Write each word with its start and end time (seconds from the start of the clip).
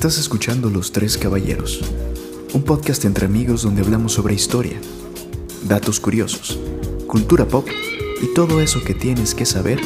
Estás 0.00 0.16
escuchando 0.16 0.70
Los 0.70 0.92
Tres 0.92 1.18
Caballeros, 1.18 1.82
un 2.54 2.62
podcast 2.62 3.04
entre 3.04 3.26
amigos 3.26 3.60
donde 3.60 3.82
hablamos 3.82 4.14
sobre 4.14 4.32
historia, 4.32 4.80
datos 5.68 6.00
curiosos, 6.00 6.58
cultura 7.06 7.46
pop 7.46 7.68
y 8.22 8.32
todo 8.32 8.62
eso 8.62 8.82
que 8.82 8.94
tienes 8.94 9.34
que 9.34 9.44
saber 9.44 9.78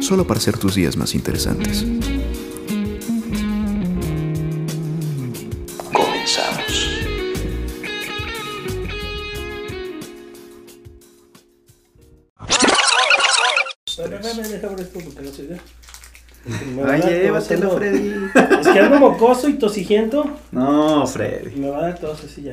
solo 0.00 0.26
para 0.26 0.40
hacer 0.40 0.56
tus 0.56 0.74
días 0.74 0.96
más 0.96 1.14
interesantes. 1.14 1.84
Mocoso 19.22 19.48
y 19.48 19.54
tosigiento. 19.54 20.24
No, 20.50 21.06
Freddy. 21.06 21.54
Me 21.54 21.70
va 21.70 21.78
a 21.78 21.82
dar 21.82 21.98
tos 22.00 22.24
así 22.24 22.42
ya. 22.42 22.52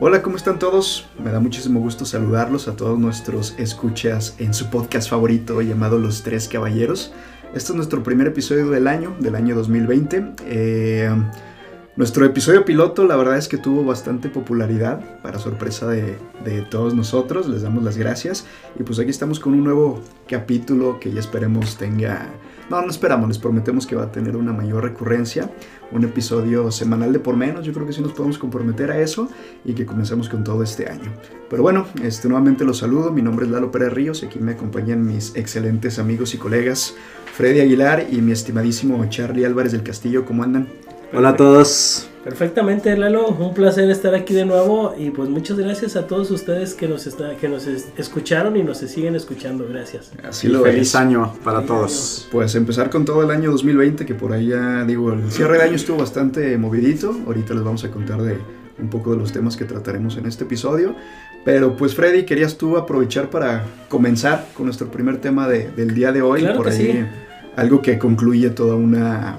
Hola, 0.00 0.22
¿cómo 0.22 0.36
están 0.36 0.60
todos? 0.60 1.08
Me 1.18 1.32
da 1.32 1.40
muchísimo 1.40 1.80
gusto 1.80 2.04
saludarlos 2.04 2.68
a 2.68 2.76
todos 2.76 2.96
nuestros 3.00 3.58
escuchas 3.58 4.36
en 4.38 4.54
su 4.54 4.70
podcast 4.70 5.10
favorito 5.10 5.60
llamado 5.60 5.98
Los 5.98 6.22
Tres 6.22 6.46
Caballeros. 6.46 7.12
Este 7.54 7.72
es 7.72 7.74
nuestro 7.74 8.04
primer 8.04 8.28
episodio 8.28 8.70
del 8.70 8.86
año, 8.86 9.16
del 9.18 9.34
año 9.34 9.56
2020. 9.56 10.34
Eh, 10.46 11.10
nuestro 11.98 12.24
episodio 12.24 12.64
piloto 12.64 13.04
la 13.04 13.16
verdad 13.16 13.38
es 13.38 13.48
que 13.48 13.58
tuvo 13.58 13.84
bastante 13.84 14.28
popularidad, 14.28 15.20
para 15.20 15.40
sorpresa 15.40 15.88
de, 15.88 16.16
todos 16.70 16.94
nosotros, 16.94 17.48
les 17.48 17.62
damos 17.62 17.82
las 17.82 17.98
gracias. 17.98 18.46
Y 18.78 18.84
pues 18.84 19.00
aquí 19.00 19.10
estamos 19.10 19.40
con 19.40 19.52
un 19.52 19.64
nuevo 19.64 20.00
capítulo 20.28 21.00
que 21.00 21.12
ya 21.12 21.18
esperemos 21.18 21.76
tenga... 21.76 22.30
No, 22.70 22.80
no 22.82 22.88
esperamos, 22.88 23.28
les 23.28 23.38
prometemos 23.38 23.84
que 23.84 23.96
va 23.96 24.04
a 24.04 24.12
tener 24.12 24.36
una 24.36 24.52
mayor 24.52 24.84
recurrencia, 24.84 25.50
un 25.90 26.04
episodio 26.04 26.70
semanal 26.70 27.12
de 27.12 27.18
por 27.18 27.36
menos, 27.36 27.66
yo 27.66 27.72
creo 27.72 27.86
que 27.86 27.92
sí 27.92 28.00
nos 28.00 28.12
podemos 28.12 28.38
comprometer 28.38 28.92
a 28.92 29.00
eso 29.00 29.28
y 29.64 29.72
que 29.72 29.84
comencemos 29.84 30.28
con 30.28 30.44
todo 30.44 30.62
este 30.62 30.88
año. 30.88 31.10
Pero 31.50 31.62
bueno, 31.62 31.86
este, 32.04 32.28
nuevamente 32.28 32.64
los 32.64 32.78
saludo, 32.78 33.10
mi 33.10 33.22
nombre 33.22 33.46
es 33.46 33.50
Lalo 33.50 33.72
Pérez 33.72 33.92
Ríos 33.92 34.22
y 34.22 34.26
aquí 34.26 34.38
me 34.38 34.52
acompañan 34.52 35.04
mis 35.04 35.34
excelentes 35.34 35.98
amigos 35.98 36.32
y 36.34 36.38
colegas 36.38 36.94
Freddy 37.34 37.60
Aguilar 37.60 38.06
y 38.08 38.20
mi 38.20 38.30
estimadísimo 38.30 39.04
Charlie 39.08 39.44
Álvarez 39.44 39.72
del 39.72 39.82
Castillo, 39.82 40.24
¿cómo 40.24 40.44
andan? 40.44 40.68
Hola 41.10 41.30
a 41.30 41.36
todos. 41.36 42.06
Perfectamente, 42.22 42.94
Lalo. 42.94 43.28
Un 43.28 43.54
placer 43.54 43.88
estar 43.88 44.14
aquí 44.14 44.34
de 44.34 44.44
nuevo 44.44 44.94
y 44.98 45.08
pues 45.08 45.30
muchas 45.30 45.58
gracias 45.58 45.96
a 45.96 46.06
todos 46.06 46.30
ustedes 46.30 46.74
que 46.74 46.86
nos 46.86 47.06
está, 47.06 47.34
que 47.36 47.48
nos 47.48 47.66
escucharon 47.66 48.54
y 48.58 48.62
nos 48.62 48.78
siguen 48.78 49.16
escuchando. 49.16 49.66
Gracias. 49.66 50.12
Así 50.22 50.48
lo 50.48 50.62
feliz 50.62 50.88
es. 50.88 50.94
año 50.94 51.32
para 51.42 51.60
feliz 51.60 51.68
todos. 51.68 52.18
Año. 52.20 52.28
Pues 52.32 52.54
empezar 52.54 52.90
con 52.90 53.06
todo 53.06 53.22
el 53.22 53.30
año 53.30 53.50
2020 53.50 54.04
que 54.04 54.14
por 54.14 54.32
ahí 54.34 54.48
ya 54.48 54.84
digo, 54.84 55.10
el 55.14 55.30
cierre 55.32 55.56
de 55.56 55.64
año 55.64 55.76
estuvo 55.76 55.96
bastante 55.96 56.58
movidito. 56.58 57.16
Ahorita 57.26 57.54
les 57.54 57.64
vamos 57.64 57.82
a 57.84 57.90
contar 57.90 58.20
de 58.20 58.36
un 58.78 58.90
poco 58.90 59.12
de 59.12 59.16
los 59.16 59.32
temas 59.32 59.56
que 59.56 59.64
trataremos 59.64 60.18
en 60.18 60.26
este 60.26 60.44
episodio. 60.44 60.94
Pero 61.42 61.74
pues 61.74 61.94
Freddy, 61.94 62.24
querías 62.24 62.58
tú 62.58 62.76
aprovechar 62.76 63.30
para 63.30 63.64
comenzar 63.88 64.48
con 64.52 64.66
nuestro 64.66 64.90
primer 64.90 65.22
tema 65.22 65.48
de, 65.48 65.70
del 65.70 65.94
día 65.94 66.12
de 66.12 66.20
hoy. 66.20 66.40
Claro 66.40 66.58
por 66.58 66.66
que 66.66 66.72
ahí 66.72 66.92
sí. 66.92 67.04
algo 67.56 67.80
que 67.80 67.98
concluye 67.98 68.50
toda 68.50 68.74
una 68.74 69.38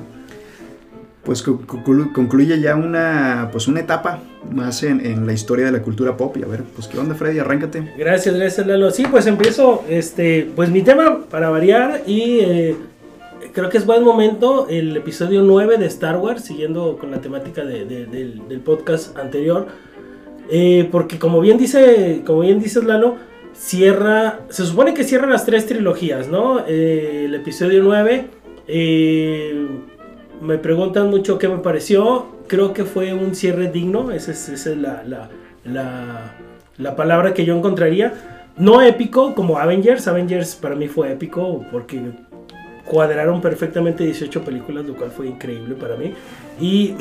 pues 1.23 1.43
concluye 1.43 2.59
ya 2.59 2.75
una, 2.75 3.49
pues 3.51 3.67
una 3.67 3.81
etapa 3.81 4.19
más 4.51 4.83
en, 4.83 5.05
en, 5.05 5.27
la 5.27 5.33
historia 5.33 5.65
de 5.65 5.71
la 5.71 5.81
cultura 5.81 6.15
pop. 6.15 6.35
Y 6.37 6.43
a 6.43 6.47
ver, 6.47 6.63
pues 6.75 6.87
qué 6.87 6.97
onda, 6.97 7.13
Freddy, 7.15 7.39
arráncate. 7.39 7.93
Gracias, 7.97 8.35
gracias, 8.35 8.65
Lalo. 8.65 8.89
Sí, 8.91 9.05
pues 9.09 9.27
empiezo, 9.27 9.83
este, 9.89 10.49
pues 10.55 10.69
mi 10.69 10.81
tema 10.81 11.25
para 11.29 11.49
variar 11.49 12.03
y 12.07 12.39
eh, 12.39 12.75
creo 13.53 13.69
que 13.69 13.77
es 13.77 13.85
buen 13.85 14.03
momento 14.03 14.67
el 14.69 14.95
episodio 14.95 15.41
9 15.41 15.77
de 15.77 15.85
Star 15.87 16.17
Wars, 16.17 16.45
siguiendo 16.45 16.97
con 16.97 17.11
la 17.11 17.19
temática 17.19 17.65
de, 17.65 17.85
de, 17.85 18.05
del, 18.05 18.61
podcast 18.61 19.17
anterior. 19.17 19.67
Eh, 20.49 20.87
porque 20.91 21.19
como 21.19 21.41
bien 21.41 21.57
dice, 21.57 22.23
como 22.25 22.39
bien 22.39 22.59
dices, 22.59 22.85
Lalo, 22.85 23.17
cierra, 23.53 24.39
se 24.49 24.65
supone 24.65 24.93
que 24.93 25.03
cierra 25.03 25.27
las 25.27 25.45
tres 25.45 25.65
trilogías, 25.65 26.29
¿no? 26.29 26.63
Eh, 26.65 27.25
el 27.25 27.35
episodio 27.35 27.83
9 27.83 28.27
me 30.41 30.57
preguntan 30.57 31.09
mucho 31.09 31.37
qué 31.37 31.47
me 31.47 31.57
pareció. 31.57 32.27
Creo 32.47 32.73
que 32.73 32.85
fue 32.85 33.13
un 33.13 33.35
cierre 33.35 33.71
digno. 33.71 34.11
Esa 34.11 34.31
es, 34.31 34.65
la, 34.67 35.03
la, 35.03 35.29
la, 35.65 36.35
la, 36.77 36.95
palabra 36.95 37.33
que 37.33 37.45
yo 37.45 37.55
encontraría. 37.55 38.13
No 38.57 38.81
épico 38.81 39.35
como 39.35 39.57
Avengers. 39.57 40.07
Avengers 40.07 40.55
para 40.55 40.75
mí 40.75 40.87
fue 40.87 41.11
épico 41.11 41.65
porque 41.71 42.01
cuadraron 42.85 43.41
perfectamente 43.41 44.03
18 44.03 44.43
películas, 44.43 44.85
lo 44.85 44.95
cual 44.95 45.11
fue 45.11 45.27
increíble 45.27 45.75
para 45.75 45.95
mí. 45.95 46.13
Y, 46.59 46.95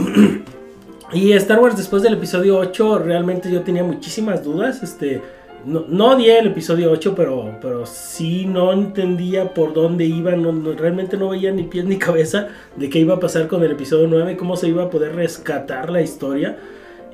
y 1.12 1.32
Star 1.32 1.60
Wars 1.60 1.76
después 1.76 2.02
del 2.02 2.14
episodio 2.14 2.58
8 2.58 2.98
realmente 2.98 3.50
yo 3.50 3.62
tenía 3.62 3.84
muchísimas 3.84 4.44
dudas. 4.44 4.82
Este, 4.82 5.22
no, 5.64 5.84
no 5.88 6.12
odié 6.12 6.38
el 6.38 6.48
episodio 6.48 6.90
8, 6.90 7.14
pero, 7.14 7.58
pero 7.60 7.84
sí 7.86 8.46
no 8.46 8.72
entendía 8.72 9.54
por 9.54 9.72
dónde 9.74 10.04
iba, 10.04 10.32
no, 10.32 10.52
no, 10.52 10.72
realmente 10.72 11.16
no 11.16 11.30
veía 11.30 11.50
ni 11.52 11.64
pies 11.64 11.84
ni 11.84 11.98
cabeza 11.98 12.48
de 12.76 12.88
qué 12.88 13.00
iba 13.00 13.14
a 13.14 13.20
pasar 13.20 13.48
con 13.48 13.62
el 13.62 13.72
episodio 13.72 14.06
9, 14.08 14.36
cómo 14.36 14.56
se 14.56 14.68
iba 14.68 14.84
a 14.84 14.90
poder 14.90 15.14
rescatar 15.14 15.90
la 15.90 16.00
historia. 16.00 16.58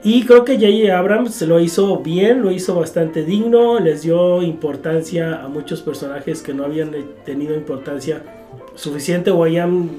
Y 0.03 0.27
creo 0.27 0.45
que 0.45 0.57
J.J. 0.57 0.97
Abrams 0.97 1.41
lo 1.43 1.59
hizo 1.61 1.99
bien, 2.01 2.43
lo 2.43 2.51
hizo 2.51 2.75
bastante 2.75 3.25
digno, 3.25 3.81
les 3.81 4.03
dio 4.03 4.43
importancia 4.43 5.43
a 5.43 5.49
muchos 5.49 5.81
personajes 5.81 6.43
que 6.43 6.53
no 6.53 6.65
habían 6.65 6.93
tenido 7.25 7.55
importancia 7.55 8.23
suficiente 8.75 9.31
o 9.31 9.45
habían, 9.45 9.97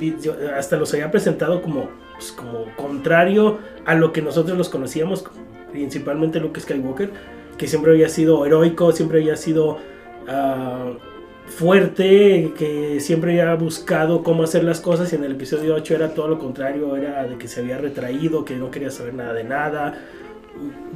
hasta 0.56 0.78
los 0.78 0.94
había 0.94 1.10
presentado 1.10 1.62
como, 1.64 1.90
pues, 2.14 2.32
como 2.32 2.66
contrario 2.76 3.58
a 3.86 3.96
lo 3.96 4.14
que 4.14 4.22
nosotros 4.22 4.56
los 4.56 4.70
conocíamos, 4.70 5.26
principalmente 5.72 6.40
Luke 6.40 6.60
Skywalker 6.62 7.10
que 7.58 7.68
siempre 7.68 7.92
había 7.92 8.10
sido 8.10 8.46
heroico, 8.46 8.92
siempre 8.92 9.20
había 9.20 9.36
sido 9.36 9.78
uh, 10.28 10.98
fuerte, 11.48 12.54
que 12.58 13.00
siempre 13.00 13.40
había 13.42 13.56
buscado 13.56 14.24
cómo 14.24 14.44
hacer 14.44 14.64
las 14.64 14.82
cosas 14.82 15.12
y 15.14 15.16
en 15.16 15.24
el 15.24 15.34
episodio 15.34 15.76
8 15.76 15.96
era 15.96 16.14
todo 16.14 16.28
lo 16.28 16.40
contrario, 16.40 16.96
era 16.96 17.24
de 17.28 17.38
que 17.38 17.48
se 17.48 17.62
había 17.62 17.78
retraído, 17.78 18.44
que 18.44 18.56
no 18.56 18.72
quería 18.72 18.92
saber 18.92 19.14
nada 19.14 19.34
de 19.34 19.44
nada. 19.44 20.02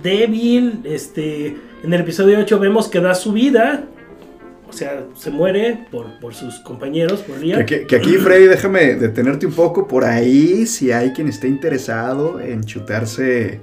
Débil, 0.01 0.81
este, 0.83 1.57
en 1.83 1.93
el 1.93 2.01
episodio 2.01 2.39
8 2.39 2.59
vemos 2.59 2.87
que 2.87 2.99
da 2.99 3.13
su 3.13 3.33
vida, 3.33 3.85
o 4.67 4.73
sea, 4.73 5.05
se 5.15 5.31
muere 5.31 5.87
por, 5.91 6.19
por 6.19 6.33
sus 6.33 6.59
compañeros, 6.59 7.21
por 7.21 7.39
día. 7.39 7.65
Que, 7.65 7.85
que, 7.87 7.95
aquí, 7.95 8.17
Freddy, 8.17 8.45
déjame 8.45 8.95
detenerte 8.95 9.45
un 9.45 9.53
poco 9.53 9.87
por 9.87 10.05
ahí, 10.05 10.65
si 10.65 10.91
hay 10.91 11.11
quien 11.11 11.27
esté 11.27 11.47
interesado 11.47 12.39
en 12.39 12.63
chutarse 12.63 13.59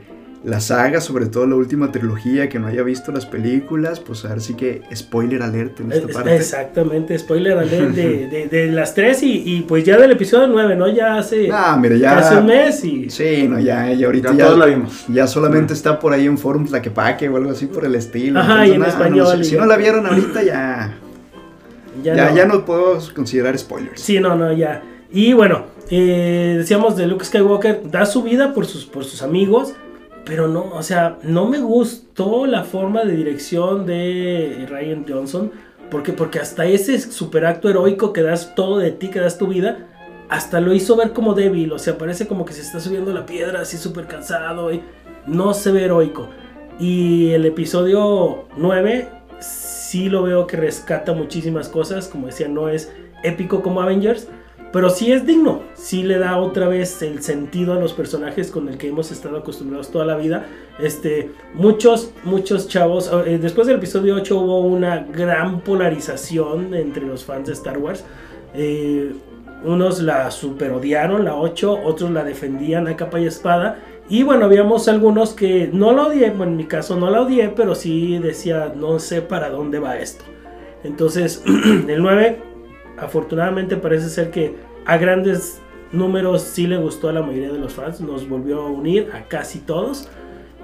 la 0.47 0.61
saga, 0.61 1.01
sobre 1.01 1.27
todo 1.27 1.45
la 1.45 1.57
última 1.57 1.91
trilogía, 1.91 2.49
que 2.49 2.61
no 2.61 2.69
haya 2.69 2.85
visto 2.85 3.11
las 3.11 3.27
películas, 3.27 3.99
pues 3.99 4.25
a 4.25 4.29
ver 4.29 4.41
si 4.41 4.55
que 4.55 4.83
spoiler 4.95 5.43
alert 5.43 5.81
en 5.81 5.91
esta 5.91 6.07
es, 6.07 6.15
parte. 6.15 6.37
Exactamente, 6.37 7.19
spoiler 7.19 7.59
alert 7.59 7.91
de, 7.91 8.29
de, 8.31 8.47
de 8.47 8.71
las 8.71 8.95
tres 8.95 9.25
y, 9.25 9.43
y, 9.45 9.63
pues 9.63 9.83
ya 9.83 9.99
del 9.99 10.13
episodio 10.13 10.47
9, 10.47 10.77
¿no? 10.77 10.89
Ya 10.89 11.19
hace, 11.19 11.49
ah, 11.53 11.77
mira, 11.77 11.97
ya, 11.97 12.19
hace 12.19 12.37
un 12.37 12.47
mes 12.47 12.85
y... 12.85 13.11
Sí, 13.11 13.49
no, 13.49 13.59
ya, 13.59 13.93
ya 13.93 14.07
ahorita 14.07 14.31
ya, 14.31 14.37
ya, 14.37 14.45
todos 14.45 14.59
la 14.61 14.67
vimos. 14.67 15.05
ya 15.09 15.27
solamente 15.27 15.75
sí. 15.75 15.79
está 15.79 15.99
por 15.99 16.13
ahí 16.13 16.27
en 16.27 16.39
Forum 16.39 16.65
Tlaquepaque 16.65 17.29
o 17.29 17.37
algo 17.37 17.51
así 17.51 17.67
por 17.67 17.85
el 17.85 17.97
estilo. 17.97 18.39
Ajá, 18.39 18.65
Entonces, 18.65 18.71
y 18.71 18.75
en 18.75 18.81
nah, 18.83 18.89
español. 18.89 19.39
No, 19.39 19.45
si, 19.45 19.51
si, 19.51 19.57
no 19.57 19.67
la 19.67 19.77
vieron 19.77 20.07
ahorita 20.07 20.45
ya... 20.45 20.99
Ya, 22.05 22.15
ya, 22.15 22.31
no. 22.31 22.37
ya 22.37 22.47
no 22.47 22.65
puedo 22.65 22.99
considerar 23.17 23.59
spoilers. 23.59 24.01
Sí, 24.01 24.21
no, 24.21 24.37
no, 24.37 24.53
ya. 24.53 24.81
Y 25.11 25.33
bueno, 25.33 25.65
eh, 25.91 26.55
decíamos 26.59 26.97
de 26.97 27.09
Luke 27.09 27.25
Skywalker, 27.25 27.91
da 27.91 28.07
su 28.07 28.23
vida 28.23 28.55
por 28.55 28.67
sus, 28.67 28.85
por 28.85 29.03
sus 29.03 29.23
amigos 29.23 29.75
pero 30.27 30.49
no, 30.49 30.71
o 30.73 30.83
sea, 30.83 31.19
no 31.23 31.47
me 31.47 31.61
gustó 31.61 32.47
la 32.47 32.65
forma 32.65 33.05
de 33.05 33.17
dirección 33.17 33.87
de 33.87 34.67
Ryan 34.69 35.07
Johnson. 35.09 35.53
Porque, 35.89 36.13
porque 36.13 36.41
hasta 36.41 36.67
ese 36.67 36.99
superacto 36.99 37.71
heroico 37.71 38.13
que 38.13 38.23
das 38.23 38.57
todo 38.57 38.79
de 38.79 38.91
ti, 38.91 39.09
que 39.09 39.21
das 39.21 39.39
tu 39.39 39.47
vida, 39.47 39.87
hasta 40.29 40.61
lo 40.61 40.75
hizo 40.75 40.97
ver 40.97 41.13
como 41.13 41.35
débil. 41.35 41.73
O 41.73 41.79
sea, 41.79 41.97
parece 41.97 42.27
como 42.27 42.45
que 42.45 42.53
se 42.53 42.63
está 42.63 42.81
subiendo 42.81 43.13
la 43.13 43.25
piedra 43.25 43.61
así 43.61 43.77
súper 43.77 44.09
cansado. 44.09 44.73
Y 44.73 44.83
no 45.29 45.55
se 45.55 45.71
ve 45.71 45.85
heroico. 45.85 46.29
Y 46.81 47.31
el 47.31 47.47
episodio 47.47 48.47
9 48.57 49.09
sí 49.39 50.09
lo 50.09 50.25
veo 50.25 50.49
que 50.49 50.57
rescata 50.57 51.13
muchísimas 51.13 51.69
cosas. 51.69 52.09
Como 52.09 52.27
decía, 52.27 52.49
no 52.49 52.69
es 52.69 52.93
épico 53.23 53.63
como 53.63 53.81
Avengers. 53.81 54.29
Pero 54.77 54.91
sí 54.91 55.11
es 55.11 55.25
digno, 55.25 55.63
sí 55.73 56.03
le 56.03 56.19
da 56.19 56.37
otra 56.37 56.69
vez 56.69 57.01
el 57.01 57.23
sentido 57.23 57.73
a 57.73 57.77
los 57.77 57.95
personajes 57.95 58.51
con 58.51 58.69
el 58.69 58.77
que 58.77 58.89
hemos 58.89 59.11
estado 59.11 59.39
acostumbrados 59.39 59.91
toda 59.91 60.05
la 60.05 60.17
vida. 60.17 60.45
Este, 60.79 61.31
muchos, 61.55 62.13
muchos 62.25 62.69
chavos, 62.69 63.11
eh, 63.25 63.39
después 63.41 63.67
del 63.67 63.77
episodio 63.77 64.17
8 64.17 64.39
hubo 64.39 64.61
una 64.61 64.99
gran 64.99 65.61
polarización 65.61 66.75
entre 66.75 67.07
los 67.07 67.25
fans 67.25 67.47
de 67.47 67.55
Star 67.55 67.79
Wars. 67.79 68.05
Eh, 68.53 69.15
unos 69.65 70.03
la 70.03 70.31
super 70.31 70.73
odiaron, 70.73 71.25
la 71.25 71.37
8, 71.37 71.81
otros 71.83 72.11
la 72.11 72.23
defendían 72.23 72.87
a 72.87 72.99
capa 72.99 73.19
y 73.19 73.25
espada. 73.25 73.79
Y 74.11 74.25
bueno, 74.25 74.45
habíamos 74.45 74.89
algunos 74.89 75.33
que 75.33 75.71
no 75.73 75.95
la 75.95 76.09
odié, 76.09 76.33
bueno, 76.33 76.53
en 76.53 76.59
mi 76.59 76.67
caso 76.67 76.97
no 76.97 77.09
la 77.09 77.23
odié, 77.23 77.49
pero 77.49 77.75
sí 77.75 78.19
decía, 78.19 78.75
no 78.77 78.99
sé 78.99 79.23
para 79.23 79.49
dónde 79.49 79.79
va 79.79 79.97
esto. 79.97 80.27
Entonces, 80.85 81.43
el 81.89 82.03
9, 82.03 82.43
afortunadamente 82.99 83.77
parece 83.77 84.09
ser 84.09 84.31
que 84.31 84.66
a 84.87 84.97
grandes 84.99 85.61
números 85.93 86.43
sí 86.43 86.67
le 86.67 86.77
gustó 86.77 87.09
a 87.09 87.13
la 87.13 87.23
mayoría 87.23 87.53
de 87.53 87.59
los 87.59 87.75
fans, 87.75 88.01
nos 88.01 88.29
volvió 88.29 88.63
a 88.63 88.71
unir 88.71 89.11
a 89.13 89.25
casi 89.25 89.61
todos. 89.61 90.09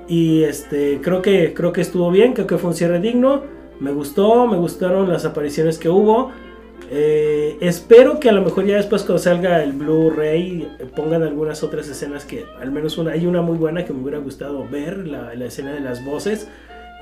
Y 0.08 0.42
este, 0.44 1.00
creo 1.02 1.22
que, 1.22 1.54
creo 1.54 1.72
que 1.72 1.80
estuvo 1.80 2.10
bien, 2.10 2.32
creo 2.32 2.46
que 2.46 2.58
fue 2.58 2.70
un 2.70 2.76
cierre 2.76 3.00
digno. 3.00 3.42
Me 3.80 3.92
gustó, 3.92 4.46
me 4.46 4.56
gustaron 4.56 5.08
las 5.08 5.24
apariciones 5.24 5.78
que 5.78 5.88
hubo. 5.88 6.30
Eh, 6.90 7.56
espero 7.60 8.20
que 8.20 8.28
a 8.28 8.32
lo 8.32 8.42
mejor 8.42 8.66
ya 8.66 8.76
después 8.76 9.02
cuando 9.02 9.22
salga 9.22 9.62
el 9.62 9.72
Blu-ray 9.72 10.68
pongan 10.94 11.22
algunas 11.22 11.62
otras 11.62 11.88
escenas 11.88 12.26
que 12.26 12.44
al 12.60 12.70
menos 12.70 12.98
una, 12.98 13.12
hay 13.12 13.25
una 13.25 13.40
muy 13.40 13.56
buena 13.56 13.84
que 13.84 13.94
me 13.94 14.02
hubiera 14.02 14.18
gustado 14.18 14.68
ver, 14.68 15.06
la 15.06 15.44
escena 15.44 15.72
de 15.72 15.80
las 15.80 16.04
voces. 16.04 16.48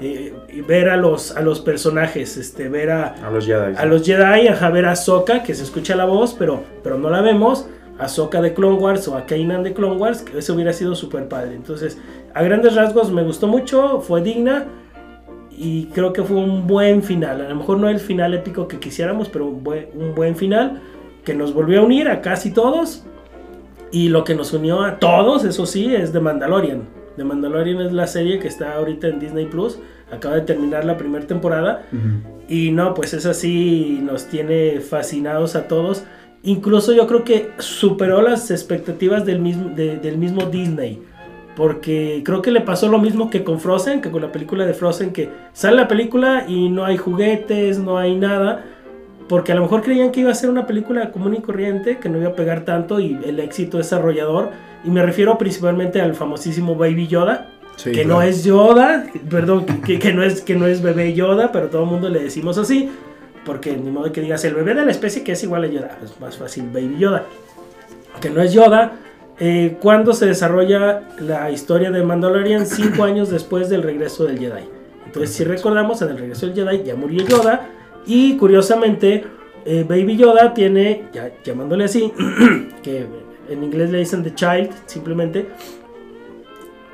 Eh, 0.00 0.34
y 0.48 0.62
ver 0.62 0.88
a 0.88 0.96
los, 0.96 1.36
a 1.36 1.42
los 1.42 1.60
personajes, 1.60 2.38
este, 2.38 2.68
ver 2.70 2.90
a, 2.90 3.08
a 3.26 3.30
los 3.30 3.44
Jedi. 3.44 3.74
A 3.76 3.84
los 3.84 4.02
Jedi, 4.02 4.48
a 4.48 4.70
ver 4.70 4.86
a 4.86 4.96
Soka, 4.96 5.42
que 5.42 5.54
se 5.54 5.62
escucha 5.62 5.94
la 5.94 6.06
voz, 6.06 6.34
pero, 6.38 6.62
pero 6.82 6.98
no 6.98 7.10
la 7.10 7.20
vemos. 7.20 7.66
A 7.98 8.08
Soka 8.08 8.40
de 8.40 8.54
Clone 8.54 8.78
Wars 8.78 9.06
o 9.08 9.16
a 9.16 9.26
Kanan 9.26 9.62
de 9.62 9.74
Clone 9.74 9.96
Wars, 9.96 10.22
que 10.22 10.38
eso 10.38 10.54
hubiera 10.54 10.72
sido 10.72 10.94
súper 10.94 11.28
padre. 11.28 11.54
Entonces, 11.54 11.98
a 12.32 12.42
grandes 12.42 12.74
rasgos 12.74 13.12
me 13.12 13.22
gustó 13.22 13.46
mucho, 13.46 14.00
fue 14.00 14.22
digna 14.22 14.64
y 15.50 15.86
creo 15.86 16.14
que 16.14 16.22
fue 16.22 16.38
un 16.38 16.66
buen 16.66 17.02
final. 17.02 17.42
A 17.42 17.48
lo 17.50 17.56
mejor 17.56 17.78
no 17.78 17.90
el 17.90 18.00
final 18.00 18.32
épico 18.32 18.66
que 18.68 18.78
quisiéramos, 18.78 19.28
pero 19.28 19.48
un 19.48 19.62
buen, 19.62 19.88
un 19.94 20.14
buen 20.14 20.34
final 20.34 20.80
que 21.26 21.34
nos 21.34 21.52
volvió 21.52 21.80
a 21.80 21.84
unir 21.84 22.08
a 22.08 22.22
casi 22.22 22.52
todos. 22.52 23.04
Y 23.92 24.08
lo 24.08 24.24
que 24.24 24.34
nos 24.34 24.54
unió 24.54 24.82
a 24.82 24.98
todos, 24.98 25.44
eso 25.44 25.66
sí, 25.66 25.94
es 25.94 26.12
The 26.12 26.20
Mandalorian. 26.20 26.99
The 27.16 27.24
Mandalorian 27.24 27.80
es 27.80 27.92
la 27.92 28.06
serie 28.06 28.38
que 28.38 28.48
está 28.48 28.74
ahorita 28.76 29.08
en 29.08 29.18
Disney 29.20 29.46
Plus. 29.46 29.78
Acaba 30.12 30.36
de 30.36 30.42
terminar 30.42 30.84
la 30.84 30.96
primera 30.96 31.26
temporada. 31.26 31.82
Ujú. 31.92 32.44
Y 32.48 32.70
no, 32.72 32.94
pues 32.94 33.14
es 33.14 33.26
así, 33.26 34.00
nos 34.02 34.26
tiene 34.26 34.80
fascinados 34.80 35.54
a 35.56 35.68
todos. 35.68 36.04
Incluso 36.42 36.92
yo 36.92 37.06
creo 37.06 37.22
que 37.24 37.50
superó 37.58 38.22
las 38.22 38.50
expectativas 38.50 39.24
del 39.26 39.40
mismo, 39.40 39.68
de- 39.70 39.98
del 39.98 40.18
mismo 40.18 40.46
Disney. 40.46 41.02
Porque 41.56 42.22
creo 42.24 42.42
que 42.42 42.50
le 42.52 42.60
pasó 42.60 42.88
lo 42.88 42.98
mismo 42.98 43.28
que 43.28 43.44
con 43.44 43.60
Frozen, 43.60 44.00
que 44.00 44.10
con 44.10 44.22
la 44.22 44.32
película 44.32 44.64
de 44.66 44.72
Frozen, 44.72 45.12
que 45.12 45.28
sale 45.52 45.76
la 45.76 45.88
película 45.88 46.44
y 46.48 46.68
no 46.70 46.84
hay 46.84 46.96
juguetes, 46.96 47.78
no 47.78 47.98
hay 47.98 48.14
nada. 48.16 48.64
Porque 49.30 49.52
a 49.52 49.54
lo 49.54 49.62
mejor 49.62 49.82
creían 49.82 50.10
que 50.10 50.20
iba 50.20 50.32
a 50.32 50.34
ser 50.34 50.50
una 50.50 50.66
película 50.66 51.12
común 51.12 51.34
y 51.36 51.40
corriente, 51.40 51.98
que 51.98 52.08
no 52.08 52.18
iba 52.18 52.30
a 52.30 52.34
pegar 52.34 52.64
tanto 52.64 52.98
y 52.98 53.16
el 53.24 53.38
éxito 53.38 53.78
desarrollador. 53.78 54.50
Y 54.82 54.90
me 54.90 55.04
refiero 55.04 55.38
principalmente 55.38 56.00
al 56.00 56.16
famosísimo 56.16 56.74
Baby 56.74 57.06
Yoda, 57.06 57.48
Sí, 57.76 57.92
que 57.92 58.02
claro. 58.02 58.08
no 58.08 58.22
es 58.22 58.42
Yoda, 58.42 59.06
perdón, 59.30 59.66
que, 59.86 60.00
que 60.00 60.12
no 60.12 60.24
es, 60.24 60.40
que 60.40 60.56
no 60.56 60.66
es 60.66 60.82
bebé 60.82 61.14
Yoda, 61.14 61.52
pero 61.52 61.68
todo 61.68 61.84
el 61.84 61.88
mundo 61.88 62.08
le 62.08 62.24
decimos 62.24 62.58
así, 62.58 62.90
porque 63.44 63.76
ni 63.76 63.92
modo 63.92 64.10
que 64.10 64.20
digas 64.20 64.44
el 64.44 64.54
bebé 64.54 64.74
de 64.74 64.84
la 64.84 64.90
especie 64.90 65.22
que 65.22 65.32
es 65.32 65.42
igual 65.44 65.62
a 65.62 65.68
Yoda, 65.68 65.98
es 66.02 66.20
más 66.20 66.36
fácil 66.36 66.68
Baby 66.72 66.96
Yoda, 66.98 67.24
que 68.20 68.30
no 68.30 68.42
es 68.42 68.52
Yoda. 68.52 68.94
Eh, 69.38 69.78
cuando 69.80 70.12
se 70.12 70.26
desarrolla 70.26 71.02
la 71.20 71.52
historia 71.52 71.92
de 71.92 72.02
Mandalorian 72.02 72.66
cinco 72.66 73.04
años 73.04 73.30
después 73.30 73.68
del 73.70 73.84
regreso 73.84 74.24
del 74.24 74.40
Jedi. 74.40 74.64
Entonces, 75.06 75.34
si 75.34 75.44
recordamos, 75.44 76.02
en 76.02 76.08
el 76.08 76.18
regreso 76.18 76.46
del 76.46 76.54
Jedi 76.56 76.82
ya 76.82 76.96
murió 76.96 77.24
Yoda 77.24 77.68
y 78.06 78.36
curiosamente 78.36 79.24
eh, 79.64 79.84
Baby 79.88 80.16
Yoda 80.16 80.54
tiene, 80.54 81.08
llamándole 81.44 81.84
así, 81.84 82.12
que 82.82 83.06
en 83.48 83.64
inglés 83.64 83.90
le 83.90 83.98
dicen 83.98 84.22
The 84.22 84.34
Child, 84.34 84.70
simplemente, 84.86 85.48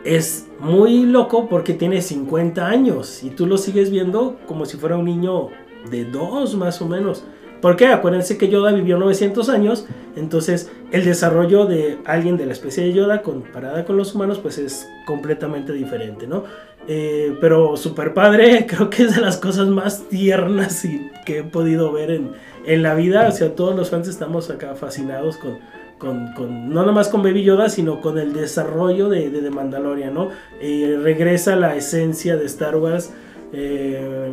es 0.04 0.48
muy 0.60 1.04
loco 1.04 1.48
porque 1.48 1.74
tiene 1.74 2.00
50 2.00 2.66
años 2.66 3.22
y 3.22 3.30
tú 3.30 3.46
lo 3.46 3.58
sigues 3.58 3.90
viendo 3.90 4.38
como 4.46 4.64
si 4.64 4.76
fuera 4.76 4.96
un 4.96 5.04
niño 5.04 5.48
de 5.90 6.04
2 6.04 6.56
más 6.56 6.80
o 6.80 6.86
menos. 6.86 7.24
¿Por 7.60 7.76
qué? 7.76 7.86
Acuérdense 7.86 8.36
que 8.38 8.48
Yoda 8.48 8.72
vivió 8.72 8.98
900 8.98 9.48
años, 9.48 9.86
entonces 10.14 10.70
el 10.92 11.04
desarrollo 11.04 11.66
de 11.66 11.98
alguien 12.04 12.36
de 12.36 12.46
la 12.46 12.52
especie 12.52 12.84
de 12.84 12.92
Yoda 12.92 13.22
comparada 13.22 13.84
con 13.84 13.96
los 13.96 14.14
humanos 14.14 14.38
pues 14.38 14.58
es 14.58 14.88
completamente 15.06 15.72
diferente, 15.72 16.26
¿no? 16.26 16.44
Eh, 16.88 17.36
pero 17.40 17.76
super 17.76 18.14
padre, 18.14 18.66
creo 18.68 18.90
que 18.90 19.04
es 19.04 19.14
de 19.16 19.20
las 19.20 19.38
cosas 19.38 19.68
más 19.68 20.08
tiernas 20.08 20.84
y 20.84 21.10
que 21.24 21.38
he 21.38 21.42
podido 21.44 21.90
ver 21.92 22.10
en, 22.12 22.30
en 22.64 22.82
la 22.82 22.94
vida, 22.94 23.26
o 23.28 23.32
sea, 23.32 23.54
todos 23.54 23.74
los 23.74 23.90
fans 23.90 24.06
estamos 24.08 24.50
acá 24.50 24.74
fascinados 24.76 25.36
con, 25.36 25.58
con, 25.98 26.32
con- 26.34 26.70
no 26.72 26.84
nomás 26.86 27.08
con 27.08 27.22
Baby 27.24 27.42
Yoda, 27.42 27.68
sino 27.70 28.00
con 28.00 28.18
el 28.18 28.32
desarrollo 28.32 29.08
de, 29.08 29.30
de, 29.30 29.42
The 29.42 29.50
Mandalorian, 29.50 30.14
¿no? 30.14 30.28
Eh, 30.60 30.96
regresa 31.02 31.56
la 31.56 31.74
esencia 31.74 32.36
de 32.36 32.44
Star 32.46 32.76
Wars. 32.76 33.10
eh, 33.52 34.30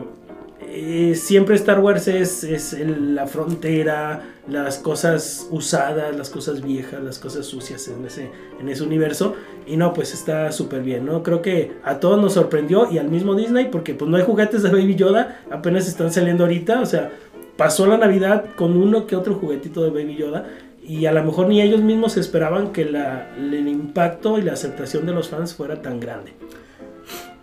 eh, 0.69 1.15
siempre 1.15 1.56
Star 1.56 1.80
Wars 1.80 2.07
es, 2.07 2.44
es 2.44 2.74
la 2.88 3.27
frontera, 3.27 4.21
las 4.48 4.77
cosas 4.77 5.48
usadas, 5.51 6.15
las 6.15 6.30
cosas 6.30 6.62
viejas, 6.62 7.01
las 7.04 7.19
cosas 7.19 7.45
sucias 7.45 7.88
en 7.88 8.06
ese, 8.06 8.30
en 8.60 8.69
ese 8.69 8.83
universo. 8.83 9.36
Y 9.65 9.77
no, 9.77 9.94
pues 9.94 10.13
está 10.13 10.51
súper 10.51 10.81
bien, 10.83 11.06
¿no? 11.06 11.24
Creo 11.24 11.42
que 11.42 11.71
a 11.83 12.00
todos 12.00 12.19
nos 12.21 12.33
sorprendió 12.33 12.92
y 12.92 12.98
al 12.98 13.10
mismo 13.10 13.36
Disney, 13.36 13.69
porque 13.71 13.94
pues 13.94 14.10
no 14.10 14.18
hay 14.18 14.24
juguetes 14.24 14.63
de 14.63 14.69
Baby 14.69 14.95
Yoda, 14.95 15.42
apenas 15.51 15.88
están 15.88 16.12
saliendo 16.12 16.44
ahorita, 16.44 16.81
o 16.81 16.86
sea, 16.86 17.12
pasó 17.56 17.86
la 17.88 17.98
Navidad 17.98 18.45
con 18.56 18.75
uno 18.75 19.06
que 19.07 19.15
otro 19.15 19.36
juguetito 19.36 19.83
de 19.83 19.92
Baby 19.92 20.15
Yoda 20.18 20.48
y 20.86 21.06
a 21.06 21.13
lo 21.13 21.24
mejor 21.24 21.48
ni 21.48 21.62
ellos 21.62 21.81
mismos 21.81 22.18
esperaban 22.18 22.74
que 22.74 22.83
la- 22.83 23.30
el 23.38 23.68
impacto 23.69 24.38
y 24.38 24.42
la 24.42 24.54
aceptación 24.54 25.06
de 25.06 25.13
los 25.13 25.30
fans 25.30 25.54
fuera 25.54 25.81
tan 25.81 26.00
grande. 26.00 26.33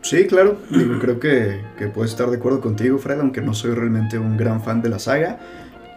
Sí, 0.03 0.27
claro. 0.27 0.59
Digo, 0.71 0.99
creo 0.99 1.21
que, 1.21 1.61
que 1.79 1.89
puedo 1.89 2.07
estar 2.07 2.31
de 2.31 2.37
acuerdo 2.37 2.61
contigo, 2.61 2.99
Fred, 2.99 3.21
aunque 3.21 3.41
no 3.41 3.55
soy 3.55 3.73
realmente 3.73 4.19
un 4.19 4.37
gran 4.37 4.63
fan 4.63 4.83
de 4.83 4.89
la 4.89 4.99
saga. 4.99 5.39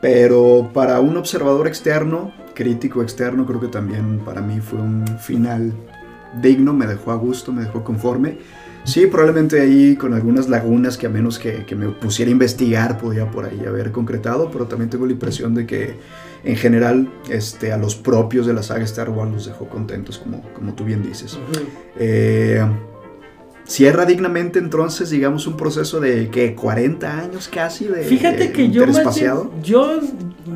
Pero 0.01 0.69
para 0.73 0.99
un 0.99 1.15
observador 1.15 1.67
externo, 1.67 2.33
crítico 2.53 3.01
externo, 3.01 3.45
creo 3.45 3.61
que 3.61 3.67
también 3.67 4.19
para 4.19 4.41
mí 4.41 4.59
fue 4.59 4.79
un 4.79 5.07
final 5.19 5.71
digno, 6.41 6.73
me 6.73 6.87
dejó 6.87 7.11
a 7.11 7.15
gusto, 7.15 7.53
me 7.53 7.61
dejó 7.61 7.83
conforme. 7.83 8.37
Sí, 8.83 9.07
probablemente 9.07 9.61
ahí 9.61 9.95
con 9.95 10.13
algunas 10.13 10.49
lagunas 10.49 10.97
que 10.97 11.05
a 11.07 11.09
menos 11.09 11.39
que, 11.39 11.65
que 11.65 11.73
me 11.73 11.87
pusiera 11.87 12.27
a 12.27 12.33
investigar 12.33 12.97
podía 12.97 13.31
por 13.31 13.45
ahí 13.45 13.63
haber 13.65 13.93
concretado, 13.93 14.51
pero 14.51 14.65
también 14.65 14.89
tengo 14.89 15.05
la 15.05 15.13
impresión 15.13 15.55
de 15.55 15.65
que 15.65 15.95
en 16.43 16.57
general 16.57 17.09
este, 17.29 17.71
a 17.71 17.77
los 17.77 17.95
propios 17.95 18.45
de 18.45 18.53
la 18.53 18.61
saga 18.61 18.83
Star 18.83 19.09
Wars 19.09 19.31
los 19.31 19.45
dejó 19.45 19.69
contentos, 19.69 20.17
como, 20.17 20.41
como 20.53 20.73
tú 20.73 20.83
bien 20.83 21.01
dices. 21.01 21.39
Eh, 21.97 22.61
cierra 23.65 24.05
dignamente 24.05 24.59
entonces, 24.59 25.09
digamos, 25.09 25.47
un 25.47 25.57
proceso 25.57 25.99
de 25.99 26.29
que 26.29 26.55
40 26.55 27.19
años 27.19 27.47
casi 27.47 27.85
de 27.85 28.03
Fíjate 28.03 28.51
que 28.51 28.69
yo 28.69 28.85
yo 29.61 29.99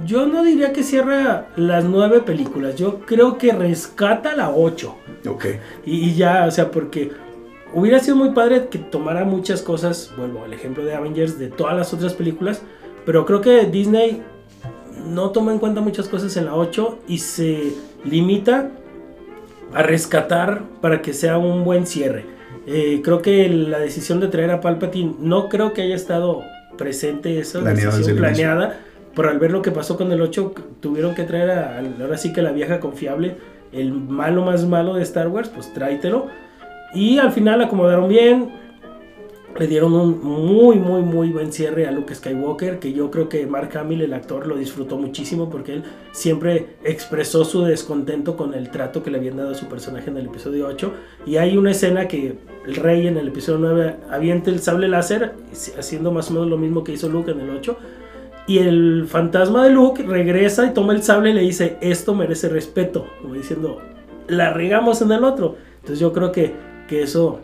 yo 0.05 0.25
no 0.25 0.43
diría 0.43 0.73
que 0.73 0.83
cierra 0.83 1.47
las 1.55 1.85
nueve 1.85 2.21
películas, 2.21 2.75
yo 2.75 2.99
creo 3.01 3.37
que 3.37 3.51
rescata 3.53 4.35
la 4.35 4.49
ocho. 4.49 4.95
Ok. 5.27 5.45
Y, 5.85 6.09
y 6.09 6.15
ya, 6.15 6.45
o 6.45 6.51
sea, 6.51 6.71
porque 6.71 7.11
hubiera 7.73 7.99
sido 7.99 8.15
muy 8.15 8.31
padre 8.31 8.67
que 8.69 8.79
tomara 8.79 9.23
muchas 9.25 9.61
cosas, 9.61 10.11
vuelvo 10.17 10.43
al 10.43 10.53
ejemplo 10.53 10.83
de 10.83 10.93
Avengers, 10.93 11.39
de 11.39 11.47
todas 11.47 11.75
las 11.75 11.93
otras 11.93 12.13
películas, 12.13 12.61
pero 13.05 13.25
creo 13.25 13.41
que 13.41 13.65
Disney 13.65 14.23
no 15.05 15.31
toma 15.31 15.53
en 15.53 15.59
cuenta 15.59 15.81
muchas 15.81 16.07
cosas 16.07 16.35
en 16.37 16.45
la 16.45 16.55
8 16.55 16.99
y 17.07 17.19
se 17.19 17.73
limita 18.03 18.71
a 19.73 19.83
rescatar 19.83 20.63
para 20.81 21.01
que 21.01 21.13
sea 21.13 21.37
un 21.37 21.63
buen 21.63 21.85
cierre. 21.85 22.36
Eh, 22.67 23.01
creo 23.01 23.21
que 23.21 23.47
la 23.47 23.79
decisión 23.79 24.19
de 24.19 24.27
traer 24.27 24.51
a 24.51 24.59
Palpatine 24.59 25.15
no 25.19 25.47
creo 25.47 25.71
que 25.71 25.81
haya 25.81 25.95
estado 25.95 26.43
presente 26.77 27.39
esa 27.39 27.61
Planeado 27.61 27.91
decisión 27.91 28.17
planeada, 28.17 28.79
pero 29.15 29.29
al 29.29 29.39
ver 29.39 29.51
lo 29.51 29.61
que 29.61 29.71
pasó 29.71 29.95
con 29.95 30.11
el 30.11 30.21
8 30.21 30.53
tuvieron 30.81 31.15
que 31.15 31.23
traer 31.23 31.49
a, 31.49 31.79
ahora 32.01 32.17
sí 32.17 32.33
que 32.33 32.41
la 32.41 32.51
vieja 32.51 32.81
confiable, 32.81 33.37
el 33.71 33.93
malo 33.93 34.43
más 34.43 34.65
malo 34.65 34.93
de 34.95 35.03
Star 35.03 35.29
Wars, 35.29 35.49
pues 35.49 35.73
tráetelo. 35.73 36.27
Y 36.93 37.19
al 37.19 37.31
final 37.31 37.61
acomodaron 37.61 38.09
bien. 38.09 38.49
Le 39.59 39.65
dieron 39.65 39.93
un 39.93 40.23
muy, 40.23 40.75
muy, 40.75 41.01
muy 41.01 41.29
buen 41.29 41.51
cierre 41.51 41.87
a 41.87 41.91
Luke 41.91 42.13
Skywalker, 42.13 42.77
que 42.77 42.93
yo 42.93 43.09
creo 43.09 43.27
que 43.27 43.47
Mark 43.47 43.75
Hamill, 43.75 44.03
el 44.03 44.13
actor, 44.13 44.45
lo 44.45 44.55
disfrutó 44.55 44.97
muchísimo 44.97 45.49
porque 45.49 45.73
él 45.73 45.83
siempre 46.11 46.75
expresó 46.83 47.43
su 47.43 47.63
descontento 47.63 48.37
con 48.37 48.53
el 48.53 48.69
trato 48.69 49.01
que 49.01 49.09
le 49.09 49.17
habían 49.17 49.37
dado 49.37 49.51
a 49.51 49.55
su 49.55 49.65
personaje 49.65 50.11
en 50.11 50.17
el 50.17 50.27
episodio 50.27 50.67
8. 50.67 50.93
Y 51.25 51.37
hay 51.37 51.57
una 51.57 51.71
escena 51.71 52.07
que 52.07 52.37
el 52.67 52.75
rey 52.75 53.07
en 53.07 53.17
el 53.17 53.29
episodio 53.29 53.57
9 53.59 53.95
avienta 54.11 54.51
el 54.51 54.59
sable 54.59 54.87
láser, 54.87 55.33
haciendo 55.77 56.11
más 56.11 56.29
o 56.29 56.33
menos 56.33 56.49
lo 56.49 56.57
mismo 56.57 56.83
que 56.83 56.91
hizo 56.91 57.09
Luke 57.09 57.31
en 57.31 57.39
el 57.39 57.49
8. 57.49 57.77
Y 58.45 58.59
el 58.59 59.05
fantasma 59.07 59.65
de 59.65 59.71
Luke 59.71 60.03
regresa 60.03 60.67
y 60.67 60.73
toma 60.73 60.93
el 60.93 61.01
sable 61.01 61.31
y 61.31 61.33
le 61.33 61.41
dice, 61.41 61.77
esto 61.81 62.13
merece 62.13 62.47
respeto, 62.47 63.07
como 63.23 63.33
diciendo, 63.33 63.81
la 64.27 64.53
regamos 64.53 65.01
en 65.01 65.11
el 65.11 65.23
otro. 65.23 65.55
Entonces 65.77 65.99
yo 65.99 66.13
creo 66.13 66.31
que, 66.31 66.53
que 66.87 67.01
eso 67.01 67.39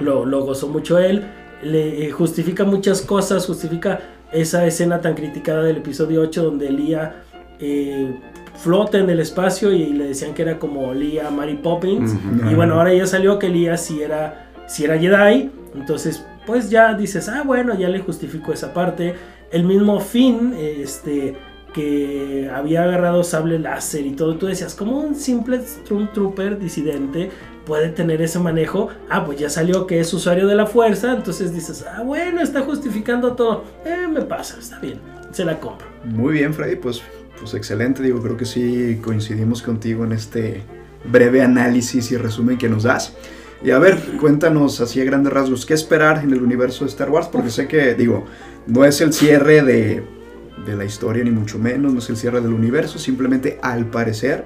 lo, 0.00 0.26
lo 0.26 0.44
gozó 0.44 0.68
mucho 0.68 0.98
él, 0.98 1.24
le 1.62 2.06
eh, 2.06 2.10
justifica 2.10 2.64
muchas 2.64 3.02
cosas, 3.02 3.46
justifica 3.46 4.00
esa 4.32 4.66
escena 4.66 5.00
tan 5.00 5.14
criticada 5.14 5.62
del 5.62 5.78
episodio 5.78 6.22
8 6.22 6.42
donde 6.42 6.70
Lía 6.70 7.22
eh, 7.58 8.14
flota 8.56 8.98
en 8.98 9.08
el 9.10 9.20
espacio 9.20 9.72
y 9.72 9.86
le 9.92 10.08
decían 10.08 10.34
que 10.34 10.42
era 10.42 10.58
como 10.58 10.92
Lía 10.92 11.30
Mary 11.30 11.54
Poppins. 11.62 12.14
Y 12.50 12.54
bueno, 12.54 12.74
ahora 12.74 12.92
ya 12.92 13.06
salió 13.06 13.38
que 13.38 13.48
Lía 13.48 13.76
sí 13.76 14.02
era, 14.02 14.50
sí 14.66 14.84
era 14.84 14.98
Jedi. 14.98 15.50
Entonces, 15.74 16.24
pues 16.46 16.70
ya 16.70 16.94
dices, 16.94 17.28
ah, 17.28 17.42
bueno, 17.44 17.78
ya 17.78 17.88
le 17.88 18.00
justifico 18.00 18.52
esa 18.52 18.72
parte. 18.72 19.14
el 19.52 19.64
mismo 19.64 20.00
Finn, 20.00 20.54
este, 20.58 21.36
que 21.76 22.50
había 22.54 22.84
agarrado 22.84 23.22
sable 23.22 23.58
láser 23.58 24.06
y 24.06 24.12
todo, 24.12 24.36
tú 24.36 24.46
decías, 24.46 24.74
¿cómo 24.74 24.98
un 24.98 25.14
simple 25.14 25.60
Stormtrooper 25.60 26.58
disidente 26.58 27.30
puede 27.66 27.90
tener 27.90 28.22
ese 28.22 28.38
manejo? 28.38 28.88
Ah, 29.10 29.26
pues 29.26 29.38
ya 29.38 29.50
salió 29.50 29.86
que 29.86 30.00
es 30.00 30.10
usuario 30.14 30.46
de 30.46 30.54
la 30.54 30.64
fuerza, 30.64 31.12
entonces 31.14 31.52
dices, 31.52 31.84
ah, 31.86 32.02
bueno, 32.02 32.40
está 32.40 32.62
justificando 32.62 33.34
todo. 33.34 33.64
Eh, 33.84 34.08
me 34.08 34.22
pasa, 34.22 34.56
está 34.58 34.80
bien, 34.80 35.00
se 35.32 35.44
la 35.44 35.60
compro. 35.60 35.86
Muy 36.02 36.32
bien, 36.32 36.54
Freddy, 36.54 36.76
pues, 36.76 37.02
pues 37.38 37.52
excelente, 37.52 38.02
digo, 38.02 38.22
creo 38.22 38.38
que 38.38 38.46
sí 38.46 38.98
coincidimos 39.04 39.60
contigo 39.60 40.02
en 40.06 40.12
este 40.12 40.62
breve 41.04 41.42
análisis 41.42 42.10
y 42.10 42.16
resumen 42.16 42.56
que 42.56 42.70
nos 42.70 42.84
das. 42.84 43.14
Y 43.62 43.70
a 43.70 43.78
ver, 43.78 44.00
cuéntanos 44.18 44.80
así 44.80 45.02
a 45.02 45.04
grandes 45.04 45.30
rasgos, 45.30 45.66
¿qué 45.66 45.74
esperar 45.74 46.24
en 46.24 46.32
el 46.32 46.42
universo 46.42 46.86
de 46.86 46.90
Star 46.90 47.10
Wars? 47.10 47.28
Porque 47.30 47.50
sé 47.50 47.68
que, 47.68 47.94
digo, 47.94 48.24
no 48.66 48.86
es 48.86 49.02
el 49.02 49.12
cierre 49.12 49.62
de, 49.62 50.15
de 50.64 50.76
la 50.76 50.84
historia, 50.84 51.22
ni 51.24 51.30
mucho 51.30 51.58
menos, 51.58 51.92
no 51.92 51.98
es 51.98 52.08
el 52.08 52.16
cierre 52.16 52.40
del 52.40 52.52
universo, 52.52 52.98
simplemente 52.98 53.58
al 53.62 53.86
parecer 53.86 54.44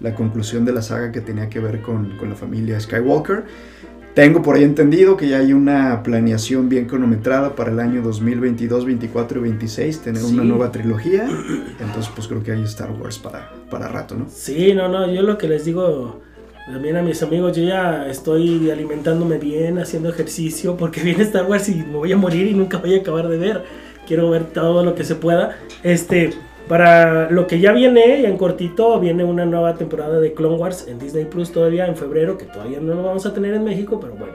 la 0.00 0.14
conclusión 0.14 0.64
de 0.64 0.72
la 0.72 0.82
saga 0.82 1.12
que 1.12 1.20
tenía 1.20 1.48
que 1.48 1.60
ver 1.60 1.80
con, 1.80 2.16
con 2.16 2.28
la 2.28 2.34
familia 2.34 2.80
Skywalker. 2.80 3.44
Tengo 4.14 4.42
por 4.42 4.56
ahí 4.56 4.64
entendido 4.64 5.16
que 5.16 5.26
ya 5.26 5.38
hay 5.38 5.54
una 5.54 6.02
planeación 6.02 6.68
bien 6.68 6.84
cronometrada 6.84 7.54
para 7.54 7.72
el 7.72 7.80
año 7.80 8.02
2022, 8.02 8.84
24 8.84 9.38
y 9.38 9.42
26, 9.42 10.00
tener 10.00 10.22
una 10.22 10.44
nueva 10.44 10.70
trilogía. 10.70 11.26
Entonces, 11.80 12.12
pues 12.14 12.28
creo 12.28 12.42
que 12.42 12.52
hay 12.52 12.62
Star 12.64 12.90
Wars 12.90 13.18
para, 13.18 13.50
para 13.70 13.88
rato, 13.88 14.14
¿no? 14.14 14.26
Sí, 14.28 14.74
no, 14.74 14.88
no, 14.88 15.10
yo 15.10 15.22
lo 15.22 15.38
que 15.38 15.48
les 15.48 15.64
digo 15.64 16.20
también 16.66 16.96
a 16.96 17.02
mis 17.02 17.22
amigos, 17.22 17.56
yo 17.56 17.64
ya 17.64 18.06
estoy 18.06 18.70
alimentándome 18.70 19.38
bien, 19.38 19.78
haciendo 19.78 20.10
ejercicio, 20.10 20.76
porque 20.76 21.00
viene 21.04 21.22
Star 21.22 21.46
Wars 21.46 21.70
y 21.70 21.76
me 21.76 21.96
voy 21.96 22.12
a 22.12 22.16
morir 22.16 22.46
y 22.48 22.54
nunca 22.54 22.76
voy 22.76 22.94
a 22.94 22.98
acabar 22.98 23.28
de 23.28 23.38
ver. 23.38 23.64
Quiero 24.06 24.30
ver 24.30 24.44
todo 24.46 24.84
lo 24.84 24.94
que 24.94 25.04
se 25.04 25.14
pueda. 25.14 25.56
Este, 25.82 26.30
para 26.68 27.30
lo 27.30 27.46
que 27.46 27.60
ya 27.60 27.72
viene, 27.72 28.24
en 28.26 28.36
cortito, 28.36 28.98
viene 29.00 29.24
una 29.24 29.44
nueva 29.44 29.74
temporada 29.74 30.20
de 30.20 30.32
Clone 30.32 30.56
Wars 30.56 30.86
en 30.88 30.98
Disney 30.98 31.24
Plus 31.24 31.52
todavía 31.52 31.86
en 31.86 31.96
febrero, 31.96 32.38
que 32.38 32.44
todavía 32.44 32.80
no 32.80 32.94
lo 32.94 33.02
vamos 33.02 33.26
a 33.26 33.34
tener 33.34 33.54
en 33.54 33.64
México, 33.64 33.98
pero 34.00 34.14
bueno. 34.14 34.34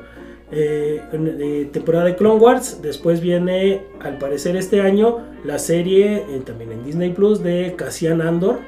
Eh, 0.50 1.02
eh, 1.12 1.70
temporada 1.72 2.06
de 2.06 2.16
Clone 2.16 2.40
Wars. 2.40 2.80
Después 2.82 3.22
viene, 3.22 3.82
al 4.00 4.18
parecer, 4.18 4.56
este 4.56 4.82
año 4.82 5.20
la 5.44 5.60
serie 5.60 6.18
eh, 6.18 6.42
también 6.46 6.72
en 6.72 6.86
Disney 6.86 7.12
Plus 7.12 7.44
de 7.44 7.74
Cassian 7.78 8.22
Andor. 8.22 8.60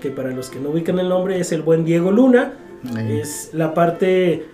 Que 0.00 0.10
para 0.10 0.30
los 0.30 0.50
que 0.50 0.60
no 0.60 0.70
ubican 0.70 0.98
el 0.98 1.08
nombre 1.08 1.40
es 1.40 1.50
el 1.52 1.62
buen 1.62 1.84
Diego 1.84 2.12
Luna. 2.12 2.52
Es 3.08 3.50
la 3.54 3.72
parte 3.72 4.44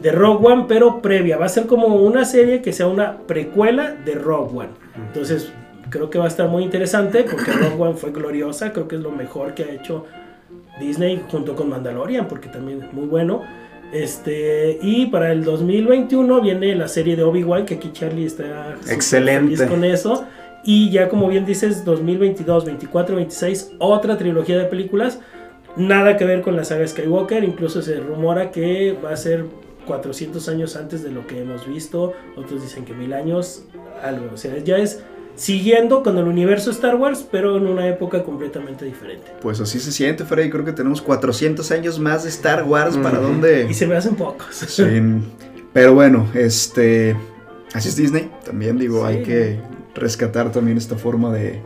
de 0.00 0.12
Rogue 0.12 0.46
One, 0.46 0.64
pero 0.68 1.02
previa. 1.02 1.36
Va 1.36 1.46
a 1.46 1.50
ser 1.50 1.66
como 1.66 1.86
una 1.86 2.24
serie 2.24 2.62
que 2.62 2.72
sea 2.72 2.86
una 2.86 3.18
precuela 3.18 3.92
de 3.92 4.14
Rogue 4.14 4.58
One. 4.58 4.70
Entonces, 5.08 5.52
creo 5.90 6.10
que 6.10 6.18
va 6.18 6.24
a 6.24 6.28
estar 6.28 6.48
muy 6.48 6.62
interesante 6.62 7.24
porque 7.24 7.52
Rogue 7.52 7.82
One 7.82 7.94
fue 7.94 8.10
gloriosa. 8.10 8.72
Creo 8.72 8.88
que 8.88 8.96
es 8.96 9.02
lo 9.02 9.10
mejor 9.10 9.54
que 9.54 9.64
ha 9.64 9.70
hecho 9.70 10.06
Disney 10.80 11.22
junto 11.30 11.54
con 11.54 11.68
Mandalorian, 11.68 12.28
porque 12.28 12.48
también 12.48 12.82
es 12.82 12.92
muy 12.92 13.06
bueno. 13.06 13.42
Este, 13.92 14.78
y 14.82 15.06
para 15.06 15.32
el 15.32 15.42
2021 15.44 16.40
viene 16.40 16.74
la 16.76 16.86
serie 16.86 17.16
de 17.16 17.24
Obi-Wan, 17.24 17.66
que 17.66 17.74
aquí 17.74 17.90
Charlie 17.92 18.24
está 18.24 18.76
Excelente. 18.88 19.56
feliz 19.56 19.62
con 19.68 19.84
eso. 19.84 20.24
Y 20.62 20.90
ya 20.90 21.08
como 21.08 21.28
bien 21.28 21.44
dices, 21.44 21.84
2022, 21.84 22.64
24, 22.66 23.16
26, 23.16 23.72
otra 23.78 24.16
trilogía 24.16 24.58
de 24.58 24.64
películas. 24.64 25.20
Nada 25.76 26.16
que 26.16 26.24
ver 26.24 26.42
con 26.42 26.56
la 26.56 26.64
saga 26.64 26.86
Skywalker, 26.86 27.44
incluso 27.44 27.80
se 27.80 27.98
rumora 28.00 28.50
que 28.50 28.96
va 29.04 29.12
a 29.12 29.16
ser 29.16 29.44
400 29.90 30.48
años 30.48 30.76
antes 30.76 31.02
de 31.02 31.10
lo 31.10 31.26
que 31.26 31.40
hemos 31.40 31.66
visto. 31.66 32.12
Otros 32.36 32.62
dicen 32.62 32.84
que 32.84 32.94
mil 32.94 33.12
años, 33.12 33.64
algo. 34.04 34.30
O 34.32 34.36
sea, 34.36 34.56
ya 34.58 34.78
es 34.78 35.00
siguiendo 35.34 36.02
con 36.04 36.16
el 36.16 36.24
universo 36.24 36.70
Star 36.70 36.94
Wars, 36.94 37.26
pero 37.28 37.56
en 37.56 37.66
una 37.66 37.88
época 37.88 38.22
completamente 38.22 38.84
diferente. 38.84 39.32
Pues 39.42 39.60
así 39.60 39.80
se 39.80 39.90
siente, 39.90 40.24
Freddy. 40.24 40.48
Creo 40.48 40.64
que 40.64 40.72
tenemos 40.72 41.02
400 41.02 41.68
años 41.72 41.98
más 41.98 42.22
de 42.22 42.28
Star 42.28 42.62
Wars. 42.62 42.96
¿Para 42.98 43.18
dónde? 43.18 43.66
Y 43.68 43.74
se 43.74 43.86
me 43.88 43.96
hacen 43.96 44.14
pocos. 44.14 44.46
Sí, 44.54 44.84
pero 45.72 45.92
bueno, 45.94 46.28
este. 46.34 47.16
Así 47.74 47.88
es 47.88 47.96
Disney. 47.96 48.30
También 48.44 48.78
digo, 48.78 49.00
Sí. 49.08 49.16
hay 49.16 49.22
que 49.24 49.60
rescatar 49.96 50.52
también 50.52 50.78
esta 50.78 50.94
forma 50.96 51.32
de 51.32 51.60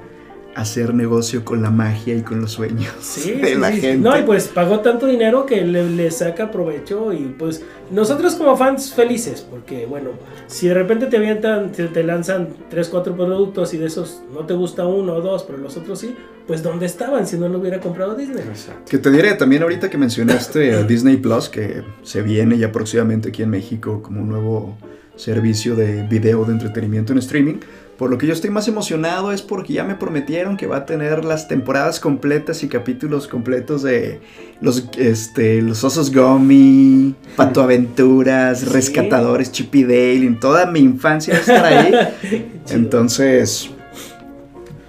hacer 0.55 0.95
negocio 0.95 1.45
con 1.45 1.63
la 1.63 1.71
magia 1.71 2.15
y 2.15 2.23
con 2.23 2.41
los 2.41 2.53
sueños 2.53 2.93
Sí, 3.01 3.33
de 3.33 3.49
sí, 3.49 3.55
la 3.57 3.71
sí. 3.73 3.81
gente. 3.81 3.99
No, 4.09 4.19
y 4.19 4.23
pues 4.23 4.49
pagó 4.49 4.81
tanto 4.81 5.07
dinero 5.07 5.47
que 5.47 5.63
le, 5.63 5.89
le 5.91 6.11
saca 6.11 6.51
provecho 6.51 7.13
y 7.13 7.35
pues 7.39 7.63
nosotros 7.91 8.35
como 8.37 8.57
fans 8.57 8.93
felices, 8.95 9.47
porque 9.49 9.87
bueno, 9.87 10.11
si 10.47 10.69
de 10.69 10.75
repente 10.75 11.07
te 11.07 11.17
avientan, 11.17 11.73
te, 11.73 11.87
te 11.89 12.03
lanzan 12.05 12.49
3, 12.71 12.89
4 12.89 13.15
productos 13.17 13.75
y 13.75 13.79
de 13.79 13.87
esos 13.87 14.23
no 14.33 14.41
te 14.47 14.55
gusta 14.55 14.87
uno 14.87 15.15
o 15.15 15.21
dos, 15.21 15.43
pero 15.43 15.59
los 15.59 15.77
otros 15.77 15.99
sí, 15.99 16.15
pues 16.47 16.63
¿dónde 16.63 16.87
estaban 16.87 17.27
si 17.27 17.37
no 17.39 17.49
lo 17.49 17.59
hubiera 17.59 17.81
comprado 17.81 18.15
Disney? 18.15 18.45
Exacto. 18.49 18.83
Que 18.91 18.99
te 18.99 19.11
diré 19.11 19.35
también 19.35 19.63
ahorita 19.63 19.91
que 19.91 19.99
mencionaste 19.99 20.75
a 20.75 20.83
Disney 20.83 21.17
Plus, 21.17 21.49
que 21.49 21.83
se 22.03 22.23
viene 22.23 22.59
ya 22.59 22.71
próximamente 22.71 23.31
aquí 23.31 23.43
en 23.43 23.51
México 23.51 24.03
como 24.03 24.21
un 24.21 24.29
nuevo 24.29 24.77
servicio 25.17 25.77
de 25.77 26.03
video 26.03 26.45
de 26.45 26.53
entretenimiento 26.53 27.13
en 27.13 27.19
streaming. 27.19 27.57
Por 27.97 28.11
lo 28.11 28.19
que 28.19 28.27
yo 28.27 28.33
estoy 28.33 28.51
más 28.51 28.67
emocionado 28.67 29.31
es 29.33 29.41
porque 29.41 29.73
ya 29.73 29.85
me 29.85 29.95
prometieron 29.95 30.57
que 30.57 30.67
va 30.67 30.79
a 30.79 30.87
tener 30.87 31.25
las 31.25 31.47
temporadas 31.47 32.01
completas 32.01 32.65
y 32.65 32.69
capítulos 32.69 33.29
completos 33.29 33.83
de 33.83 34.21
los, 34.61 34.89
este, 34.99 35.63
los 35.63 35.85
osos 35.85 36.13
Gummy, 36.13 37.15
Pato 37.37 37.63
Aventuras, 37.63 38.61
Sí. 38.61 38.67
Rescatadores, 38.67 39.53
Chip 39.53 39.75
y 39.77 39.85
Dale. 39.85 40.27
En 40.27 40.41
toda 40.41 40.67
mi 40.67 40.81
infancia 40.81 41.35
estar 41.35 41.65
ahí. 41.65 41.95
Entonces, 42.71 43.71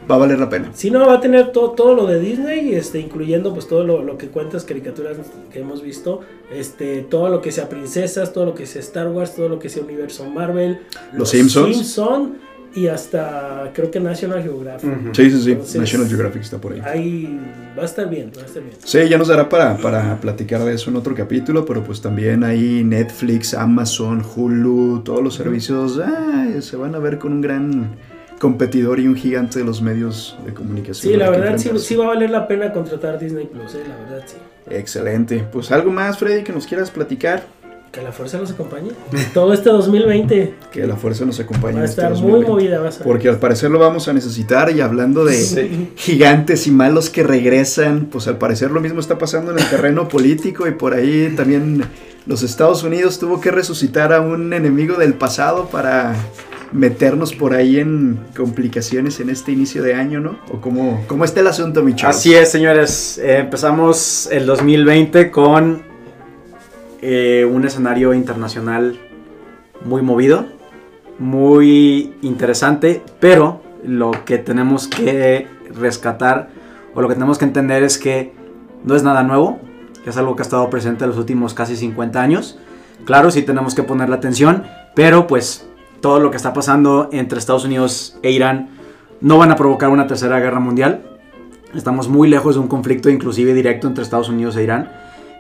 va 0.09 0.15
a 0.15 0.17
valer 0.19 0.39
la 0.39 0.49
pena. 0.49 0.71
Si 0.73 0.91
no, 0.91 1.05
va 1.05 1.15
a 1.15 1.21
tener 1.21 1.51
todo, 1.51 1.71
todo 1.71 1.95
lo 1.95 2.05
de 2.07 2.19
Disney, 2.19 2.73
este, 2.75 2.99
incluyendo 2.99 3.53
pues 3.53 3.67
todo 3.67 3.83
lo, 3.83 4.01
lo 4.03 4.17
que 4.17 4.27
cuentas, 4.27 4.63
caricaturas 4.63 5.17
que 5.51 5.59
hemos 5.59 5.81
visto, 5.81 6.21
este, 6.53 7.01
todo 7.01 7.29
lo 7.29 7.41
que 7.41 7.51
sea 7.51 7.69
princesas, 7.69 8.33
todo 8.33 8.45
lo 8.45 8.55
que 8.55 8.65
sea 8.65 8.81
Star 8.81 9.07
Wars, 9.07 9.35
todo 9.35 9.49
lo 9.49 9.59
que 9.59 9.69
sea 9.69 9.83
universo 9.83 10.25
Marvel, 10.29 10.79
Los 11.13 11.29
Simpsons. 11.29 11.75
Simpson, 11.75 12.37
y 12.75 12.87
hasta 12.87 13.71
creo 13.73 13.89
que 13.89 14.01
National 14.01 14.43
Geographic. 14.43 14.89
Ujú. 14.89 15.15
Sí, 15.15 15.31
sí, 15.31 15.41
sí. 15.41 15.51
Entonces- 15.51 15.79
National 15.79 16.07
Geographic 16.09 16.41
está 16.41 16.57
por 16.57 16.73
ahí. 16.73 16.81
Ahí 16.83 17.39
va 17.77 17.83
a 17.83 17.85
estar 17.85 18.09
bien, 18.09 18.31
va 18.37 18.41
a 18.41 18.45
estar 18.45 18.61
bien. 18.61 18.75
Sí, 18.83 18.99
ya 19.09 19.17
nos 19.17 19.29
dará 19.29 19.47
para, 19.47 19.77
para 19.77 20.19
platicar 20.19 20.61
de 20.65 20.73
eso 20.73 20.89
en 20.89 20.97
otro 20.97 21.15
capítulo, 21.15 21.65
pero 21.65 21.83
pues 21.85 22.01
también 22.01 22.43
ahí 22.43 22.83
Netflix, 22.83 23.53
Amazon, 23.53 24.21
Hulu, 24.35 25.03
todos 25.05 25.23
los 25.23 25.35
servicios 25.35 25.99
ay, 26.05 26.61
se 26.61 26.75
van 26.75 26.95
a 26.95 26.99
ver 26.99 27.17
con 27.17 27.31
un 27.31 27.39
gran 27.41 27.95
competidor 28.45 28.99
y 28.99 29.07
un 29.07 29.15
gigante 29.15 29.57
de 29.59 29.65
los 29.65 29.81
medios 29.81 30.37
de 30.45 30.53
comunicación. 30.53 31.11
Sí, 31.13 31.17
la 31.17 31.31
verdad 31.31 31.57
sí, 31.57 31.69
sí 31.79 31.95
va 31.95 32.05
a 32.05 32.07
valer 32.09 32.29
la 32.29 32.47
pena 32.47 32.71
contratar 32.71 33.17
Disney 33.17 33.47
Plus, 33.47 33.73
eh, 33.73 33.83
la 33.87 33.95
verdad 33.97 34.23
sí. 34.27 34.35
Excelente. 34.69 35.43
Pues 35.51 35.71
algo 35.71 35.91
más, 35.91 36.19
Freddy, 36.19 36.43
que 36.43 36.53
nos 36.53 36.67
quieras 36.67 36.91
platicar. 36.91 37.43
Que 37.91 38.01
la 38.03 38.11
fuerza 38.11 38.37
los 38.37 38.51
acompañe. 38.51 38.91
Todo 39.33 39.53
este 39.53 39.69
2020 39.69 40.53
Que 40.71 40.85
la 40.85 40.95
fuerza 40.97 41.23
nos 41.25 41.39
acompañe 41.39 41.77
va 41.77 41.81
a 41.81 41.85
este 41.85 42.01
estar 42.01 42.11
muy 42.11 42.41
2020. 42.43 42.51
movida, 42.51 42.79
vas 42.81 42.95
a 42.95 42.99
ver. 42.99 43.07
Porque 43.07 43.29
al 43.29 43.39
parecer 43.39 43.71
lo 43.71 43.79
vamos 43.79 44.07
a 44.07 44.13
necesitar 44.13 44.69
y 44.69 44.81
hablando 44.81 45.23
de 45.25 45.33
Sí. 45.33 45.91
gigantes 45.95 46.67
y 46.67 46.71
malos 46.71 47.09
que 47.09 47.23
regresan, 47.23 48.05
pues 48.11 48.27
al 48.27 48.37
parecer 48.37 48.69
lo 48.71 48.81
mismo 48.81 48.99
está 48.99 49.17
pasando 49.17 49.51
en 49.53 49.59
el 49.59 49.65
terreno 49.69 50.07
político 50.15 50.67
y 50.67 50.71
por 50.71 50.93
ahí 50.93 51.33
también 51.35 51.83
los 52.27 52.43
Estados 52.43 52.83
Unidos 52.83 53.17
tuvo 53.17 53.39
que 53.41 53.49
resucitar 53.51 54.11
a 54.13 54.19
un 54.21 54.51
enemigo 54.53 54.97
del 54.97 55.13
pasado 55.13 55.67
para 55.69 56.15
meternos 56.71 57.33
por 57.33 57.53
ahí 57.53 57.79
en 57.79 58.19
complicaciones 58.35 59.19
en 59.19 59.29
este 59.29 59.51
inicio 59.51 59.83
de 59.83 59.95
año, 59.95 60.19
¿no? 60.19 60.39
¿O 60.51 60.59
cómo, 60.61 61.03
cómo 61.07 61.25
está 61.25 61.39
el 61.39 61.47
asunto, 61.47 61.83
mi 61.83 61.95
Charles? 61.95 62.17
Así 62.17 62.33
es, 62.33 62.51
señores. 62.51 63.17
Eh, 63.17 63.39
empezamos 63.39 64.27
el 64.31 64.45
2020 64.45 65.31
con 65.31 65.83
eh, 67.01 67.45
un 67.49 67.65
escenario 67.65 68.13
internacional 68.13 68.99
muy 69.83 70.01
movido, 70.01 70.45
muy 71.19 72.15
interesante, 72.21 73.03
pero 73.19 73.61
lo 73.83 74.11
que 74.25 74.37
tenemos 74.37 74.87
que 74.87 75.47
rescatar 75.73 76.49
o 76.93 77.01
lo 77.01 77.07
que 77.07 77.13
tenemos 77.13 77.37
que 77.37 77.45
entender 77.45 77.83
es 77.83 77.97
que 77.97 78.33
no 78.83 78.95
es 78.95 79.03
nada 79.03 79.23
nuevo, 79.23 79.59
es 80.05 80.17
algo 80.17 80.35
que 80.35 80.41
ha 80.41 80.45
estado 80.45 80.69
presente 80.69 81.03
en 81.03 81.09
los 81.09 81.19
últimos 81.19 81.53
casi 81.53 81.75
50 81.75 82.21
años. 82.21 82.59
Claro, 83.05 83.31
sí 83.31 83.41
tenemos 83.41 83.75
que 83.75 83.83
ponerle 83.83 84.15
atención, 84.15 84.63
pero 84.95 85.27
pues 85.27 85.67
todo 86.05 86.19
lo 86.19 86.29
que 86.29 86.37
está 86.37 86.53
pasando 86.53 87.09
entre 87.11 87.39
Estados 87.39 87.65
Unidos 87.65 88.15
e 88.21 88.29
Irán 88.29 88.69
no 89.21 89.39
van 89.39 89.51
a 89.51 89.55
provocar 89.55 89.89
una 89.89 90.05
tercera 90.05 90.39
guerra 90.39 90.59
mundial. 90.59 91.01
Estamos 91.73 92.09
muy 92.09 92.29
lejos 92.29 92.53
de 92.53 92.61
un 92.61 92.67
conflicto 92.67 93.09
inclusive 93.09 93.55
directo 93.55 93.87
entre 93.87 94.03
Estados 94.03 94.29
Unidos 94.29 94.55
e 94.55 94.61
Irán. 94.61 94.91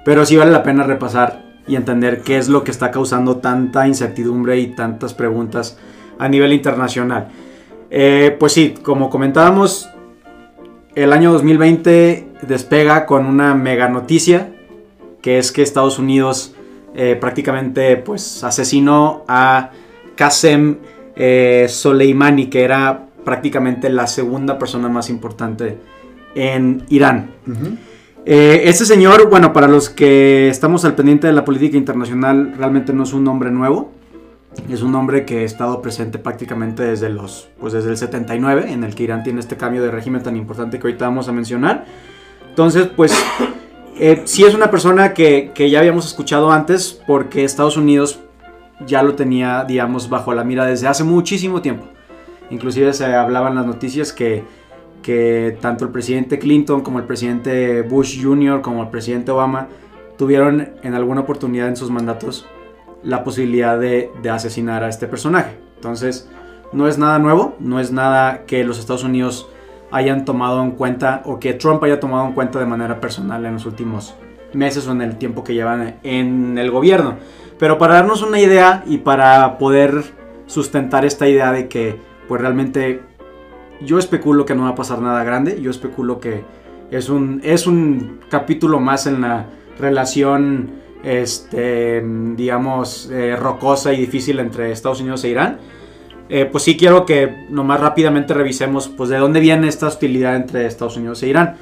Pero 0.03 0.25
sí 0.25 0.35
vale 0.35 0.49
la 0.49 0.63
pena 0.63 0.81
repasar 0.81 1.43
y 1.67 1.75
entender 1.75 2.23
qué 2.23 2.39
es 2.39 2.49
lo 2.49 2.63
que 2.63 2.71
está 2.71 2.89
causando 2.89 3.37
tanta 3.37 3.87
incertidumbre 3.87 4.59
y 4.59 4.73
tantas 4.73 5.13
preguntas 5.13 5.77
a 6.17 6.27
nivel 6.29 6.51
internacional. 6.51 7.27
Eh, 7.91 8.35
pues 8.39 8.53
sí, 8.53 8.73
como 8.81 9.11
comentábamos, 9.11 9.87
el 10.95 11.13
año 11.13 11.31
2020 11.31 12.27
despega 12.41 13.05
con 13.05 13.27
una 13.27 13.53
mega 13.53 13.87
noticia, 13.87 14.49
que 15.21 15.37
es 15.37 15.51
que 15.51 15.61
Estados 15.61 15.99
Unidos 15.99 16.55
eh, 16.95 17.15
prácticamente 17.21 17.97
pues 17.97 18.43
asesinó 18.43 19.25
a 19.27 19.69
Qasem 20.15 20.77
eh, 21.15 21.67
Soleimani, 21.69 22.47
que 22.47 22.63
era 22.63 23.07
prácticamente 23.23 23.89
la 23.89 24.07
segunda 24.07 24.57
persona 24.59 24.89
más 24.89 25.09
importante 25.09 25.77
en 26.35 26.83
Irán. 26.89 27.31
Eh, 28.25 28.63
este 28.65 28.85
señor, 28.85 29.29
bueno, 29.29 29.53
para 29.53 29.67
los 29.67 29.89
que 29.89 30.49
estamos 30.49 30.83
al 30.85 30.95
pendiente 30.95 31.27
de 31.27 31.33
la 31.33 31.45
política 31.45 31.77
internacional, 31.77 32.53
realmente 32.57 32.93
no 32.93 33.03
es 33.03 33.13
un 33.13 33.23
nombre 33.23 33.51
nuevo. 33.51 33.91
Es 34.69 34.81
un 34.81 34.95
hombre 34.95 35.25
que 35.25 35.39
ha 35.39 35.43
estado 35.43 35.81
presente 35.81 36.17
prácticamente 36.17 36.83
desde 36.83 37.09
los, 37.09 37.49
pues 37.59 37.73
desde 37.73 37.89
el 37.89 37.97
79, 37.97 38.71
en 38.71 38.83
el 38.85 38.95
que 38.95 39.03
Irán 39.03 39.21
tiene 39.23 39.41
este 39.41 39.57
cambio 39.57 39.83
de 39.83 39.91
régimen 39.91 40.23
tan 40.23 40.37
importante 40.37 40.79
que 40.79 40.87
ahorita 40.87 41.05
vamos 41.05 41.27
a 41.27 41.33
mencionar. 41.33 41.85
Entonces, 42.49 42.87
pues, 42.95 43.13
eh, 43.99 44.21
sí 44.23 44.45
es 44.45 44.55
una 44.55 44.71
persona 44.71 45.13
que, 45.13 45.51
que 45.53 45.69
ya 45.69 45.79
habíamos 45.79 46.05
escuchado 46.05 46.51
antes, 46.51 47.01
porque 47.05 47.43
Estados 47.43 47.75
Unidos 47.75 48.21
ya 48.85 49.03
lo 49.03 49.15
tenía, 49.15 49.63
digamos, 49.63 50.09
bajo 50.09 50.33
la 50.33 50.43
mira 50.43 50.65
desde 50.65 50.87
hace 50.87 51.03
muchísimo 51.03 51.61
tiempo. 51.61 51.85
Inclusive 52.49 52.93
se 52.93 53.05
hablaba 53.05 53.49
en 53.49 53.55
las 53.55 53.65
noticias 53.65 54.13
que, 54.13 54.43
que 55.01 55.57
tanto 55.61 55.85
el 55.85 55.91
presidente 55.91 56.39
Clinton 56.39 56.81
como 56.81 56.99
el 56.99 57.05
presidente 57.05 57.81
Bush 57.81 58.21
Jr. 58.21 58.61
como 58.61 58.83
el 58.83 58.89
presidente 58.89 59.31
Obama 59.31 59.67
tuvieron 60.17 60.69
en 60.83 60.93
alguna 60.93 61.21
oportunidad 61.21 61.67
en 61.67 61.75
sus 61.75 61.89
mandatos 61.89 62.47
la 63.03 63.23
posibilidad 63.23 63.79
de, 63.79 64.11
de 64.21 64.29
asesinar 64.29 64.83
a 64.83 64.89
este 64.89 65.07
personaje. 65.07 65.57
Entonces, 65.75 66.29
no 66.73 66.87
es 66.87 66.97
nada 66.97 67.19
nuevo, 67.19 67.55
no 67.59 67.79
es 67.79 67.91
nada 67.91 68.45
que 68.45 68.63
los 68.63 68.79
Estados 68.79 69.03
Unidos 69.03 69.49
hayan 69.91 70.25
tomado 70.25 70.61
en 70.63 70.71
cuenta 70.71 71.21
o 71.25 71.39
que 71.39 71.53
Trump 71.53 71.83
haya 71.83 71.99
tomado 71.99 72.25
en 72.27 72.33
cuenta 72.33 72.59
de 72.59 72.65
manera 72.65 72.99
personal 72.99 73.45
en 73.45 73.53
los 73.53 73.65
últimos 73.65 74.15
meses 74.55 74.87
o 74.87 74.91
en 74.91 75.01
el 75.01 75.17
tiempo 75.17 75.43
que 75.43 75.53
llevan 75.53 75.95
en 76.03 76.57
el 76.57 76.71
gobierno. 76.71 77.17
Pero 77.59 77.77
para 77.77 77.95
darnos 77.95 78.21
una 78.21 78.39
idea 78.39 78.83
y 78.87 78.97
para 78.97 79.57
poder 79.57 80.03
sustentar 80.47 81.05
esta 81.05 81.27
idea 81.27 81.51
de 81.51 81.67
que 81.67 81.97
pues 82.27 82.41
realmente 82.41 83.01
yo 83.81 83.99
especulo 83.99 84.45
que 84.45 84.55
no 84.55 84.63
va 84.63 84.69
a 84.69 84.75
pasar 84.75 85.01
nada 85.01 85.23
grande, 85.23 85.61
yo 85.61 85.71
especulo 85.71 86.19
que 86.19 86.43
es 86.91 87.09
un, 87.09 87.41
es 87.43 87.67
un 87.67 88.19
capítulo 88.29 88.79
más 88.79 89.07
en 89.07 89.21
la 89.21 89.47
relación, 89.79 90.71
este, 91.03 92.03
digamos, 92.35 93.09
eh, 93.11 93.35
rocosa 93.35 93.93
y 93.93 93.97
difícil 93.97 94.39
entre 94.39 94.71
Estados 94.71 95.01
Unidos 95.01 95.23
e 95.23 95.29
Irán. 95.29 95.57
Eh, 96.27 96.45
pues 96.45 96.63
sí 96.63 96.75
quiero 96.75 97.05
que 97.05 97.45
nomás 97.49 97.79
rápidamente 97.79 98.33
revisemos 98.33 98.87
pues 98.89 99.09
de 99.09 99.17
dónde 99.17 99.39
viene 99.39 99.67
esta 99.67 99.87
hostilidad 99.87 100.35
entre 100.35 100.65
Estados 100.65 100.97
Unidos 100.97 101.21
e 101.23 101.27
Irán. 101.27 101.57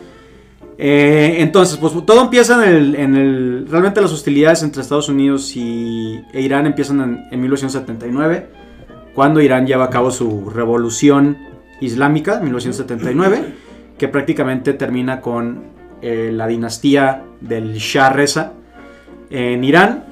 Eh, 0.78 1.36
entonces, 1.40 1.78
pues 1.78 1.94
todo 2.06 2.22
empieza 2.22 2.56
en 2.64 2.76
el, 2.76 2.96
en 2.96 3.16
el- 3.16 3.68
Realmente 3.70 4.02
las 4.02 4.12
hostilidades 4.12 4.64
entre 4.64 4.82
Estados 4.82 5.08
Unidos 5.10 5.56
y, 5.56 6.20
e 6.34 6.42
Irán 6.42 6.66
empiezan 6.66 7.00
en, 7.02 7.26
en 7.32 7.42
1979, 7.42 8.48
cuando 9.14 9.40
Irán 9.42 9.68
lleva 9.68 9.86
a 9.86 9.90
cabo 9.90 10.10
su 10.12 10.50
revolución 10.50 11.38
islámica, 11.80 12.40
1979, 12.40 13.46
que 13.98 14.08
prácticamente 14.08 14.74
termina 14.74 15.22
con 15.22 15.64
eh, 16.02 16.32
la 16.34 16.48
dinastía 16.48 17.24
del 17.40 17.76
Shah 17.76 18.10
Reza 18.10 18.54
en 19.30 19.64
Irán, 19.64 20.06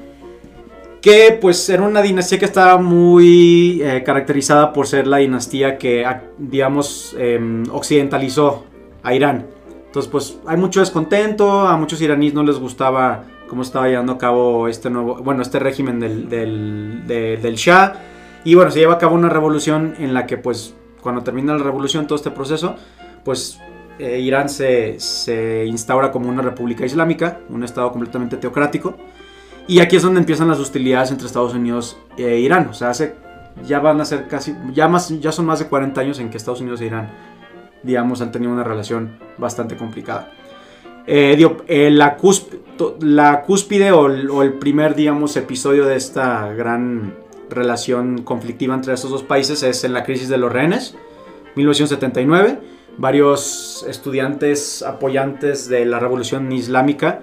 que 1.02 1.38
pues 1.42 1.68
era 1.70 1.82
una 1.84 2.02
dinastía 2.04 2.38
que 2.38 2.46
estaba 2.46 2.78
muy 2.78 3.82
eh, 3.82 4.04
caracterizada 4.06 4.72
por 4.72 4.86
ser 4.86 5.08
la 5.08 5.18
dinastía 5.18 5.78
que, 5.80 6.06
digamos, 6.38 7.16
em, 7.18 7.64
occidentalizó 7.72 8.66
a 9.02 9.14
Irán. 9.16 9.48
Entonces, 9.92 10.10
pues 10.10 10.40
hay 10.48 10.56
mucho 10.56 10.80
descontento, 10.80 11.68
a 11.68 11.76
muchos 11.76 12.02
iraníes 12.02 12.34
no 12.34 12.44
les 12.44 12.58
gustaba 12.58 13.26
cómo 13.50 13.62
estaba 13.62 13.90
llevando 13.90 14.14
a 14.14 14.18
cabo 14.18 14.70
este 14.70 14.90
nuevo, 14.90 15.16
bueno, 15.18 15.42
este 15.42 15.60
régimen 15.60 16.00
del, 16.00 16.30
del, 16.30 17.04
de- 17.06 17.36
del 17.36 17.56
Shah. 17.56 17.96
Y 18.46 18.56
bueno, 18.56 18.72
se 18.72 18.80
lleva 18.80 18.94
a 18.94 18.98
cabo 18.98 19.16
una 19.16 19.28
revolución 19.28 19.96
en 20.00 20.14
la 20.14 20.26
que, 20.26 20.38
pues, 20.38 20.74
cuando 21.02 21.24
termina 21.24 21.58
la 21.58 21.64
revolución, 21.64 22.08
todo 22.08 22.16
este 22.16 22.32
proceso, 22.32 22.76
pues 23.26 23.60
eh, 24.00 24.22
Irán 24.22 24.48
se, 24.48 24.98
se 25.02 25.66
instaura 25.66 26.10
como 26.12 26.30
una 26.30 26.42
república 26.42 26.86
islámica, 26.86 27.40
un 27.50 27.66
estado 27.66 27.92
completamente 27.92 28.38
teocrático. 28.38 28.96
Y 29.68 29.80
aquí 29.82 29.98
es 29.98 30.04
donde 30.04 30.22
empiezan 30.22 30.48
las 30.48 30.60
hostilidades 30.60 31.12
entre 31.12 31.28
Estados 31.28 31.54
Unidos 31.54 31.98
e 32.18 32.40
Irán. 32.40 32.68
O 32.70 32.74
sea, 32.74 32.92
hace, 32.92 33.16
ya 33.68 33.80
van 33.80 34.00
a 34.00 34.06
ser 34.06 34.30
casi, 34.30 34.56
ya, 34.74 34.88
más, 34.88 35.10
ya 35.20 35.34
son 35.34 35.46
más 35.48 35.60
de 35.60 35.68
40 35.68 36.00
años 36.00 36.20
en 36.20 36.30
que 36.30 36.38
Estados 36.38 36.62
Unidos 36.62 36.80
e 36.80 36.86
Irán, 36.86 37.10
digamos, 37.84 38.22
han 38.22 38.32
tenido 38.32 38.52
una 38.54 38.64
relación 38.64 39.18
bastante 39.38 39.76
complicada. 39.78 40.32
Eh, 41.08 41.34
digo, 41.36 41.58
eh, 41.68 41.90
la, 41.90 42.18
cúsp- 42.18 42.60
to- 42.78 42.98
la 43.02 43.42
cúspide 43.42 43.92
o 43.92 44.02
o 44.02 44.44
el 44.44 44.54
primer, 44.54 44.94
digamos, 44.96 45.36
episodio 45.36 45.86
de 45.86 45.96
esta 45.96 46.54
gran 46.54 47.16
relación 47.50 48.22
conflictiva 48.22 48.76
entre 48.76 48.94
estos 48.94 49.10
dos 49.12 49.24
países 49.24 49.64
es 49.64 49.84
en 49.84 49.94
la 49.94 50.04
crisis 50.04 50.30
de 50.30 50.38
los 50.38 50.52
rehenes, 50.52 50.96
1979. 51.56 52.60
Varios 52.98 53.86
estudiantes 53.90 54.84
apoyantes 54.84 55.68
de 55.70 55.86
la 55.86 55.98
revolución 56.00 56.52
islámica 56.52 57.22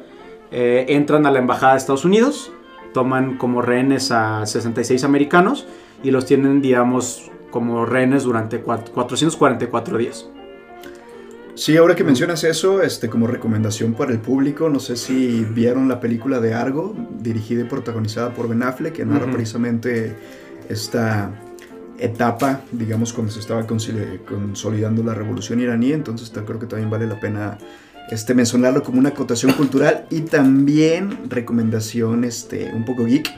eh, 0.51 0.87
entran 0.88 1.27
a 1.27 1.31
la 1.31 1.38
embajada 1.38 1.73
de 1.73 1.79
Estados 1.79 2.05
Unidos, 2.05 2.51
toman 2.94 3.37
como 3.37 3.62
rehenes 3.62 4.11
a 4.11 4.44
66 4.47 5.05
americanos 5.05 5.66
y 6.03 6.11
los 6.11 6.25
tienen, 6.27 6.62
digamos, 6.62 7.31
como 7.51 7.85
rehenes 7.87 8.25
durante 8.25 8.64
cuat- 8.64 8.90
444 8.90 9.99
días. 9.99 10.29
Sí, 11.59 11.77
ahora 11.77 11.97
que 11.97 12.05
mencionas 12.05 12.44
eso, 12.44 12.83
este, 12.83 13.09
como 13.09 13.27
recomendación 13.27 13.94
para 13.94 14.12
el 14.12 14.21
público, 14.21 14.68
no 14.68 14.79
sé 14.79 14.97
si 14.97 15.44
vieron 15.44 15.88
la 15.88 15.99
película 15.99 16.38
de 16.38 16.55
Argo, 16.55 16.94
dirigida 17.21 17.62
y 17.62 17.64
protagonizada 17.64 18.33
por 18.33 18.49
Ben 18.49 18.62
Affleck, 18.62 18.92
que 18.94 19.05
narra 19.05 19.29
precisamente 19.33 20.14
esta 20.68 21.33
etapa, 21.99 22.61
digamos, 22.71 23.12
cuando 23.12 23.33
se 23.33 23.40
estaba 23.40 23.66
consoli- 23.66 24.25
consolidando 24.25 25.03
la 25.03 25.14
revolución 25.14 25.59
iraní, 25.59 25.90
entonces 25.90 26.31
creo 26.31 26.61
que 26.61 26.66
también 26.66 26.90
vale 26.90 27.09
la 27.09 27.18
pena 27.18 27.59
este, 28.09 28.35
mencionarlo 28.35 28.85
como 28.85 29.01
una 29.01 29.09
acotación 29.09 29.53
cultural 29.55 30.07
y 30.11 30.21
también 30.21 31.29
recomendación 31.29 32.23
este, 32.23 32.71
un 32.73 32.85
poco 32.85 33.05
geek. 33.05 33.29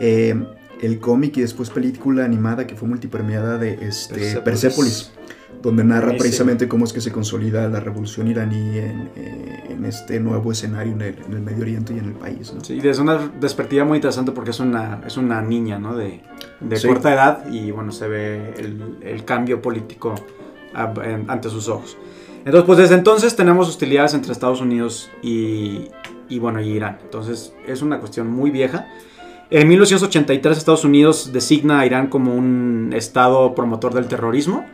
eh, 0.00 0.34
el 0.82 0.98
cómic 0.98 1.36
y 1.36 1.42
después 1.42 1.70
película 1.70 2.24
animada 2.24 2.66
que 2.66 2.74
fue 2.74 2.88
multipremiada 2.88 3.56
de 3.56 3.74
este, 3.86 4.14
Persepolis. 4.14 4.42
Persepolis 4.42 5.10
donde 5.60 5.84
narra 5.84 6.16
precisamente 6.16 6.66
cómo 6.68 6.84
es 6.84 6.92
que 6.92 7.00
se 7.00 7.12
consolida 7.12 7.68
la 7.68 7.80
revolución 7.80 8.26
iraní 8.28 8.78
en, 8.78 9.10
eh, 9.16 9.64
en 9.70 9.84
este 9.84 10.18
nuevo 10.20 10.50
escenario 10.52 10.92
en 10.92 11.02
el, 11.02 11.16
en 11.26 11.32
el 11.34 11.40
Medio 11.40 11.62
Oriente 11.62 11.94
y 11.94 11.98
en 11.98 12.06
el 12.06 12.12
país. 12.14 12.52
¿no? 12.52 12.64
Sí, 12.64 12.80
es 12.82 12.98
una 12.98 13.30
perspectiva 13.40 13.84
muy 13.84 13.98
interesante 13.98 14.32
porque 14.32 14.50
es 14.50 14.60
una, 14.60 15.00
es 15.06 15.16
una 15.16 15.40
niña, 15.42 15.78
¿no? 15.78 15.96
De, 15.96 16.20
de 16.60 16.76
Sí. 16.76 16.88
corta 16.88 17.12
edad 17.12 17.46
y 17.50 17.70
bueno, 17.70 17.92
se 17.92 18.08
ve 18.08 18.54
el, 18.58 18.98
el 19.02 19.24
cambio 19.24 19.60
político 19.62 20.14
a- 20.74 20.92
en- 21.04 21.30
ante 21.30 21.48
sus 21.50 21.68
ojos. 21.68 21.96
Entonces, 22.44 22.64
pues 22.66 22.78
desde 22.78 22.94
entonces 22.96 23.36
tenemos 23.36 23.68
hostilidades 23.68 24.14
entre 24.14 24.32
Estados 24.32 24.60
Unidos 24.60 25.10
y, 25.22 25.88
y 26.28 26.38
bueno, 26.40 26.60
y 26.60 26.70
Irán. 26.70 26.98
Entonces, 27.04 27.52
es 27.68 27.82
una 27.82 28.00
cuestión 28.00 28.28
muy 28.28 28.50
vieja. 28.50 28.88
En 29.50 29.68
1983 29.68 30.58
Estados 30.58 30.84
Unidos 30.84 31.30
designa 31.32 31.78
a 31.80 31.86
Irán 31.86 32.08
como 32.08 32.34
un 32.34 32.90
estado 32.96 33.54
promotor 33.54 33.94
del 33.94 34.06
terrorismo. 34.08 34.66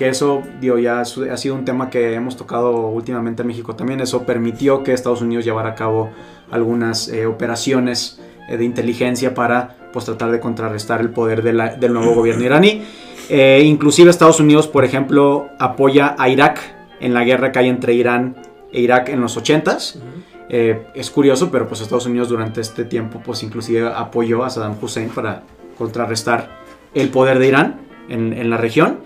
Que 0.00 0.08
eso, 0.08 0.42
digo, 0.62 0.78
ya 0.78 1.00
ha 1.00 1.04
sido 1.04 1.54
un 1.54 1.66
tema 1.66 1.90
que 1.90 2.14
hemos 2.14 2.34
tocado 2.34 2.86
últimamente 2.86 3.42
en 3.42 3.48
México 3.48 3.76
también. 3.76 4.00
Eso 4.00 4.22
permitió 4.24 4.82
que 4.82 4.94
Estados 4.94 5.20
Unidos 5.20 5.44
llevara 5.44 5.68
a 5.68 5.74
cabo 5.74 6.08
algunas 6.50 7.08
eh, 7.08 7.26
operaciones 7.26 8.18
eh, 8.48 8.56
de 8.56 8.64
inteligencia 8.64 9.34
para 9.34 9.76
pues, 9.92 10.06
tratar 10.06 10.30
de 10.30 10.40
contrarrestar 10.40 11.02
el 11.02 11.10
poder 11.10 11.42
de 11.42 11.52
la- 11.52 11.76
del 11.76 11.92
nuevo 11.92 12.14
gobierno 12.14 12.42
iraní. 12.44 12.82
Eh, 13.32 13.62
inclusive 13.64 14.08
Estados 14.10 14.40
Unidos, 14.40 14.66
por 14.66 14.84
ejemplo, 14.84 15.50
apoya 15.60 16.16
a 16.18 16.28
Irak 16.30 16.58
en 16.98 17.14
la 17.14 17.22
guerra 17.22 17.52
que 17.52 17.58
hay 17.60 17.68
entre 17.68 17.92
Irán 17.94 18.34
e 18.72 18.80
Irak 18.80 19.08
en 19.10 19.20
los 19.20 19.38
80s. 19.38 20.00
Eh, 20.48 20.86
es 20.96 21.10
curioso, 21.10 21.48
pero 21.52 21.68
pues 21.68 21.80
Estados 21.80 22.06
Unidos 22.06 22.28
durante 22.30 22.60
este 22.60 22.84
tiempo 22.84 23.20
pues 23.24 23.44
inclusive 23.44 23.86
apoyó 23.86 24.42
a 24.44 24.50
Saddam 24.50 24.74
Hussein 24.82 25.10
para 25.10 25.42
contrarrestar 25.78 26.48
el 26.92 27.10
poder 27.10 27.38
de 27.38 27.46
Irán 27.48 27.80
en, 28.08 28.32
en 28.32 28.50
la 28.50 28.56
región. 28.56 28.98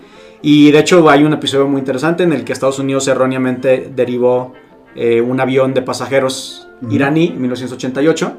Y 0.47 0.69
de 0.71 0.77
hecho 0.77 1.09
hay 1.09 1.23
un 1.23 1.33
episodio 1.33 1.67
muy 1.67 1.79
interesante 1.79 2.21
en 2.21 2.31
el 2.31 2.43
que 2.43 2.53
Estados 2.53 2.77
Unidos 2.77 3.07
erróneamente 3.07 3.91
derivó 3.95 4.53
eh, 4.95 5.19
un 5.19 5.39
avión 5.39 5.73
de 5.73 5.81
pasajeros 5.81 6.67
iraní 6.87 7.29
en 7.29 7.41
1988. 7.41 8.33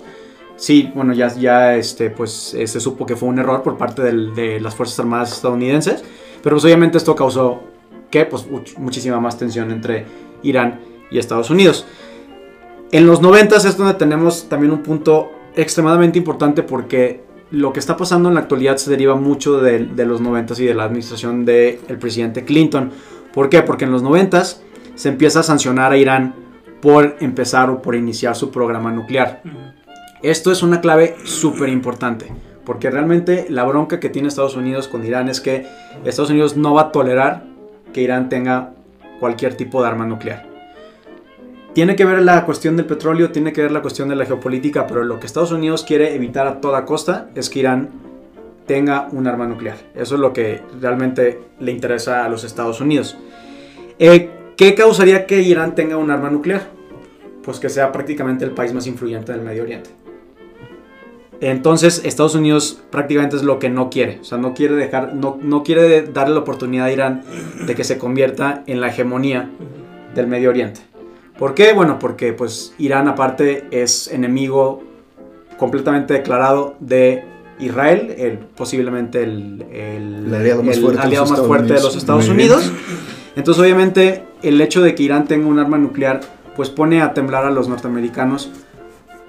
Sí, 0.55 0.93
bueno, 0.95 1.13
ya, 1.15 1.35
ya 1.35 1.75
este, 1.75 2.11
pues, 2.11 2.55
eh, 2.55 2.65
se 2.69 2.79
supo 2.79 3.07
que 3.07 3.17
fue 3.17 3.29
un 3.29 3.41
error 3.41 3.61
por 3.65 3.77
parte 3.77 4.03
del- 4.03 4.37
de 4.37 4.61
las 4.61 4.77
Fuerzas 4.77 5.01
Armadas 5.01 5.33
estadounidenses, 5.33 6.05
pero 6.45 6.55
pues 6.55 6.65
obviamente 6.65 6.97
esto 6.97 7.17
causó 7.17 7.61
que 8.09 8.25
pues 8.25 8.49
much- 8.49 8.77
muchísima 8.79 9.19
más 9.19 9.37
tensión 9.37 9.73
entre 9.73 10.07
Irán 10.45 10.79
y 11.11 11.19
Estados 11.19 11.51
Unidos. 11.51 11.87
En 12.93 13.05
los 13.09 13.21
90 13.21 13.57
es 13.57 13.77
donde 13.77 13.95
tenemos 13.95 14.49
también 14.49 14.73
un 14.73 14.85
punto 14.85 15.33
extremadamente 15.57 16.19
importante 16.21 16.63
porque 16.63 17.25
lo 17.51 17.73
que 17.73 17.81
está 17.81 17.97
pasando 17.97 18.29
en 18.29 18.35
la 18.35 18.41
actualidad 18.41 18.77
se 18.77 18.91
deriva 18.91 19.15
mucho 19.15 19.61
de, 19.61 19.85
de 19.85 20.05
los 20.05 20.21
90 20.21 20.55
y 20.63 20.67
de 20.67 20.75
la 20.75 20.85
administración 20.85 21.45
del 21.45 21.79
presidente 22.01 22.45
Clinton. 22.45 22.91
¿Por 23.33 23.49
qué? 23.49 23.63
Porque 23.63 23.85
en 23.85 23.93
los 23.93 24.03
90 24.03 24.43
se 24.95 25.09
empieza 25.09 25.41
a 25.41 25.43
sancionar 25.43 25.93
a 25.93 25.97
Irán 25.97 26.35
por 26.81 27.17
empezar 27.21 27.71
o 27.71 27.83
por 27.83 27.95
iniciar 27.95 28.35
su 28.35 28.51
programa 28.51 28.91
nuclear. 28.93 29.43
Esto 30.23 30.51
es 30.51 30.63
una 30.63 30.81
clave 30.81 31.17
súper 31.25 31.69
importante. 31.69 32.33
Porque 32.65 32.91
realmente 32.91 33.47
la 33.49 33.63
bronca 33.63 34.01
que 34.01 34.09
tiene 34.09 34.27
Estados 34.27 34.57
Unidos 34.57 34.89
con 34.89 35.05
Irán 35.07 35.29
es 35.29 35.41
que 35.41 35.67
Estados 36.05 36.31
Unidos 36.31 36.57
no 36.57 36.75
va 36.75 36.83
a 36.83 36.93
tolerar 36.93 37.45
que 37.93 38.03
Irán 38.03 38.29
tenga 38.29 38.73
cualquier 39.21 39.55
tipo 39.55 39.81
de 39.81 39.89
arma 39.89 40.05
nuclear. 40.05 40.56
Tiene 41.77 41.95
que 41.95 42.07
ver 42.07 42.23
la 42.23 42.47
cuestión 42.47 42.75
del 42.79 42.87
petróleo, 42.87 43.33
tiene 43.33 43.53
que 43.53 43.61
ver 43.61 43.71
la 43.71 43.83
cuestión 43.83 44.09
de 44.09 44.17
la 44.17 44.25
geopolítica, 44.25 44.87
pero 44.87 45.05
lo 45.05 45.21
que 45.21 45.27
Estados 45.27 45.53
Unidos 45.53 45.85
quiere 45.85 46.15
evitar 46.15 46.47
a 46.47 46.59
toda 46.63 46.87
costa 46.87 47.29
es 47.35 47.51
que 47.51 47.59
Irán 47.59 47.91
tenga 48.65 49.09
un 49.13 49.27
arma 49.27 49.47
nuclear. 49.47 49.77
Eso 49.95 50.15
es 50.15 50.21
lo 50.23 50.33
que 50.33 50.63
realmente 50.81 51.39
le 51.61 51.73
interesa 51.73 52.25
a 52.25 52.31
los 52.31 52.45
Estados 52.45 52.81
Unidos. 52.81 53.19
Eh, 53.99 54.31
¿Qué 54.57 54.75
causaría 54.75 55.27
que 55.27 55.43
Irán 55.43 55.75
tenga 55.75 55.99
un 55.99 56.11
arma 56.11 56.31
nuclear? 56.31 56.67
Pues 57.45 57.61
que 57.61 57.69
sea 57.69 57.93
prácticamente 57.93 58.47
el 58.47 58.53
país 58.53 58.73
más 58.73 58.87
influyente 58.87 59.33
del 59.33 59.43
Medio 59.43 59.65
Oriente. 59.65 59.91
Entonces 61.43 62.01
Estados 62.07 62.35
Unidos 62.35 62.83
prácticamente 62.89 63.37
es 63.37 63.43
lo 63.43 63.59
que 63.59 63.69
no 63.69 63.91
quiere. 63.91 64.21
O 64.23 64.25
sea, 64.25 64.39
no 64.39 64.55
quiere 64.55 64.77
dejar, 64.77 65.15
no, 65.15 65.39
no 65.43 65.63
quiere 65.63 66.05
darle 66.05 66.37
la 66.37 66.41
oportunidad 66.41 66.87
a 66.87 66.93
Irán 66.93 67.23
de 67.67 67.75
que 67.75 67.85
se 67.85 67.99
convierta 67.99 68.65
en 68.67 68.81
la 68.81 68.89
hegemonía 68.89 69.51
del 70.15 70.27
Medio 70.27 70.49
Oriente. 70.49 70.96
¿Por 71.39 71.55
qué? 71.55 71.73
Bueno, 71.73 71.99
porque 71.99 72.33
pues 72.33 72.75
Irán 72.79 73.09
aparte 73.09 73.67
es 73.71 74.09
enemigo 74.09 74.83
completamente 75.59 76.15
declarado 76.15 76.77
de 76.81 77.25
Israel, 77.59 78.15
el, 78.19 78.39
posiblemente 78.39 79.23
el, 79.23 79.65
el, 79.73 80.35
aliado 80.35 80.63
más 80.63 80.79
fuerte, 80.79 80.99
de, 80.99 81.07
aliado 81.07 81.25
los 81.25 81.31
más 81.31 81.39
Estados 81.39 81.47
fuerte 81.47 81.65
de 81.67 81.73
Unidos. 81.73 81.85
los 81.85 81.97
Estados 81.97 82.29
Muy 82.29 82.37
bien. 82.37 82.53
Unidos. 82.53 82.73
Entonces 83.37 83.63
obviamente 83.63 84.25
el 84.43 84.61
hecho 84.61 84.83
de 84.83 84.95
que 84.95 85.03
Irán 85.03 85.27
tenga 85.27 85.47
un 85.47 85.59
arma 85.59 85.79
nuclear 85.79 86.21
pues 86.57 86.71
pone 86.71 87.03
a 87.03 87.13
temblar 87.13 87.45
a 87.45 87.51
los 87.51 87.69
norteamericanos 87.69 88.51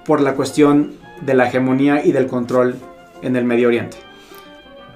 por 0.04 0.20
la 0.20 0.34
cuestión 0.34 0.92
de 1.20 1.34
la 1.34 1.46
hegemonía 1.48 2.04
y 2.04 2.12
del 2.12 2.26
control 2.26 2.76
en 3.22 3.36
el 3.36 3.44
Medio 3.44 3.68
Oriente. 3.68 3.98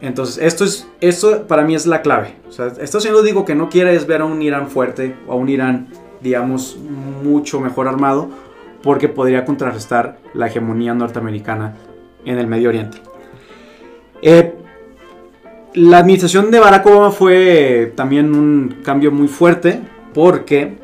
Entonces, 0.01 0.42
esto, 0.42 0.64
es, 0.64 0.88
esto 1.01 1.46
para 1.46 1.62
mí 1.62 1.75
es 1.75 1.87
la 1.87 2.03
clave. 2.03 2.35
O 2.48 2.53
sea, 2.53 2.66
Estados 2.66 3.05
Unidos 3.05 3.25
digo 3.25 3.44
que 3.44 3.55
no 3.55 3.68
quiere 3.68 3.94
es 3.94 4.07
ver 4.07 4.22
a 4.22 4.25
un 4.25 4.40
Irán 4.42 4.68
fuerte 4.68 5.14
o 5.29 5.33
a 5.33 5.37
un 5.37 5.48
Irán, 5.48 5.88
digamos, 6.22 6.78
mucho 7.22 7.61
mejor 7.61 7.88
armado, 7.88 8.28
porque 8.82 9.08
podría 9.08 9.44
contrarrestar 9.44 10.18
la 10.35 10.46
hegemonía 10.48 10.94
norteamericana 10.94 11.74
en 12.24 12.38
el 12.38 12.46
Medio 12.46 12.68
Oriente. 12.68 12.98
Eh, 14.22 14.54
la 15.74 15.98
administración 15.98 16.50
de 16.50 16.61
Barack 16.61 16.87
Obama 16.87 17.11
fue 17.11 17.92
también 17.96 18.35
un 18.35 18.76
cambio 18.82 19.11
muy 19.11 19.28
fuerte, 19.28 19.80
porque 20.12 20.78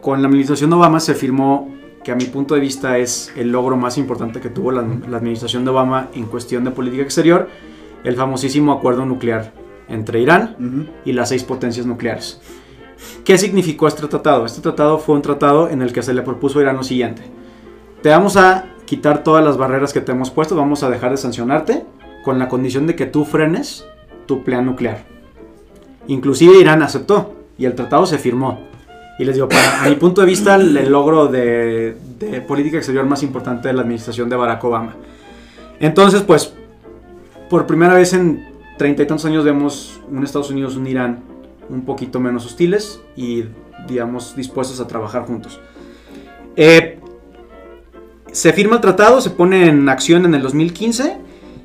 con 0.00 0.20
la 0.22 0.28
administración 0.28 0.70
de 0.70 0.76
Obama 0.76 1.00
se 1.00 1.14
firmó 1.14 1.74
que 2.04 2.12
a 2.12 2.14
mi 2.14 2.26
punto 2.26 2.54
de 2.54 2.60
vista 2.60 2.98
es 2.98 3.32
el 3.36 3.50
logro 3.50 3.76
más 3.76 3.98
importante 3.98 4.40
que 4.40 4.48
tuvo 4.48 4.70
la, 4.70 4.86
la, 5.08 5.16
administración 5.16 5.64
de 5.64 5.70
Obama 5.70 6.08
en 6.14 6.26
cuestión 6.26 6.62
de 6.64 6.70
política 6.70 7.02
exterior, 7.02 7.48
el 8.04 8.14
famosísimo 8.14 8.72
acuerdo 8.72 9.04
nuclear 9.04 9.52
entre 9.88 10.20
Irán 10.20 10.56
Uh 10.58 10.62
-huh. 10.62 10.86
y 11.04 11.12
las 11.12 11.30
seis 11.30 11.42
potencias 11.42 11.86
nucleares. 11.86 12.40
¿Qué 13.24 13.38
significó 13.38 13.88
este 13.88 14.06
tratado? 14.06 14.46
Este 14.46 14.60
tratado 14.60 14.98
fue 14.98 15.14
un 15.14 15.22
tratado 15.22 15.68
en 15.68 15.82
el 15.82 15.92
que 15.92 16.02
se 16.02 16.14
le 16.14 16.22
propuso 16.22 16.58
a 16.58 16.62
Irán 16.62 16.76
lo 16.76 16.82
siguiente. 16.82 17.22
Te 18.02 18.08
vamos 18.10 18.36
a 18.36 18.66
quitar 18.84 19.24
todas 19.24 19.44
las 19.44 19.56
barreras 19.56 19.92
que 19.92 20.00
te 20.00 20.12
hemos 20.12 20.30
puesto, 20.30 20.56
vamos 20.56 20.82
a 20.82 20.90
dejar 20.90 21.10
de 21.10 21.16
sancionarte 21.16 21.84
con 22.24 22.38
la 22.38 22.48
condición 22.48 22.86
de 22.86 22.94
que 22.96 23.06
tú 23.06 23.24
frenes 23.24 23.86
tu 24.26 24.44
plan 24.44 24.66
nuclear. 24.66 25.04
Inclusive 26.06 26.58
Irán 26.58 26.82
aceptó 26.82 27.34
y 27.58 27.64
el 27.64 27.74
tratado 27.74 28.06
se 28.06 28.18
firmó. 28.18 28.60
Y 29.18 29.24
les 29.24 29.34
digo, 29.34 29.48
para 29.48 29.84
a 29.84 29.88
mi 29.88 29.96
punto 29.96 30.20
de 30.20 30.26
vista, 30.26 30.56
el, 30.56 30.90
logro 30.90 31.26
de, 31.26 31.96
de, 32.18 32.40
política 32.42 32.76
exterior 32.76 33.06
más 33.06 33.22
importante 33.22 33.68
de 33.68 33.74
la 33.74 33.82
administración 33.82 34.28
de 34.28 34.36
Barack 34.36 34.62
Obama. 34.62 34.94
Entonces, 35.80 36.22
pues, 36.22 36.52
por 37.48 37.66
primera 37.66 37.94
vez 37.94 38.12
en 38.12 38.46
treinta 38.76 39.02
y 39.02 39.06
tantos 39.06 39.24
años 39.24 39.44
vemos 39.44 40.00
un 40.10 40.22
Estados 40.22 40.50
Unidos, 40.50 40.76
un 40.76 40.86
Irán 40.86 41.22
un 41.68 41.84
poquito 41.84 42.20
menos 42.20 42.46
hostiles 42.46 43.00
y, 43.16 43.44
digamos, 43.86 44.36
dispuestos 44.36 44.80
a 44.80 44.86
trabajar 44.86 45.26
juntos. 45.26 45.60
Eh, 46.56 46.98
se 48.32 48.52
firma 48.52 48.76
el 48.76 48.80
tratado, 48.80 49.20
se 49.20 49.30
pone 49.30 49.68
en 49.68 49.88
acción 49.88 50.24
en 50.24 50.34
el 50.34 50.42
2015 50.42 51.18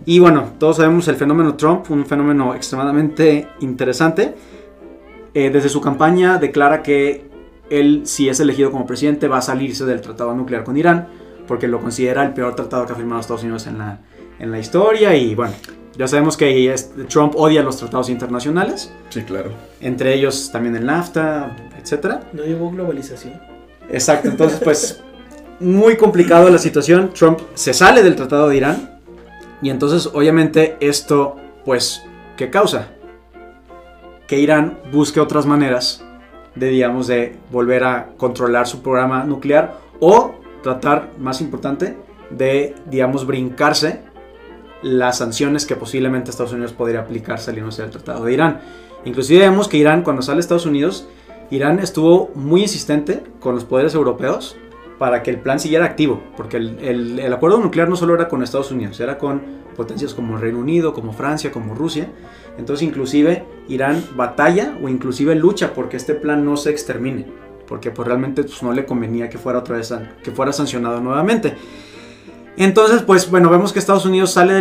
y 0.06 0.20
bueno, 0.20 0.54
todos 0.58 0.78
sabemos 0.78 1.08
el 1.08 1.16
fenómeno 1.16 1.56
Trump, 1.56 1.90
un 1.92 2.06
fenómeno 2.06 2.56
extremadamente 2.56 3.48
interesante. 3.60 4.34
Eh, 5.34 5.50
desde 5.50 5.70
su 5.70 5.80
campaña 5.80 6.38
declara 6.38 6.82
que 6.82 7.30
él, 7.70 8.02
si 8.06 8.28
es 8.28 8.40
elegido 8.40 8.72
como 8.72 8.86
presidente, 8.86 9.28
va 9.28 9.38
a 9.38 9.42
salirse 9.42 9.86
del 9.86 10.02
tratado 10.02 10.34
nuclear 10.34 10.64
con 10.64 10.76
Irán, 10.76 11.08
porque 11.48 11.68
lo 11.68 11.80
considera 11.80 12.24
el 12.24 12.34
peor 12.34 12.56
tratado 12.56 12.86
que 12.86 12.94
ha 12.94 12.96
firmado 12.96 13.22
Estados 13.22 13.44
Unidos 13.44 13.68
en 13.68 13.78
la, 13.78 14.00
en 14.40 14.52
la 14.52 14.60
historia. 14.60 15.16
Y 15.16 15.36
bueno, 15.36 15.54
ya 16.02 16.08
sabemos 16.08 16.36
que 16.36 16.74
Trump 17.08 17.36
odia 17.36 17.62
los 17.62 17.78
tratados 17.78 18.10
internacionales. 18.10 18.92
Sí, 19.10 19.22
claro. 19.22 19.52
Entre 19.80 20.16
ellos 20.16 20.50
también 20.52 20.76
el 20.76 20.84
NAFTA, 20.84 21.56
etc. 21.78 22.22
No 22.34 22.44
llevó 22.44 22.72
globalización. 22.72 23.40
Exacto, 23.88 24.30
entonces 24.30 24.60
pues 24.64 25.00
muy 25.60 25.98
complicado 25.98 26.50
la 26.50 26.58
situación. 26.58 27.12
Trump 27.14 27.42
se 27.54 27.76
sale 27.76 28.02
del 28.02 28.16
tratado 28.16 28.50
de 28.50 28.58
Irán. 28.58 29.00
Y 29.62 29.70
entonces 29.70 30.10
obviamente 30.12 30.76
esto 30.80 31.36
pues, 31.66 32.02
¿qué 32.36 32.50
causa? 32.50 32.88
Que 34.26 34.40
Irán 34.40 34.80
busque 34.92 35.20
otras 35.20 35.46
maneras 35.46 36.04
de, 36.56 36.70
digamos, 36.70 37.06
de 37.06 37.36
volver 37.52 37.84
a 37.84 38.08
controlar 38.18 38.66
su 38.66 38.82
programa 38.82 39.24
nuclear 39.24 39.78
o 40.00 40.34
tratar, 40.64 41.12
más 41.20 41.42
importante, 41.42 41.96
de, 42.32 42.74
digamos, 42.88 43.28
brincarse 43.28 44.10
las 44.82 45.18
sanciones 45.18 45.66
que 45.66 45.76
posiblemente 45.76 46.32
Estados 46.32 46.54
Unidos 46.54 46.74
podría 46.74 47.02
aplicar 47.02 47.40
saliéndose 47.40 47.82
del 47.82 47.92
Tratado 47.92 48.26
de 48.26 48.34
Irán. 48.34 48.62
Inclusive 49.06 49.42
vemos 49.42 49.68
que 49.68 49.78
Irán, 49.78 50.04
cuando 50.04 50.22
sale 50.22 50.40
Estados 50.40 50.66
Unidos, 50.66 51.08
Irán 51.50 51.80
estuvo 51.80 52.32
muy 52.36 52.62
insistente 52.62 53.24
con 53.40 53.56
los 53.56 53.66
poderes 53.66 53.94
europeos 53.96 54.56
para 54.98 55.24
que 55.24 55.32
el 55.32 55.40
plan 55.40 55.60
siguiera 55.60 55.86
activo, 55.86 56.22
porque 56.38 56.58
el, 56.58 56.78
el, 56.80 57.20
el 57.20 57.34
acuerdo 57.34 57.60
nuclear 57.60 57.90
no 57.90 57.96
solo 57.96 58.14
era 58.14 58.28
con 58.28 58.44
Estados 58.44 58.72
Unidos, 58.72 59.00
era 59.00 59.18
con 59.18 59.42
potencias 59.76 60.14
como 60.14 60.38
Reino 60.38 60.60
Unido, 60.60 60.94
como 60.94 61.12
Francia, 61.14 61.52
como 61.52 61.74
Rusia. 61.74 62.10
Entonces 62.58 62.88
inclusive 62.88 63.44
Irán 63.68 64.04
batalla 64.16 64.78
o 64.82 64.90
inclusive 64.90 65.34
lucha 65.36 65.74
porque 65.74 65.98
este 65.98 66.14
plan 66.14 66.46
no 66.46 66.58
se 66.58 66.70
extermine, 66.70 67.26
porque 67.68 67.92
pues 67.92 68.08
realmente 68.08 68.44
pues, 68.44 68.62
no 68.62 68.74
le 68.74 68.86
convenía 68.86 69.30
que 69.30 69.38
fuera 69.38 69.60
otra 69.60 69.78
vez 69.78 69.94
que 70.24 70.32
fuera 70.32 70.54
sancionado 70.54 71.02
nuevamente. 71.02 71.56
Entonces 72.58 73.02
pues 73.04 73.30
bueno, 73.30 73.50
vemos 73.50 73.74
que 73.74 73.80
Estados 73.80 74.06
Unidos 74.06 74.32
sale 74.32 74.54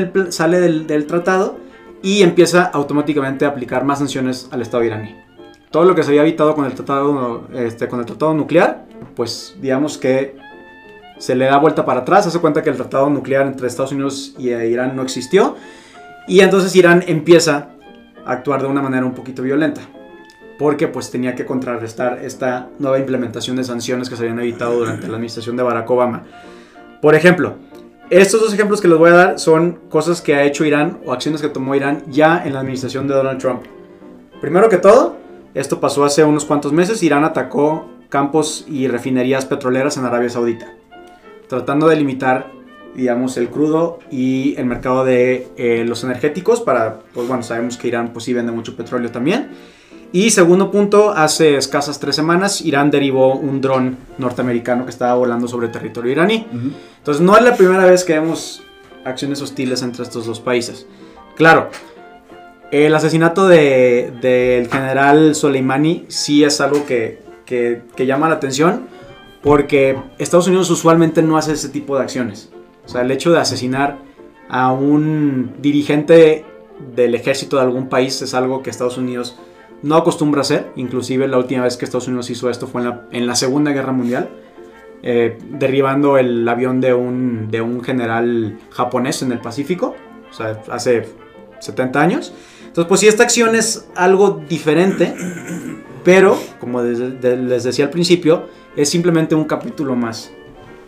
del, 0.61 1.07
tratado 1.07 1.59
y 2.03 2.23
empieza 2.23 2.65
automáticamente 2.65 3.45
a 3.45 3.49
aplicar 3.49 3.85
más 3.85 3.99
sanciones 3.99 4.49
al 4.51 4.63
Estado 4.63 4.85
iraní. 4.85 5.17
Todo 5.71 5.85
lo 5.85 5.95
que 5.95 6.03
se 6.03 6.11
había 6.11 6.23
evitado 6.23 6.55
con 6.55 6.65
el 6.65 6.73
tratado, 6.75 7.47
este, 7.55 7.89
con 7.89 8.01
el 8.01 8.07
tratado 8.07 8.35
nuclear, 8.35 8.87
pues 9.15 9.57
digamos 9.61 9.99
que 9.99 10.37
se 11.19 11.35
le 11.35 11.45
da 11.45 11.59
vuelta 11.59 11.85
para 11.85 12.01
atrás, 12.01 12.27
hace 12.27 12.39
cuenta 12.39 12.63
que 12.63 12.71
el 12.71 12.77
tratado 12.77 13.11
nuclear 13.11 13.47
entre 13.47 13.67
Estados 13.67 13.93
Unidos 13.93 14.35
y 14.39 14.51
Irán 14.51 14.97
no 14.97 15.03
existió, 15.03 15.57
y 16.27 16.41
entonces 16.41 16.75
Irán 16.75 17.05
empieza 17.07 17.69
a 18.25 18.33
actuar 18.33 18.63
de 18.63 18.69
una 18.69 18.81
manera 18.81 19.05
un 19.05 19.15
poquito 19.15 19.43
violenta, 19.43 19.83
porque 20.59 20.89
pues 20.89 21.11
tenía 21.11 21.35
que 21.35 21.45
contrarrestar 21.45 22.21
esta 22.25 22.69
nueva 22.79 22.99
implementación 22.99 23.57
de 23.57 23.65
sanciones 23.65 24.09
que 24.09 24.17
se 24.17 24.23
habían 24.23 24.39
evitado 24.41 24.79
durante 24.79 25.09
la 25.09 25.15
administración 25.15 25.57
de 25.57 25.63
Barack 25.63 25.91
Obama. 25.91 26.23
Por 27.03 27.15
ejemplo, 27.15 27.57
estos 28.11 28.41
dos 28.41 28.53
ejemplos 28.53 28.81
que 28.81 28.89
les 28.89 28.99
voy 28.99 29.11
a 29.11 29.15
dar 29.15 29.39
son 29.39 29.79
cosas 29.89 30.21
que 30.21 30.35
ha 30.35 30.45
hecho 30.45 30.65
Irán 30.65 30.99
o 31.05 31.13
acciones 31.13 31.41
que 31.41 31.49
tomó 31.49 31.75
Irán 31.75 32.03
ya 32.09 32.43
en 32.45 32.53
la 32.53 32.61
administración 32.61 33.07
de 33.07 33.15
Donald 33.15 33.41
Trump. 33.41 33.63
Primero 34.41 34.69
que 34.69 34.79
todo, 34.79 35.17
esto 35.55 35.81
pasó 35.81 36.05
hace 36.05 36.25
unos 36.25 36.45
cuantos 36.45 36.73
meses, 36.73 37.03
Irán 37.03 37.25
atacó 37.25 37.89
campos 38.09 38.65
y 38.69 38.89
refinerías 38.89 39.47
petroleras 39.47 39.97
en 39.97 40.05
Arabia 40.05 40.31
Saudita 40.31 40.75
tratando 41.51 41.89
de 41.89 41.97
limitar, 41.97 42.53
digamos, 42.95 43.37
el 43.37 43.49
crudo 43.49 43.99
y 44.09 44.55
el 44.57 44.67
mercado 44.67 45.05
de 45.05 45.49
eh, 45.57 45.85
los 45.85 46.05
energéticos 46.05 46.61
para, 46.61 47.01
pues 47.13 47.27
bueno, 47.27 47.43
sabemos 47.43 47.77
que 47.77 47.89
Irán 47.89 48.13
pues 48.13 48.25
sí 48.25 48.33
vende 48.33 48.53
mucho 48.53 48.77
petróleo 48.77 49.11
también. 49.11 49.51
Y 50.13 50.31
segundo 50.31 50.71
punto, 50.71 51.11
hace 51.11 51.57
escasas 51.57 52.01
tres 52.01 52.17
semanas 52.17 52.61
Irán 52.63 52.91
derivó 52.91 53.35
un 53.35 53.61
dron 53.61 53.97
norteamericano 54.19 54.85
que 54.85 54.91
estaba 54.91 55.15
volando 55.15 55.47
sobre 55.47 55.67
el 55.67 55.73
territorio 55.73 56.11
iraní. 56.11 56.47
Uh 56.53 56.57
-huh. 56.57 56.73
Entonces 56.99 57.23
no 57.23 57.37
es 57.37 57.45
la 57.45 57.57
primera 57.57 57.85
vez 57.85 58.05
que 58.05 58.15
vemos 58.15 58.63
acciones 59.05 59.41
hostiles 59.41 59.83
entre 59.83 60.03
estos 60.03 60.27
dos 60.27 60.41
países. 60.41 60.87
Claro, 61.37 61.71
el 62.73 62.95
asesinato 62.95 63.47
del 63.49 64.21
de, 64.21 64.61
de 64.61 64.69
general 64.71 65.35
Soleimani 65.35 66.07
sí 66.09 66.45
es 66.45 66.61
algo 66.61 66.87
que, 66.87 67.23
que, 67.47 67.83
que 67.97 68.07
llama 68.07 68.29
la 68.29 68.35
atención 68.35 68.89
porque 69.43 69.97
Estados 70.19 70.49
Unidos 70.49 70.71
usualmente 70.71 71.23
no 71.23 71.37
hace 71.37 71.53
ese 71.53 71.69
tipo 71.69 71.97
de 71.97 72.03
acciones. 72.03 72.51
O 72.85 72.89
sea, 72.89 73.03
el 73.03 73.11
hecho 73.11 73.33
de 73.33 73.39
asesinar 73.39 73.99
a 74.49 74.73
un 74.73 75.55
dirigente 75.61 76.45
del 76.95 77.15
ejército 77.15 77.57
de 77.57 77.63
algún 77.63 77.89
país 77.89 78.21
es 78.23 78.35
algo 78.35 78.63
que 78.63 78.71
Estados 78.71 78.99
Unidos 78.99 79.37
no 79.83 79.97
acostumbra 79.97 80.41
a 80.41 80.43
hacer. 80.43 80.71
Inclusive 80.77 81.29
la 81.29 81.39
última 81.39 81.65
vez 81.65 81.77
que 81.77 81.85
Estados 81.85 82.09
Unidos 82.09 82.31
hizo 82.31 82.51
esto 82.51 82.67
fue 82.67 82.83
en 82.83 82.89
la, 82.89 83.07
en 83.13 83.27
la 83.27 83.35
Segunda 83.35 83.73
Guerra 83.73 83.93
Mundial, 83.93 84.31
eh, 85.03 85.39
derribando 85.51 86.19
el 86.19 86.47
avión 86.49 86.81
de 86.81 86.93
un, 86.93 87.51
de 87.51 87.61
un 87.61 87.83
general 87.83 88.59
japonés 88.71 89.23
en 89.23 89.33
el 89.33 89.41
Pacífico. 89.41 89.95
o 90.31 90.33
sea, 90.33 90.61
hace 90.71 91.09
70 91.61 92.01
años. 92.01 92.33
Entonces, 92.67 92.89
pues 92.89 93.01
sí, 93.01 93.09
esta 93.09 93.23
acción 93.23 93.55
es 93.57 93.89
algo 93.97 94.43
diferente, 94.49 95.15
pero, 96.05 96.39
como 96.61 96.83
les 96.83 97.65
decía 97.65 97.87
al 97.87 97.91
principio, 97.91 98.47
es 98.77 98.89
simplemente 98.89 99.35
un 99.35 99.45
capítulo 99.45 99.97
más 99.97 100.31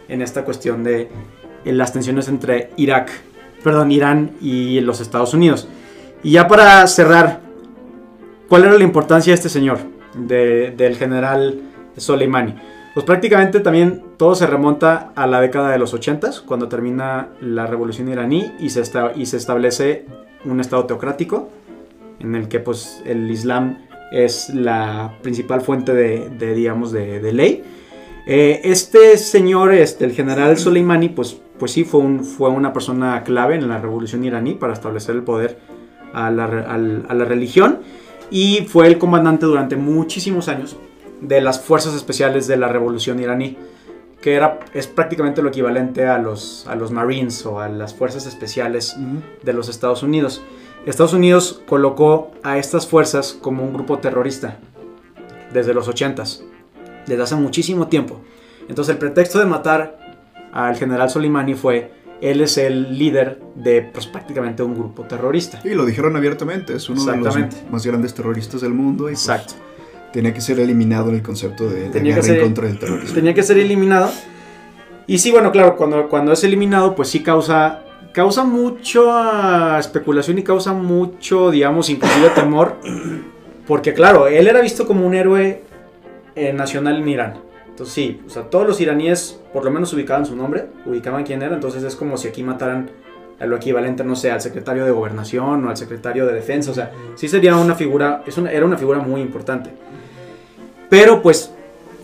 en 0.08 0.22
esta 0.22 0.44
cuestión 0.44 0.84
de 0.84 1.08
las 1.64 1.92
tensiones 1.92 2.28
entre 2.28 2.70
Irak, 2.76 3.10
perdón, 3.62 3.90
Irán 3.90 4.32
y 4.40 4.80
los 4.80 5.00
Estados 5.00 5.34
Unidos. 5.34 5.68
Y 6.22 6.32
ya 6.32 6.46
para 6.46 6.86
cerrar, 6.86 7.40
¿cuál 8.52 8.64
era 8.64 8.74
la 8.74 8.84
importancia 8.84 9.30
de 9.30 9.36
este 9.36 9.48
señor, 9.48 9.78
del 10.14 10.96
general 10.98 11.58
Soleimani? 11.96 12.54
Pues 12.92 13.06
prácticamente 13.06 13.60
también 13.60 14.02
todo 14.18 14.34
se 14.34 14.46
remonta 14.46 15.10
a 15.16 15.26
la 15.26 15.40
década 15.40 15.70
de 15.70 15.78
los 15.78 15.94
80, 15.94 16.30
cuando 16.44 16.68
termina 16.68 17.30
la 17.40 17.66
revolución 17.66 18.10
iraní 18.10 18.52
y 18.58 18.68
se, 18.68 18.82
y 19.16 19.24
se 19.24 19.38
establece 19.38 20.04
un 20.44 20.60
estado 20.60 20.84
teocrático 20.84 21.48
en 22.20 22.34
el 22.34 22.48
que 22.48 22.60
pues 22.60 23.02
el 23.06 23.30
Islam 23.30 23.78
es 24.10 24.50
la 24.50 25.16
principal 25.22 25.62
fuente 25.62 25.94
de, 25.94 26.54
digamos, 26.54 26.92
de, 26.92 27.32
ley. 27.32 27.64
Eh, 28.26 28.60
este 28.64 29.16
señor, 29.16 29.72
este, 29.72 30.04
el 30.04 30.12
general 30.12 30.58
Soleimani, 30.58 31.08
pues, 31.08 31.40
pues 31.58 31.72
sí, 31.72 31.84
fue, 31.84 32.00
un, 32.00 32.22
fue 32.22 32.50
una 32.50 32.74
persona 32.74 33.22
clave 33.24 33.54
en 33.54 33.66
la 33.66 33.78
revolución 33.78 34.22
iraní 34.24 34.52
para 34.52 34.74
establecer 34.74 35.14
el 35.14 35.22
poder 35.22 35.56
a 36.12 36.30
la, 36.30 36.44
a 36.44 37.14
la 37.14 37.24
religión 37.24 37.78
y 38.30 38.66
fue 38.68 38.86
el 38.86 38.98
comandante 38.98 39.46
durante 39.46 39.76
muchísimos 39.76 40.48
años 40.48 40.76
de 41.20 41.40
las 41.40 41.60
fuerzas 41.60 41.94
especiales 41.94 42.46
de 42.46 42.56
la 42.56 42.68
revolución 42.68 43.20
iraní, 43.20 43.56
que 44.20 44.34
era, 44.34 44.60
es 44.72 44.86
prácticamente 44.86 45.42
lo 45.42 45.48
equivalente 45.48 46.06
a 46.06 46.18
los, 46.18 46.66
a 46.68 46.74
los 46.74 46.90
Marines 46.90 47.44
o 47.46 47.60
a 47.60 47.68
las 47.68 47.94
fuerzas 47.94 48.26
especiales 48.26 48.96
de 49.42 49.52
los 49.52 49.68
Estados 49.68 50.02
Unidos. 50.02 50.42
Estados 50.86 51.12
Unidos 51.12 51.62
colocó 51.66 52.32
a 52.42 52.58
estas 52.58 52.86
fuerzas 52.86 53.36
como 53.40 53.62
un 53.62 53.72
grupo 53.72 53.98
terrorista 53.98 54.58
desde 55.52 55.74
los 55.74 55.88
80s, 55.88 56.42
desde 57.06 57.22
hace 57.22 57.36
muchísimo 57.36 57.88
tiempo. 57.88 58.20
Entonces 58.68 58.92
el 58.92 58.98
pretexto 58.98 59.38
de 59.38 59.46
matar 59.46 59.98
al 60.52 60.76
general 60.76 61.10
Soleimani 61.10 61.54
fue 61.54 62.01
él 62.22 62.40
es 62.40 62.56
el 62.56 62.96
líder 62.96 63.40
de 63.56 63.82
pues, 63.82 64.06
prácticamente 64.06 64.62
un 64.62 64.74
grupo 64.74 65.02
terrorista. 65.02 65.60
Y 65.64 65.74
lo 65.74 65.84
dijeron 65.84 66.16
abiertamente, 66.16 66.74
es 66.74 66.88
uno 66.88 67.04
de 67.04 67.16
los 67.16 67.36
más 67.70 67.84
grandes 67.84 68.14
terroristas 68.14 68.60
del 68.60 68.72
mundo. 68.72 69.08
Y, 69.08 69.12
pues, 69.12 69.28
Exacto. 69.28 69.54
tenía 70.12 70.32
que 70.32 70.40
ser 70.40 70.60
eliminado 70.60 71.08
en 71.08 71.16
el 71.16 71.22
concepto 71.22 71.68
de, 71.68 71.90
guerra 71.90 72.26
en 72.26 72.40
contra 72.40 72.68
del 72.68 72.78
terrorismo. 72.78 73.14
Tenía 73.14 73.34
que 73.34 73.42
ser 73.42 73.58
eliminado. 73.58 74.10
Y 75.08 75.18
sí, 75.18 75.32
bueno, 75.32 75.50
claro, 75.50 75.76
cuando, 75.76 76.08
cuando 76.08 76.32
es 76.32 76.44
eliminado, 76.44 76.94
pues 76.94 77.08
sí 77.08 77.24
causa, 77.24 77.82
causa 78.12 78.44
mucha 78.44 79.80
especulación 79.80 80.38
y 80.38 80.44
causa 80.44 80.72
mucho, 80.72 81.50
digamos, 81.50 81.90
inclusive 81.90 82.30
temor. 82.30 82.76
Porque 83.66 83.94
claro, 83.94 84.28
él 84.28 84.46
era 84.46 84.60
visto 84.60 84.86
como 84.86 85.04
un 85.04 85.14
héroe 85.14 85.62
eh, 86.36 86.52
nacional 86.52 86.98
en 87.02 87.08
Irán. 87.08 87.51
Entonces 87.82 87.94
sí, 87.94 88.20
o 88.24 88.30
sea, 88.30 88.44
todos 88.44 88.64
los 88.64 88.80
iraníes 88.80 89.40
por 89.52 89.64
lo 89.64 89.72
menos 89.72 89.92
ubicaban 89.92 90.24
su 90.24 90.36
nombre, 90.36 90.66
ubicaban 90.86 91.24
quién 91.24 91.42
era, 91.42 91.56
entonces 91.56 91.82
es 91.82 91.96
como 91.96 92.16
si 92.16 92.28
aquí 92.28 92.44
mataran 92.44 92.92
a 93.40 93.46
lo 93.46 93.56
equivalente, 93.56 94.04
no 94.04 94.14
sé, 94.14 94.30
al 94.30 94.40
secretario 94.40 94.84
de 94.84 94.92
gobernación 94.92 95.64
o 95.64 95.68
al 95.68 95.76
secretario 95.76 96.24
de 96.24 96.32
defensa, 96.32 96.70
o 96.70 96.74
sea, 96.74 96.92
sí 97.16 97.26
sería 97.26 97.56
una 97.56 97.74
figura, 97.74 98.22
es 98.24 98.38
una, 98.38 98.52
era 98.52 98.64
una 98.64 98.78
figura 98.78 99.00
muy 99.00 99.20
importante. 99.20 99.70
Pero 100.88 101.22
pues 101.22 101.50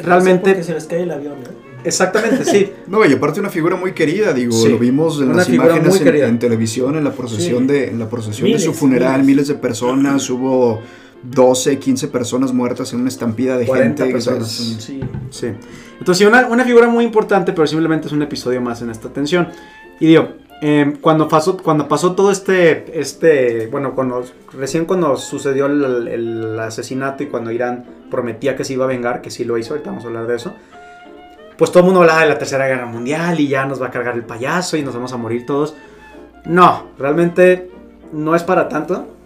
realmente... 0.00 0.64
Se 0.64 0.74
les 0.74 0.86
cae 0.86 1.04
el 1.04 1.12
avión, 1.12 1.34
¿no? 1.44 1.68
Exactamente, 1.84 2.44
sí. 2.44 2.72
No, 2.88 3.04
y 3.04 3.12
aparte 3.12 3.38
una 3.38 3.50
figura 3.50 3.76
muy 3.76 3.92
querida, 3.92 4.32
digo, 4.32 4.56
lo 4.66 4.80
vimos 4.80 5.20
en 5.20 5.36
las 5.36 5.48
imágenes 5.48 6.00
en, 6.00 6.38
televisión, 6.40 6.96
en 6.96 7.04
la 7.04 7.12
procesión 7.12 7.68
de 7.68 7.90
en 7.90 8.00
la 8.00 8.10
procesión 8.10 8.50
de 8.50 8.58
su 8.58 8.74
funeral, 8.74 9.22
miles 9.22 9.46
de 9.46 9.54
personas, 9.54 10.28
hubo 10.28 10.80
12, 11.22 11.78
15 11.78 12.08
personas 12.08 12.52
muertas 12.52 12.92
en 12.92 13.00
una 13.00 13.08
estampida 13.08 13.56
de 13.56 13.66
gente. 13.66 14.06
Personas. 14.06 14.48
Sí. 14.48 15.00
sí. 15.30 15.48
Entonces, 15.98 16.26
una, 16.26 16.46
una 16.46 16.64
figura 16.64 16.88
muy 16.88 17.04
importante, 17.04 17.52
pero 17.52 17.66
simplemente 17.66 18.06
es 18.06 18.12
un 18.12 18.22
episodio 18.22 18.60
más 18.60 18.82
en 18.82 18.90
esta 18.90 19.08
tensión. 19.08 19.48
Y 20.00 20.06
digo, 20.06 20.28
em, 20.60 20.96
cuando, 20.96 21.28
pasó, 21.28 21.56
cuando 21.56 21.88
pasó 21.88 22.14
todo 22.14 22.30
este, 22.30 23.00
este 23.00 23.66
bueno, 23.66 23.94
cuando, 23.94 24.24
recién 24.52 24.84
cuando 24.84 25.16
sucedió 25.16 25.66
el, 25.66 26.58
asesinato 26.60 27.22
y 27.22 27.26
cuando 27.26 27.50
Irán 27.50 27.84
prometía 28.10 28.56
que 28.56 28.64
se 28.64 28.74
iba 28.74 28.84
a 28.84 28.88
vengar, 28.88 29.20
que 29.20 29.30
sí 29.30 29.44
lo 29.44 29.58
hizo, 29.58 29.74
ahorita 29.74 29.90
vamos 29.90 30.04
a 30.04 30.08
hablar 30.08 30.26
de 30.26 30.36
eso, 30.36 30.54
pues 31.56 31.72
todo 31.72 31.80
el 31.80 31.86
mundo 31.86 32.00
hablaba 32.00 32.22
de 32.22 32.28
la 32.28 32.38
Tercera 32.38 32.68
Guerra 32.68 32.86
Mundial 32.86 33.40
y 33.40 33.48
ya 33.48 33.66
nos 33.66 33.82
va 33.82 33.86
a 33.86 33.90
cargar 33.90 34.14
el 34.14 34.24
payaso 34.24 34.76
y 34.76 34.82
nos 34.82 34.94
vamos 34.94 35.12
a 35.12 35.16
morir 35.16 35.44
todos. 35.44 35.74
No, 36.44 36.86
realmente 36.98 37.70
no 38.12 38.36
es 38.36 38.44
para 38.44 38.68
tanto. 38.68 39.17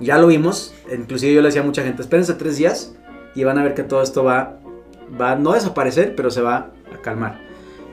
Ya 0.00 0.18
lo 0.18 0.26
vimos, 0.26 0.74
inclusive 0.92 1.34
yo 1.34 1.40
le 1.40 1.48
decía 1.48 1.62
a 1.62 1.64
mucha 1.64 1.82
gente, 1.82 2.02
espérense 2.02 2.34
tres 2.34 2.56
días 2.56 2.94
y 3.34 3.44
van 3.44 3.58
a 3.58 3.62
ver 3.62 3.74
que 3.74 3.82
todo 3.82 4.02
esto 4.02 4.24
va, 4.24 4.58
va 5.20 5.36
no 5.36 5.52
desaparecer, 5.52 6.14
pero 6.16 6.30
se 6.30 6.42
va 6.42 6.70
a 6.92 7.02
calmar. 7.02 7.40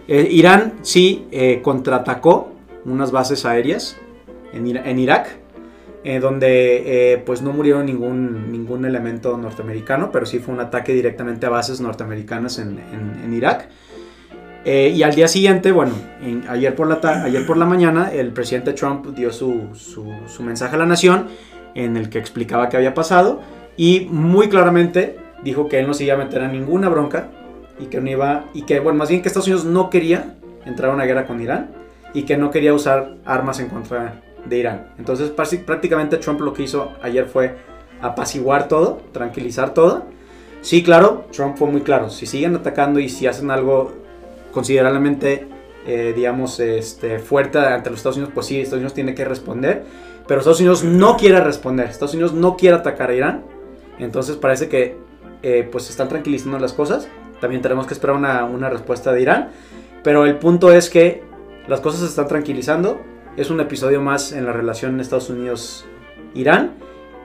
Eh, 0.08 0.28
Irán 0.32 0.74
sí 0.82 1.28
eh, 1.32 1.62
contraatacó 1.64 2.52
unas 2.86 3.12
bases 3.12 3.46
aéreas 3.46 3.98
en, 4.52 5.00
Irak, 5.00 5.30
eh, 6.04 6.20
donde 6.20 7.22
pues 7.26 7.42
no 7.42 7.54
murieron 7.54 7.86
ningún, 7.86 8.52
ningún 8.52 8.86
elemento 8.86 9.38
norteamericano, 9.38 10.12
pero 10.12 10.26
sí 10.26 10.40
fue 10.40 10.54
un 10.54 10.60
ataque 10.60 10.94
directamente 10.94 11.46
a 11.46 11.50
bases 11.50 11.80
norteamericanas 11.80 12.58
en, 12.60 12.80
en, 13.24 13.34
Irak. 13.34 13.70
y 14.66 15.02
al 15.04 15.16
día 15.16 15.30
siguiente, 15.30 15.72
bueno, 15.72 15.94
ayer, 16.50 16.76
por 16.76 16.88
la 16.88 17.24
ayer 17.24 17.46
por 17.46 17.56
la 17.56 17.66
mañana, 17.66 18.12
el 18.12 18.34
presidente 18.34 18.74
Trump 18.74 19.08
dio 19.16 19.32
su, 19.32 19.70
su 19.74 20.44
mensaje 20.44 20.76
a 20.76 20.80
la 20.80 20.86
nación 20.86 21.28
en 21.76 21.98
el 21.98 22.10
que 22.10 22.20
explicaba 22.20 22.70
qué 22.70 22.78
había 22.78 22.94
pasado 22.94 23.42
y 23.78 24.08
muy 24.12 24.50
claramente 24.50 25.18
dijo 25.44 25.68
que 25.68 25.80
él 25.80 25.88
no 25.88 25.94
se 25.94 26.04
iba 26.04 26.16
a 26.16 26.18
meter 26.18 26.42
a 26.42 26.48
ninguna 26.48 26.90
bronca 26.90 27.30
y 27.80 27.86
que 27.86 28.02
no 28.02 28.10
iba 28.10 28.46
y 28.54 28.64
que 28.64 28.80
bueno 28.80 29.00
más 29.00 29.10
bien 29.10 29.22
que 29.22 29.28
Estados 29.28 29.48
Unidos 29.48 29.66
no 29.66 29.90
quería 29.90 30.36
entrar 30.66 30.92
a 30.92 30.94
una 30.94 31.06
guerra 31.06 31.26
con 31.26 31.42
Irán 31.42 31.72
y 32.14 32.24
que 32.24 32.38
no 32.38 32.52
quería 32.52 32.74
usar 32.74 33.16
armas 33.26 33.60
en 33.60 33.70
contra 33.70 34.22
de 34.46 34.58
Irán. 34.58 34.88
Entonces 34.98 35.30
prácticamente 35.30 36.18
Trump 36.18 36.42
lo 36.42 36.54
que 36.54 36.64
hizo 36.64 36.92
ayer 37.02 37.26
fue 37.26 37.56
apaciguar 38.02 38.68
todo, 38.68 39.02
tranquilizar 39.12 39.74
todo. 39.74 40.06
Sí, 40.62 40.84
claro, 40.84 41.26
Trump 41.32 41.58
fue 41.58 41.68
muy 41.68 41.82
claro. 41.82 42.10
Si 42.10 42.26
siguen 42.26 42.56
atacando 42.56 43.00
y 43.00 43.10
si 43.10 43.28
hacen 43.28 43.50
algo 43.50 43.94
considerablemente, 44.52 45.48
eh, 45.88 46.14
digamos, 46.16 46.60
este, 46.60 47.20
fuerte 47.20 47.58
ante 47.58 47.90
los 47.90 48.00
Estados 48.00 48.18
Unidos, 48.18 48.34
pues 48.34 48.46
sí, 48.46 48.60
Estados 48.60 48.80
Unidos 48.80 48.94
tiene 48.94 49.16
que 49.16 49.26
responder. 49.26 49.84
Pero 50.28 50.40
Estados 50.40 50.60
Unidos 50.60 50.84
no 50.84 51.18
quiere 51.18 51.40
responder. 51.42 51.88
Estados 51.88 52.14
Unidos 52.14 52.34
no 52.34 52.56
quiere 52.56 52.78
atacar 52.78 53.10
a 53.10 53.16
Irán. 53.16 53.44
Entonces 54.00 54.36
parece 54.36 54.70
que 54.70 54.98
eh, 55.44 55.68
pues 55.72 55.90
están 55.90 56.08
tranquilizando 56.10 56.58
las 56.60 56.74
cosas. 56.74 57.08
También 57.40 57.62
tenemos 57.62 57.88
que 57.88 57.94
esperar 57.94 58.16
una, 58.16 58.70
respuesta 58.70 59.12
de 59.12 59.22
Irán. 59.22 59.50
Pero 60.04 60.26
el 60.26 60.38
punto 60.38 60.72
es 60.72 60.90
que 60.90 61.24
las 61.68 61.82
cosas 61.82 62.02
se 62.02 62.08
están 62.08 62.28
tranquilizando. 62.28 63.02
Es 63.38 63.50
un 63.50 63.60
episodio 63.60 64.02
más 64.02 64.32
en 64.32 64.46
la 64.46 64.54
relación 64.54 65.00
Estados 65.00 65.30
Unidos-Irán. 65.30 66.74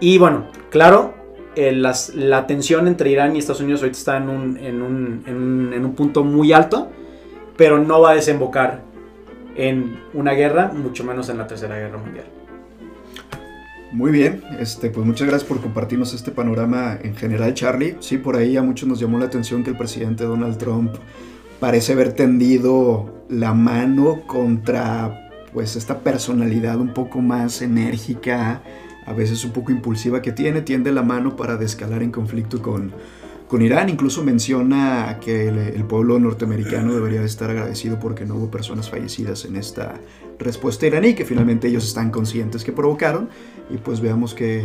Y 0.01 0.19
bueno, 0.19 0.51
claro, 0.71 1.15
eh, 1.55 1.73
la 1.73 2.47
tensión 2.47 2.87
entre 2.87 3.11
Irán 3.11 3.35
y 3.37 3.39
Estados 3.39 3.61
Unidos 3.61 3.83
ahorita 3.83 3.99
está 3.99 4.17
en 4.17 4.29
un, 4.29 5.23
en 5.27 5.85
un 5.85 5.95
punto 5.95 6.25
muy 6.25 6.53
alto. 6.53 6.91
Pero 7.57 7.79
no 7.79 8.01
va 8.01 8.11
a 8.11 8.15
desembocar 8.15 8.83
en 9.57 9.99
una 10.13 10.33
guerra, 10.33 10.71
mucho 10.73 11.05
menos 11.05 11.29
en 11.29 11.39
la 11.39 11.47
Tercera 11.47 11.77
Guerra 11.77 11.99
Mundial. 11.99 12.27
Muy 13.97 14.13
bien, 14.13 14.43
este, 14.61 14.91
pues 14.91 15.07
muchas 15.07 15.27
gracias 15.27 15.49
por 15.49 15.63
compartirnos 15.63 16.13
este 16.13 16.31
panorama 16.31 16.99
en 17.03 17.17
general, 17.17 17.55
Charlie. 17.55 17.97
Sí, 18.01 18.19
por 18.19 18.37
ahí 18.37 18.59
a 18.59 18.63
muchos 18.63 18.87
nos 18.87 19.01
llamó 19.01 19.19
la 19.19 19.25
atención 19.25 19.65
que 19.65 19.71
el 19.71 19.79
presidente 19.79 20.25
Donald 20.25 20.59
Trump 20.59 20.93
parece 21.61 21.95
haber 21.95 22.13
tendido 22.13 23.25
la 23.31 23.55
mano 23.55 24.27
contra 24.27 25.31
pues 25.55 25.77
esta 25.77 26.01
personalidad 26.01 26.79
un 26.79 26.93
poco 26.93 27.23
más 27.23 27.63
enérgica, 27.63 28.61
a 29.07 29.15
veces 29.15 29.43
un 29.47 29.53
poco 29.53 29.73
impulsiva 29.73 30.21
que 30.21 30.31
tiene, 30.31 30.61
tiende 30.61 30.93
la 30.93 31.03
mano 31.03 31.35
para 31.35 31.57
descalar 31.57 32.03
en 32.03 32.11
conflicto 32.11 32.61
con, 32.61 32.93
con 33.49 33.63
Irán. 33.63 33.89
Incluso 33.89 34.23
menciona 34.23 35.19
que 35.21 35.49
el, 35.49 35.85
pueblo 35.85 36.19
norteamericano 36.19 36.95
debería 36.95 37.23
estar 37.23 37.51
agradecido 37.51 37.99
porque 37.99 38.25
no 38.25 38.37
hubo 38.37 38.51
personas 38.51 38.91
fallecidas 38.91 39.45
en 39.45 39.57
esta 39.57 39.95
respuesta 40.39 40.87
iraní, 40.87 41.15
que 41.15 41.25
finalmente 41.25 41.69
ellos 41.69 41.87
están 41.87 42.11
conscientes 42.11 42.65
que 42.65 42.73
provocaron. 42.73 43.29
Y 43.71 43.79
pues 43.79 44.01
veamos 44.01 44.35
qué, 44.35 44.65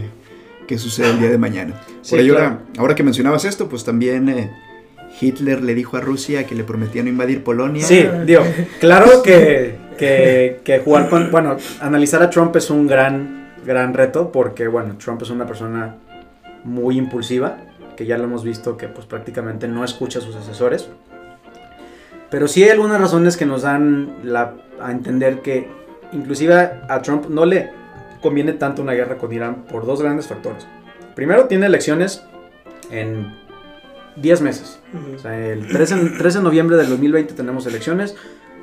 qué 0.67 0.78
sucede 0.78 1.12
el 1.12 1.20
día 1.20 1.30
de 1.30 1.38
mañana. 1.38 1.82
Por 2.10 2.20
ello, 2.20 2.38
ahora, 2.78 2.96
que 2.96 3.04
mencionabas 3.04 3.46
esto, 3.46 3.70
pues 3.70 3.84
también... 3.84 4.30
Eh, 4.30 4.52
Hitler 5.20 5.62
le 5.62 5.76
dijo 5.76 5.98
a 5.98 6.00
Rusia 6.00 6.46
que 6.46 6.56
le 6.56 6.63
prometía 6.63 7.04
no 7.04 7.10
invadir 7.10 7.44
Polonia. 7.44 7.84
Sí, 7.84 8.08
digo, 8.26 8.44
claro 8.80 9.22
que, 9.24 9.76
que, 9.98 10.62
que, 10.63 10.80
jugar 10.80 11.10
con, 11.10 11.30
bueno, 11.32 11.58
analizar 11.82 12.24
a 12.24 12.30
Trump 12.30 12.56
es 12.56 12.70
un 12.70 12.88
gran, 12.88 13.52
gran 13.65 13.94
reto 13.94 14.32
porque, 14.32 14.67
bueno, 14.67 14.96
Trump 14.98 15.22
es 15.22 15.30
una 15.30 15.46
persona 15.46 15.98
muy 16.63 16.98
impulsiva, 16.98 17.58
que 18.02 18.08
ya 18.08 18.18
lo 18.18 18.24
hemos 18.24 18.44
visto 18.44 18.78
que 18.78 18.88
pues 18.88 19.06
prácticamente 19.06 19.68
no 19.68 19.86
escucha 19.86 20.18
a 20.18 20.22
sus 20.24 20.36
asesores. 20.36 20.90
Pero 22.32 22.48
sí 22.48 22.64
hay 22.64 22.72
algunas 22.72 23.00
razones 23.00 23.38
que 23.38 23.46
nos 23.46 23.62
dan 23.62 24.16
la, 24.24 24.56
a 24.82 24.92
entender 24.92 25.42
que 25.42 25.70
inclusive 26.12 26.56
a 26.56 27.02
Trump 27.04 27.28
no 27.30 27.46
le 27.46 27.70
conviene 28.20 28.54
tanto 28.54 28.82
una 28.82 28.94
guerra 28.94 29.20
con 29.20 29.32
Irán 29.32 29.66
por 29.66 29.86
dos 29.86 30.02
grandes 30.02 30.26
factores. 30.26 30.66
Primero, 31.14 31.46
tiene 31.46 31.68
elecciones 31.68 32.24
en 32.90 33.36
10 34.16 34.42
meses. 34.42 34.80
O 35.16 35.20
sea, 35.20 35.38
el 35.38 35.68
13, 35.68 36.18
13 36.18 36.40
de 36.40 36.44
noviembre 36.44 36.78
del 36.78 36.90
2020 36.90 37.36
tenemos 37.36 37.68
elecciones. 37.68 38.16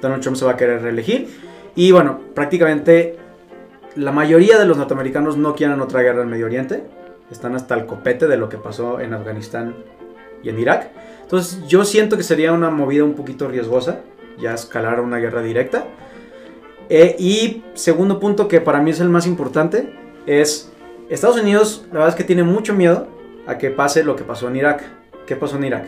Donald 0.03 0.20
Trump 0.20 0.37
se 0.37 0.46
va 0.46 0.53
a 0.53 0.57
querer 0.57 0.83
reelegir. 0.83 1.29
Y 1.77 1.92
bueno, 1.92 2.18
prácticamente 2.35 3.18
la 3.94 4.11
mayoría 4.11 4.59
de 4.59 4.64
los 4.64 4.79
norteamericanos 4.79 5.37
no 5.37 5.55
quieren 5.55 5.81
otra 5.81 6.03
guerra 6.03 6.22
en 6.22 6.29
Medio 6.29 6.46
Oriente. 6.46 6.83
Están 7.30 7.54
hasta 7.54 7.74
el 7.74 7.86
copete 7.86 8.26
de 8.26 8.36
lo 8.36 8.48
que 8.48 8.58
pasó 8.58 9.00
en 9.00 9.14
Afganistán 9.14 9.74
y 10.42 10.48
en 10.48 10.58
Irak. 10.58 10.90
Entonces 11.22 11.66
yo 11.66 11.84
siento 11.84 12.16
que 12.16 12.22
sería 12.22 12.52
una 12.52 12.70
movida 12.70 13.04
un 13.04 13.14
poquito 13.14 13.48
riesgosa. 13.48 14.00
Ya 14.38 14.54
escalar 14.54 15.00
una 15.00 15.18
guerra 15.18 15.42
directa. 15.42 15.84
Eh, 16.88 17.16
y 17.18 17.64
segundo 17.74 18.18
punto 18.18 18.48
que 18.48 18.60
para 18.60 18.80
mí 18.80 18.90
es 18.90 19.00
el 19.00 19.10
más 19.10 19.26
importante 19.26 19.92
es 20.26 20.72
Estados 21.10 21.38
Unidos 21.38 21.84
la 21.88 21.94
verdad 21.94 22.08
es 22.10 22.14
que 22.14 22.24
tiene 22.24 22.44
mucho 22.44 22.74
miedo 22.74 23.08
a 23.46 23.58
que 23.58 23.70
pase 23.70 24.04
lo 24.04 24.16
que 24.16 24.24
pasó 24.24 24.48
en 24.48 24.56
Irak. 24.56 24.82
¿Qué 25.26 25.36
pasó 25.36 25.56
en 25.56 25.64
Irak? 25.64 25.86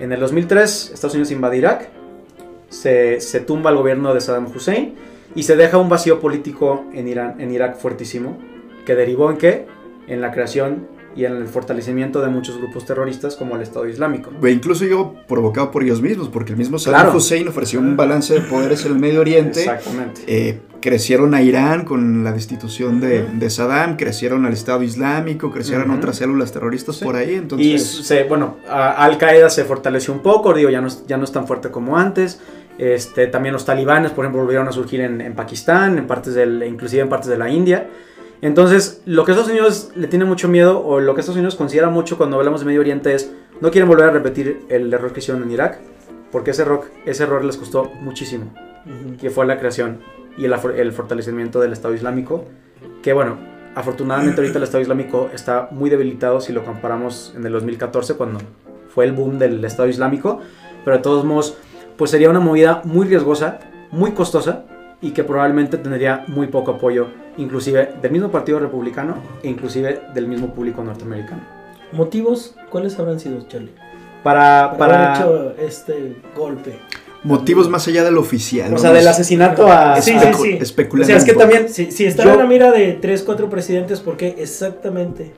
En 0.00 0.12
el 0.12 0.20
2003 0.20 0.92
Estados 0.94 1.14
Unidos 1.14 1.30
invade 1.30 1.58
Irak, 1.58 1.88
se, 2.68 3.20
se 3.20 3.40
tumba 3.40 3.70
el 3.70 3.76
gobierno 3.76 4.14
de 4.14 4.20
Saddam 4.20 4.46
Hussein 4.46 4.94
y 5.34 5.42
se 5.44 5.56
deja 5.56 5.78
un 5.78 5.88
vacío 5.88 6.20
político 6.20 6.84
en, 6.92 7.08
Irán, 7.08 7.40
en 7.40 7.52
Irak 7.52 7.76
fuertísimo, 7.76 8.38
que 8.84 8.94
derivó 8.94 9.30
en 9.30 9.36
qué? 9.36 9.66
En 10.06 10.20
la 10.20 10.30
creación 10.32 10.86
y 11.16 11.24
en 11.24 11.32
el 11.36 11.46
fortalecimiento 11.46 12.20
de 12.20 12.28
muchos 12.28 12.58
grupos 12.58 12.84
terroristas 12.84 13.36
como 13.36 13.54
el 13.54 13.62
Estado 13.62 13.88
Islámico. 13.88 14.30
Incluso 14.46 14.84
yo 14.84 15.14
provocado 15.28 15.70
por 15.70 15.84
ellos 15.84 16.02
mismos, 16.02 16.28
porque 16.28 16.52
el 16.52 16.58
mismo 16.58 16.78
Saddam 16.78 17.02
Claro. 17.02 17.16
Hussein 17.18 17.46
ofreció 17.48 17.78
un 17.78 17.96
balance 17.96 18.34
de 18.34 18.40
poderes 18.40 18.84
en 18.84 18.92
el 18.92 18.98
Medio 18.98 19.20
Oriente. 19.20 19.60
Exactamente. 19.60 20.22
Eh, 20.26 20.60
crecieron 20.80 21.32
a 21.34 21.40
Irán 21.40 21.84
con 21.84 22.24
la 22.24 22.32
destitución 22.32 23.00
de, 23.00 23.22
de 23.32 23.48
Saddam, 23.48 23.96
crecieron 23.96 24.44
al 24.44 24.52
Estado 24.54 24.82
Islámico, 24.82 25.50
crecieron 25.52 25.90
otras 25.92 26.16
células 26.16 26.50
terroristas 26.52 26.96
Sí. 26.96 27.04
por 27.04 27.14
ahí. 27.16 27.30
Y 27.30 27.34
Entonces, 27.36 27.82
se, 28.06 28.24
bueno, 28.24 28.56
Al 28.68 29.16
Qaeda 29.16 29.48
se 29.50 29.64
fortaleció 29.64 30.12
un 30.12 30.20
poco, 30.20 30.52
digo, 30.52 30.68
ya 30.68 30.80
no, 30.80 30.88
es- 30.88 31.06
ya 31.06 31.16
no 31.16 31.22
es 31.24 31.30
tan 31.32 31.46
fuerte 31.46 31.70
como 31.70 31.96
antes. 31.96 32.40
Este, 32.76 33.28
también 33.28 33.52
los 33.52 33.64
talibanes, 33.64 34.10
por 34.10 34.24
ejemplo, 34.24 34.42
volvieron 34.42 34.66
a 34.66 34.72
surgir 34.72 35.00
en, 35.00 35.20
en 35.20 35.34
Pakistán, 35.36 35.96
en 35.96 36.08
partes 36.08 36.34
del, 36.34 36.60
inclusive 36.64 37.02
en 37.02 37.08
partes 37.08 37.28
de 37.30 37.38
la 37.38 37.48
India. 37.48 37.86
Entonces, 38.44 39.00
lo 39.06 39.24
que 39.24 39.32
Estados 39.32 39.50
Unidos 39.50 39.90
le 39.94 40.06
tiene 40.06 40.26
mucho 40.26 40.48
miedo, 40.48 40.84
o 40.84 41.00
lo 41.00 41.14
que 41.14 41.22
Estados 41.22 41.38
Unidos 41.38 41.54
considera 41.54 41.88
mucho 41.88 42.18
cuando 42.18 42.36
hablamos 42.36 42.60
de 42.60 42.66
Medio 42.66 42.80
Oriente 42.80 43.14
es, 43.14 43.32
no 43.62 43.70
quieren 43.70 43.88
volver 43.88 44.04
a 44.04 44.10
repetir 44.10 44.66
el 44.68 44.92
error 44.92 45.14
que 45.14 45.20
hicieron 45.20 45.42
en 45.44 45.50
Irak, 45.50 45.78
porque 46.30 46.50
ese 46.50 46.60
error, 46.60 46.82
ese 47.06 47.22
error 47.22 47.42
les 47.42 47.56
costó 47.56 47.90
muchísimo 48.02 48.52
que 49.18 49.30
fue 49.30 49.46
la 49.46 49.58
creación 49.58 50.00
y 50.36 50.44
el, 50.44 50.54
el 50.76 50.92
fortalecimiento 50.92 51.58
del 51.58 51.72
Estado 51.72 51.94
Islámico, 51.94 52.44
que 53.02 53.14
bueno, 53.14 53.38
afortunadamente 53.74 54.42
ahorita 54.42 54.58
el 54.58 54.64
Estado 54.64 54.82
Islámico 54.82 55.30
está 55.32 55.68
muy 55.70 55.88
debilitado 55.88 56.42
si 56.42 56.52
lo 56.52 56.66
comparamos 56.66 57.32
en 57.34 57.46
el 57.46 57.52
2014 57.54 58.16
cuando 58.16 58.40
fue 58.90 59.06
el 59.06 59.12
boom 59.12 59.38
del 59.38 59.64
Estado 59.64 59.88
Islámico, 59.88 60.40
pero 60.84 60.98
de 60.98 61.02
todos 61.02 61.24
modos, 61.24 61.56
pues 61.96 62.10
sería 62.10 62.28
una 62.28 62.40
movida 62.40 62.82
muy 62.84 63.06
riesgosa, 63.06 63.60
muy 63.90 64.12
costosa 64.12 64.66
y 65.00 65.12
que 65.12 65.24
probablemente 65.24 65.78
tendría 65.78 66.26
muy 66.28 66.48
poco 66.48 66.72
apoyo, 66.72 67.08
inclusive 67.36 67.90
del 68.00 68.10
mismo 68.12 68.30
Partido 68.30 68.58
Republicano 68.58 69.16
e 69.42 69.48
inclusive 69.48 70.00
del 70.14 70.26
mismo 70.26 70.54
público 70.54 70.82
norteamericano. 70.82 71.42
¿Motivos? 71.92 72.54
¿Cuáles 72.70 72.98
habrán 72.98 73.20
sido, 73.20 73.40
Charlie? 73.48 73.72
Para, 74.22 74.74
Para, 74.78 75.14
haber 75.14 75.54
hecho 75.54 75.54
este 75.66 76.16
golpe. 76.34 76.78
motivos 77.22 77.68
más 77.68 77.86
allá 77.88 78.02
del 78.04 78.16
oficial. 78.18 78.72
o 78.74 78.78
sea, 78.78 78.92
del 78.92 79.06
asesinato 79.06 79.66
a... 79.70 80.00
Sí, 80.00 80.14
sí, 80.18 80.26
sí. 80.42 80.58
especulando 80.60 81.04
O 81.04 81.06
sea, 81.06 81.16
es 81.16 81.24
que 81.24 81.34
también 81.38 81.68
Si, 81.68 81.90
si 81.90 82.06
estaba 82.06 82.30
Yo- 82.30 82.34
en 82.34 82.40
la 82.40 82.46
mira 82.46 82.70
de 82.72 82.94
3, 82.94 83.22
4 83.22 83.48
presidentes, 83.50 84.00
¿por 84.00 84.16
qué 84.16 84.34
exactamente? 84.38 85.32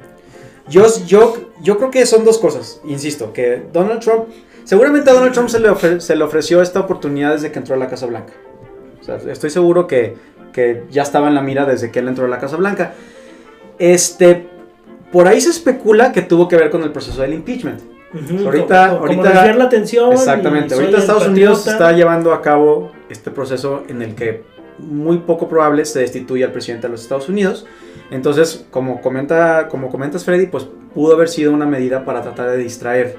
Yo, 0.68 0.84
yo, 1.06 1.36
yo 1.62 1.78
creo 1.78 1.90
que 1.90 2.06
son 2.06 2.24
dos 2.24 2.38
cosas, 2.38 2.80
insisto, 2.84 3.32
que 3.32 3.62
Donald 3.72 4.00
Trump, 4.00 4.24
seguramente 4.64 5.10
a 5.10 5.14
Donald 5.14 5.32
Trump 5.32 5.48
se 5.48 5.60
le, 5.60 5.68
ofre- 5.70 6.00
se 6.00 6.16
le 6.16 6.24
ofreció 6.24 6.60
esta 6.60 6.80
oportunidad 6.80 7.32
desde 7.34 7.52
que 7.52 7.58
entró 7.60 7.74
a 7.76 7.78
la 7.78 7.88
Casa 7.88 8.06
Blanca. 8.06 8.32
O 9.00 9.04
sea, 9.04 9.16
estoy 9.30 9.50
seguro 9.50 9.86
que, 9.86 10.16
que 10.56 10.84
ya 10.90 11.02
estaba 11.02 11.28
en 11.28 11.34
la 11.34 11.42
mira 11.42 11.66
desde 11.66 11.90
que 11.90 11.98
él 11.98 12.08
entró 12.08 12.24
a 12.24 12.28
la 12.28 12.38
Casa 12.38 12.56
Blanca. 12.56 12.94
Este, 13.78 14.48
por 15.12 15.28
ahí 15.28 15.38
se 15.38 15.50
especula 15.50 16.12
que 16.12 16.22
tuvo 16.22 16.48
que 16.48 16.56
ver 16.56 16.70
con 16.70 16.82
el 16.82 16.92
proceso 16.92 17.20
del 17.20 17.34
impeachment. 17.34 17.80
Ujú, 18.14 18.46
Ahorita- 18.46 18.88
como, 18.88 19.06
como 19.06 19.22
ahorita- 19.22 19.54
la 19.54 19.64
atención. 19.64 20.12
Exactamente, 20.12 20.74
ahorita 20.74 20.96
Estados 20.96 21.28
Unidos 21.28 21.66
está 21.66 21.92
llevando 21.92 22.32
a 22.32 22.40
cabo 22.40 22.90
este 23.10 23.30
proceso 23.30 23.84
en 23.88 24.00
el 24.00 24.14
que 24.14 24.44
muy 24.78 25.18
poco 25.18 25.46
probable 25.48 25.84
se 25.84 25.98
destituye 26.00 26.42
al 26.44 26.52
presidente 26.52 26.86
de 26.86 26.92
los 26.92 27.02
Estados 27.02 27.28
Unidos. 27.28 27.66
Entonces, 28.10 28.64
como, 28.70 29.02
comenta, 29.02 29.68
como 29.68 29.90
comentas 29.90 30.24
Freddy, 30.24 30.46
pues 30.46 30.66
pudo 30.94 31.14
haber 31.14 31.28
sido 31.28 31.52
una 31.52 31.66
medida 31.66 32.04
para 32.06 32.22
tratar 32.22 32.48
de 32.50 32.56
distraer 32.56 33.16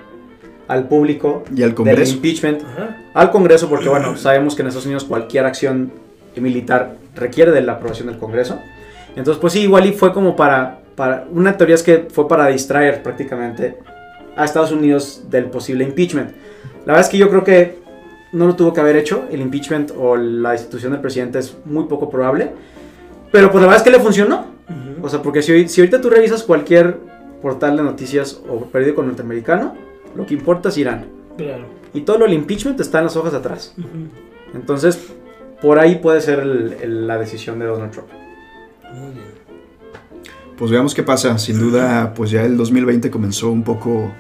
al 0.68 0.88
público 0.88 1.44
Y 1.52 1.62
al 1.62 1.70
del 1.70 1.76
Congreso. 1.76 2.14
impeachment, 2.16 2.64
Ajá. 2.64 2.98
al 3.14 3.30
Congreso, 3.30 3.70
porque 3.70 3.90
bueno, 3.90 4.18
sabemos 4.18 4.56
que 4.56 4.64
en 4.64 4.70
Estados 4.70 4.86
Unidos 4.88 5.04
cualquier 5.04 5.46
acción 5.46 5.92
militar 6.42 6.96
requiere 7.16 7.52
de 7.52 7.62
la 7.62 7.74
aprobación 7.74 8.08
del 8.08 8.18
Congreso. 8.18 8.60
Entonces, 9.16 9.40
pues 9.40 9.54
sí, 9.54 9.62
igual 9.62 9.86
y 9.86 9.94
fue 9.94 10.14
como 10.14 10.36
para, 10.36 10.80
para, 10.96 11.26
una 11.32 11.58
teoría 11.58 11.76
es 11.76 11.84
que 11.84 12.08
fue 12.12 12.28
para 12.28 12.48
distraer 12.48 13.02
prácticamente 13.02 13.78
a 14.36 14.46
Estados 14.46 14.72
Unidos 14.72 15.24
del 15.30 15.46
posible 15.46 15.84
impeachment. 15.84 16.32
La 16.86 16.94
verdad 16.94 17.02
es 17.02 17.10
que 17.10 17.18
yo 17.18 17.30
creo 17.30 17.44
que 17.44 17.80
no 18.32 18.46
lo 18.46 18.56
tuvo 18.56 18.74
que 18.74 18.82
haber 18.82 18.96
hecho, 18.96 19.26
el 19.32 19.42
impeachment 19.42 19.92
o 19.98 20.16
la 20.16 20.52
destitución 20.52 20.92
del 20.92 21.02
presidente 21.02 21.40
es 21.40 21.58
muy 21.66 21.86
poco 21.86 22.10
probable, 22.10 22.52
pero 23.32 23.52
pues 23.52 23.62
la 23.62 23.68
verdad 23.68 23.78
es 23.78 23.84
que 23.84 23.98
le 23.98 24.04
funcionó. 24.04 24.46
Ujú. 24.70 25.06
O 25.06 25.10
sea, 25.10 25.22
porque 25.22 25.42
si, 25.42 25.68
si 25.68 25.82
ahorita 25.82 26.02
tú 26.02 26.10
revisas 26.10 26.44
cualquier 26.44 26.98
portal 27.42 27.78
de 27.78 27.84
noticias 27.84 28.42
o 28.50 28.66
periódico 28.66 29.04
norteamericano, 29.04 29.76
lo 30.16 30.26
que 30.26 30.34
importa 30.34 30.70
es 30.70 30.78
Irán. 30.78 31.06
Claro. 31.38 31.66
Y 31.94 32.02
todo 32.02 32.20
lo 32.20 32.26
del 32.26 32.34
impeachment 32.34 32.80
está 32.80 33.00
en 33.00 33.06
las 33.06 33.16
hojas 33.16 33.32
de 33.32 33.38
atrás. 33.40 33.74
Ujú. 33.78 34.10
Entonces, 34.54 35.00
por 35.62 35.80
ahí 35.80 35.96
puede 35.96 36.22
ser 36.22 36.40
el- 36.40 36.74
el- 36.82 37.08
la 37.08 37.18
decisión 37.18 37.60
de 37.60 37.66
Donald 37.66 37.92
Trump. 37.92 38.08
Muy 38.94 39.14
bien. 39.14 39.28
Pues 40.58 40.72
veamos 40.72 40.96
qué 40.96 41.04
pasa. 41.04 41.38
Sin 41.38 41.60
duda, 41.60 42.14
pues 42.16 42.32
ya 42.32 42.44
el 42.44 42.58
2020 42.58 43.12
comenzó 43.12 43.52
un 43.52 43.64
poco 43.64 44.12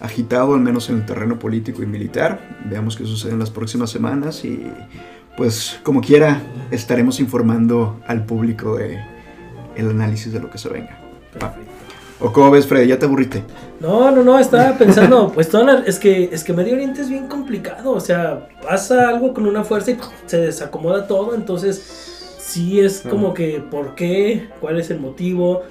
agitado, 0.00 0.54
al 0.54 0.60
menos 0.60 0.90
en 0.90 0.96
el 0.96 1.06
terreno 1.06 1.38
político 1.38 1.82
y 1.82 1.86
militar. 1.86 2.40
Veamos 2.64 2.96
qué 2.96 3.04
sucede 3.04 3.32
en 3.32 3.38
las 3.38 3.50
próximas 3.50 3.90
semanas 3.90 4.44
y 4.44 4.66
pues 5.36 5.78
como 5.82 6.00
quiera 6.00 6.42
estaremos 6.70 7.20
informando 7.20 8.00
al 8.06 8.24
público 8.26 8.76
de 8.76 8.98
el 9.76 9.90
análisis 9.90 10.32
de 10.32 10.40
lo 10.40 10.50
que 10.50 10.58
se 10.58 10.68
venga. 10.68 10.98
Perfecto. 11.32 11.60
¿O 12.20 12.32
cómo 12.32 12.50
ves, 12.50 12.66
Freddy? 12.66 12.88
¿Ya 12.88 12.98
te 12.98 13.06
aburriste? 13.06 13.42
No, 13.80 14.10
no, 14.10 14.22
no, 14.22 14.38
estaba 14.38 14.78
pensando, 14.78 15.30
pues 15.34 15.48
toda 15.48 15.64
la- 15.64 15.80
es 15.80 15.98
que 15.98 16.30
es 16.32 16.44
que 16.44 16.52
Medio 16.52 16.74
Oriente 16.74 17.02
es 17.02 17.08
bien 17.08 17.26
complicado, 17.26 17.90
o 17.90 18.00
sea, 18.00 18.48
pasa 18.62 19.08
algo 19.08 19.34
con 19.34 19.46
una 19.46 19.64
fuerza 19.64 19.90
y 19.90 19.98
se 20.26 20.38
desacomoda 20.38 21.06
todo, 21.06 21.34
entonces 21.34 22.36
sí 22.38 22.80
es 22.80 23.02
como 23.02 23.34
que 23.34 23.62
¿por 23.70 23.94
qué? 23.94 24.48
¿Cuál 24.60 24.78
es 24.78 24.90
el 24.90 25.00
motivo? 25.00 25.62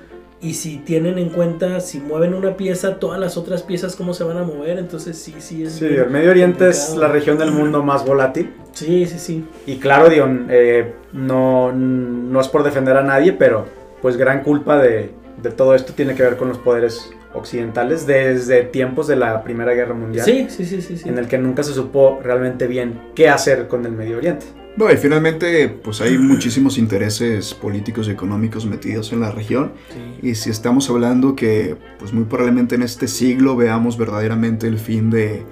Y 0.41 0.55
si 0.55 0.77
tienen 0.79 1.17
en 1.17 1.29
cuenta 1.29 1.79
si 1.79 2.01
mueven 2.01 2.33
una 2.33 2.57
pieza, 2.57 2.95
todas 2.99 3.17
las 3.17 3.37
otras 3.37 3.63
piezas 3.63 3.95
cómo 3.95 4.13
se 4.13 4.25
van 4.25 4.37
a 4.37 4.43
mover, 4.43 4.77
entonces 4.77 5.17
sí, 5.17 5.33
sí 5.39 5.63
es 5.63 5.73
Sí, 5.73 5.85
el 5.85 6.09
Medio 6.09 6.31
Oriente 6.31 6.67
es 6.67 6.95
la 6.97 7.07
región 7.07 7.37
del 7.37 7.51
mundo 7.51 7.81
más 7.81 8.05
volátil. 8.05 8.53
Sí, 8.73 9.05
sí, 9.05 9.17
sí. 9.17 9.45
Y 9.65 9.77
claro, 9.77 10.09
digo, 10.09 10.27
eh, 10.49 10.93
no, 11.13 11.71
no 11.71 12.41
es 12.41 12.49
por 12.49 12.63
defender 12.63 12.97
a 12.97 13.03
nadie, 13.03 13.31
pero 13.31 13.65
pues 14.01 14.17
gran 14.17 14.43
culpa 14.43 14.77
de, 14.77 15.13
de 15.43 15.51
todo 15.51 15.75
esto 15.75 15.93
tiene 15.93 16.15
que 16.15 16.23
ver 16.23 16.37
con 16.37 16.47
los 16.47 16.57
poderes 16.57 17.11
occidentales 17.33 18.07
desde 18.07 18.63
tiempos 18.63 19.07
de 19.07 19.17
la 19.17 19.43
Primera 19.43 19.73
Guerra 19.73 19.93
Mundial, 19.93 20.25
Sí, 20.25 20.47
sí, 20.49 20.65
sí, 20.65 20.81
sí, 20.81 20.97
sí. 20.97 21.09
en 21.09 21.17
el 21.17 21.27
que 21.27 21.37
nunca 21.37 21.63
se 21.63 21.73
supo 21.73 22.19
realmente 22.23 22.65
bien 22.65 22.99
qué 23.13 23.27
hacer 23.29 23.67
con 23.67 23.85
el 23.85 23.91
Medio 23.91 24.17
Oriente. 24.17 24.45
Bueno, 24.75 24.93
y 24.93 24.97
finalmente, 24.97 25.69
pues 25.69 26.01
hay 26.01 26.17
muchísimos 26.17 26.79
intereses 26.79 27.53
políticos 27.53 28.07
y 28.07 28.11
económicos 28.11 28.65
metidos 28.65 29.11
en 29.13 29.19
la 29.19 29.31
región. 29.31 29.73
Sí. 30.21 30.29
Y 30.29 30.35
si 30.35 30.49
estamos 30.49 30.89
hablando 30.89 31.35
que, 31.35 31.75
pues 31.99 32.11
muy 32.11 32.23
probablemente 32.23 32.73
en 32.73 32.81
este 32.81 33.07
siglo 33.07 33.55
veamos 33.55 33.97
verdaderamente 33.99 34.67
el 34.67 34.79
fin 34.79 35.11
de 35.11 35.43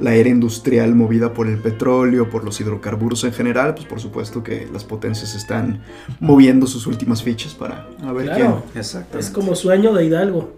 la 0.00 0.14
era 0.14 0.28
industrial 0.28 0.94
movida 0.94 1.32
por 1.32 1.46
el 1.46 1.58
petróleo, 1.58 2.30
por 2.30 2.44
los 2.44 2.60
hidrocarburos 2.60 3.24
en 3.24 3.32
general, 3.32 3.74
pues 3.74 3.86
por 3.86 4.00
supuesto 4.00 4.42
que 4.42 4.66
las 4.72 4.84
potencias 4.84 5.34
están 5.34 5.82
moviendo 6.18 6.66
sus 6.66 6.86
últimas 6.86 7.22
fichas 7.22 7.54
para 7.54 7.86
a 8.02 8.12
ver 8.12 8.26
Claro. 8.26 8.62
Exacto. 8.74 9.18
Es 9.18 9.30
como 9.30 9.54
sueño 9.54 9.92
de 9.92 10.04
Hidalgo. 10.04 10.52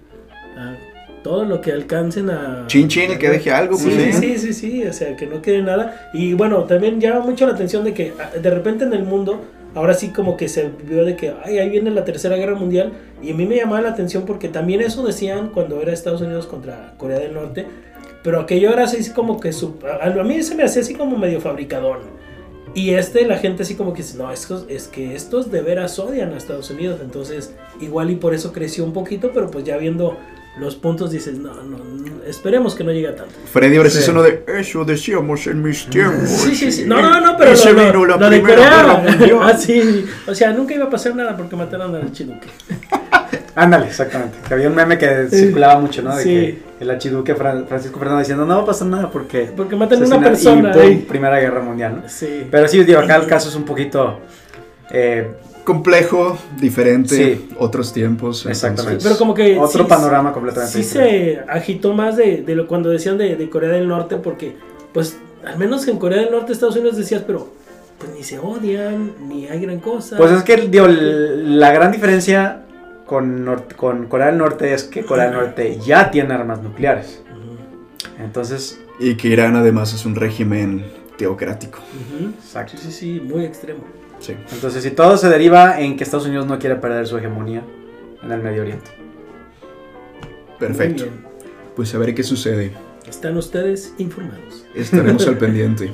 Ah, 0.56 0.74
todo 1.22 1.44
lo 1.44 1.60
que 1.60 1.72
alcancen 1.72 2.30
a. 2.30 2.64
Chin, 2.66 2.88
chin, 2.88 3.12
el 3.12 3.18
que 3.18 3.30
deje 3.30 3.50
algo, 3.50 3.76
Sí, 3.76 3.84
pues, 3.84 4.16
sí, 4.16 4.26
¿eh? 4.26 4.38
sí, 4.38 4.38
sí, 4.38 4.52
sí, 4.52 4.86
o 4.86 4.92
sea, 4.92 5.16
que 5.16 5.26
no 5.26 5.40
quede 5.40 5.62
nada. 5.62 6.10
Y 6.12 6.34
bueno, 6.34 6.64
también 6.64 7.00
llama 7.00 7.20
mucho 7.20 7.46
la 7.46 7.52
atención 7.52 7.84
de 7.84 7.94
que 7.94 8.12
ah, 8.18 8.36
de 8.36 8.50
repente 8.50 8.84
en 8.84 8.92
el 8.92 9.04
mundo, 9.04 9.40
ahora 9.74 9.94
sí 9.94 10.08
como 10.08 10.36
que 10.36 10.48
se 10.48 10.70
vio 10.84 11.04
de 11.04 11.16
que, 11.16 11.32
ay, 11.44 11.58
ahí 11.58 11.70
viene 11.70 11.90
la 11.90 12.04
Tercera 12.04 12.36
Guerra 12.36 12.56
Mundial. 12.56 12.92
Y 13.22 13.30
a 13.30 13.34
mí 13.34 13.46
me 13.46 13.56
llamaba 13.56 13.80
la 13.80 13.90
atención 13.90 14.24
porque 14.26 14.48
también 14.48 14.80
eso 14.80 15.04
decían 15.04 15.50
cuando 15.50 15.80
era 15.80 15.92
Estados 15.92 16.20
Unidos 16.20 16.46
contra 16.46 16.94
Corea 16.98 17.18
del 17.18 17.34
Norte. 17.34 17.66
Pero 18.22 18.40
aquello 18.40 18.72
era 18.72 18.84
así 18.84 19.10
como 19.12 19.40
que, 19.40 19.52
su- 19.52 19.74
a, 20.00 20.06
a 20.06 20.24
mí 20.24 20.42
se 20.42 20.54
me 20.54 20.62
hacía 20.62 20.82
así 20.82 20.94
como 20.94 21.16
medio 21.18 21.40
fabricadón. 21.40 21.98
Y 22.74 22.90
este, 22.94 23.26
la 23.26 23.36
gente 23.36 23.64
así 23.64 23.74
como 23.74 23.92
que 23.92 24.02
dice, 24.02 24.16
no, 24.16 24.30
es, 24.32 24.46
que- 24.46 24.74
es 24.74 24.88
que 24.88 25.14
estos 25.14 25.50
de 25.50 25.60
veras 25.60 25.98
odian 25.98 26.32
a 26.32 26.36
Estados 26.36 26.70
Unidos. 26.70 27.00
Entonces, 27.02 27.52
igual 27.80 28.10
y 28.10 28.16
por 28.16 28.32
eso 28.34 28.52
creció 28.52 28.84
un 28.84 28.92
poquito, 28.92 29.30
pero 29.34 29.50
pues 29.50 29.64
ya 29.64 29.76
viendo 29.76 30.16
los 30.58 30.76
puntos 30.76 31.10
dices, 31.10 31.38
no, 31.38 31.54
no, 31.62 31.78
no, 31.78 32.22
esperemos 32.24 32.74
que 32.74 32.84
no 32.84 32.92
llegue 32.92 33.08
a 33.08 33.16
tanto. 33.16 33.34
Freddy 33.50 33.76
ahora 33.78 33.88
sí 33.88 33.98
es 33.98 34.08
uno 34.08 34.22
de 34.22 34.44
eso 34.58 34.84
decíamos 34.84 35.46
en 35.46 35.62
mis 35.62 35.86
tiempos. 35.86 36.28
Sí, 36.28 36.54
sí, 36.54 36.70
sí. 36.70 36.84
No, 36.86 37.00
no, 37.00 37.20
no, 37.22 37.36
pero 37.38 37.52
Y 37.52 37.56
se 37.56 37.72
lo, 37.72 37.80
vino 37.86 38.04
la 38.06 38.16
lo 38.18 38.30
de 38.30 38.38
Primera 38.40 38.60
Guerra 38.60 38.96
Corea. 39.00 39.10
Mundial. 39.16 39.38
Ah, 39.42 39.56
sí. 39.56 40.04
O 40.26 40.34
sea, 40.34 40.52
nunca 40.52 40.74
iba 40.74 40.84
a 40.84 40.90
pasar 40.90 41.16
nada 41.16 41.36
porque 41.36 41.56
mataron 41.56 41.94
al 41.94 42.12
Chiduque. 42.12 42.48
Ándale, 43.54 43.86
exactamente. 43.86 44.38
Que 44.48 44.54
había 44.54 44.68
un 44.68 44.74
meme 44.74 44.96
que 44.96 45.26
circulaba 45.30 45.78
mucho, 45.78 46.02
¿no? 46.02 46.16
De 46.16 46.22
Sí. 46.22 46.28
que 46.30 46.62
el 46.80 46.90
archiduque 46.90 47.34
Fran- 47.36 47.66
Francisco 47.66 47.98
Fernando 47.98 48.20
diciendo, 48.20 48.44
no 48.46 48.56
va 48.56 48.62
a 48.62 48.66
pasar 48.66 48.88
nada 48.88 49.10
porque... 49.10 49.50
Porque 49.54 49.76
matan 49.76 50.02
a 50.02 50.06
una 50.06 50.16
asesinan", 50.30 50.62
persona. 50.62 50.76
Y, 50.76 50.80
ahí. 50.80 50.96
Primera 51.08 51.38
Guerra 51.38 51.60
Mundial, 51.60 51.96
¿no? 52.02 52.08
Sí. 52.08 52.46
Pero 52.50 52.66
sí, 52.68 52.82
digo, 52.84 53.00
acá 53.00 53.16
el 53.16 53.26
caso 53.26 53.48
es 53.50 53.54
un 53.54 53.64
poquito... 53.64 54.20
eh, 54.90 55.30
Complejo, 55.64 56.36
diferente, 56.58 57.14
Sí. 57.14 57.48
otros 57.56 57.92
tiempos. 57.92 58.46
Exactamente. 58.46 58.82
entonces- 58.94 59.04
Pero 59.04 59.16
como 59.16 59.32
que 59.32 59.56
otro 59.58 59.84
sí- 59.84 59.88
panorama 59.88 60.32
completamente 60.32 60.72
Sí 60.72 60.80
diferente. 60.80 61.44
se 61.44 61.50
agitó 61.52 61.92
más 61.92 62.16
de, 62.16 62.38
de 62.44 62.54
lo 62.56 62.66
cuando 62.66 62.90
decían 62.90 63.16
de, 63.16 63.36
de 63.36 63.48
Corea 63.48 63.70
del 63.70 63.86
Norte, 63.86 64.16
porque, 64.16 64.56
pues, 64.92 65.18
al 65.46 65.58
menos 65.58 65.86
en 65.86 65.98
Corea 65.98 66.20
del 66.22 66.32
Norte, 66.32 66.52
Estados 66.52 66.74
Unidos 66.74 66.96
decías, 66.96 67.22
pero, 67.24 67.48
pues 67.98 68.10
ni 68.12 68.24
se 68.24 68.40
odian, 68.40 69.12
ni 69.28 69.46
hay 69.46 69.60
gran 69.60 69.78
cosa. 69.78 70.16
Pues 70.16 70.32
es 70.32 70.42
que, 70.42 70.56
digo, 70.56 70.88
la 70.88 71.70
gran 71.70 71.92
diferencia 71.92 72.62
con, 73.12 73.46
con 73.76 74.06
Corea 74.06 74.28
del 74.28 74.38
Norte 74.38 74.72
es 74.72 74.84
que 74.84 75.04
Corea 75.04 75.26
del 75.26 75.34
Norte 75.34 75.78
ya 75.84 76.10
tiene 76.10 76.32
armas 76.32 76.62
nucleares. 76.62 77.22
Entonces, 78.18 78.80
Y 78.98 79.16
que 79.16 79.28
Irán 79.28 79.54
además 79.54 79.92
es 79.92 80.06
un 80.06 80.14
régimen 80.14 80.82
teocrático. 81.18 81.80
exacto. 82.42 82.72
Sí, 82.78 82.90
sí, 82.90 82.92
sí, 82.92 83.20
muy 83.20 83.44
extremo. 83.44 83.80
Sí. 84.18 84.34
Entonces, 84.50 84.82
si 84.82 84.92
todo 84.92 85.18
se 85.18 85.28
deriva 85.28 85.78
en 85.78 85.98
que 85.98 86.04
Estados 86.04 86.26
Unidos 86.26 86.46
no 86.46 86.58
quiere 86.58 86.76
perder 86.76 87.06
su 87.06 87.18
hegemonía 87.18 87.62
en 88.22 88.32
el 88.32 88.40
Medio 88.40 88.62
Oriente. 88.62 88.90
Perfecto. 90.58 91.04
Pues 91.76 91.94
a 91.94 91.98
ver 91.98 92.14
qué 92.14 92.22
sucede. 92.22 92.72
Están 93.06 93.36
ustedes 93.36 93.92
informados. 93.98 94.64
Estaremos 94.74 95.26
al 95.26 95.36
pendiente. 95.44 95.90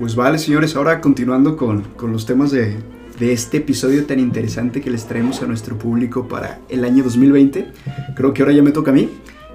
Pues 0.00 0.16
vale, 0.16 0.38
señores, 0.38 0.74
ahora 0.74 1.00
continuando 1.00 1.56
con, 1.56 1.82
con 1.94 2.10
los 2.10 2.26
temas 2.26 2.50
de, 2.50 2.76
de 3.20 3.34
este 3.34 3.58
episodio 3.58 4.06
tan 4.06 4.18
interesante 4.18 4.80
que 4.80 4.90
les 4.90 5.04
traemos 5.04 5.42
a 5.42 5.46
nuestro 5.46 5.78
público 5.78 6.26
para 6.26 6.58
el 6.70 6.84
año 6.86 7.04
2020. 7.04 7.70
Creo 8.16 8.32
que 8.32 8.42
ahora 8.42 8.54
ya 8.54 8.62
me 8.62 8.72
toca 8.72 8.90
a 8.90 8.94
mí. 8.94 9.10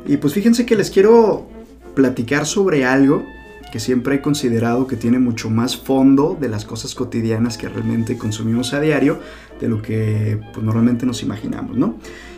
Y 0.05 0.17
pues 0.17 0.35
fíjense 0.35 0.67
que 0.67 0.75
les 0.75 0.91
quiero 0.91 1.49
platicar 1.95 2.45
sobre 2.45 2.85
algo 2.85 3.25
que 3.71 3.79
siempre 3.79 4.15
he 4.15 4.21
considerado 4.21 4.85
que 4.85 4.95
tiene 4.95 5.17
mucho 5.17 5.49
más 5.49 5.75
fondo 5.75 6.37
de 6.39 6.47
las 6.47 6.63
cosas 6.63 6.93
cotidianas 6.93 7.57
que 7.57 7.67
realmente 7.67 8.17
consumimos 8.19 8.73
a 8.75 8.79
diario 8.79 9.19
de 9.59 9.67
lo 9.67 9.81
que 9.81 10.39
pues, 10.53 10.63
normalmente 10.63 11.07
nos 11.07 11.23
imaginamos, 11.23 11.75
¿no? 11.75 11.97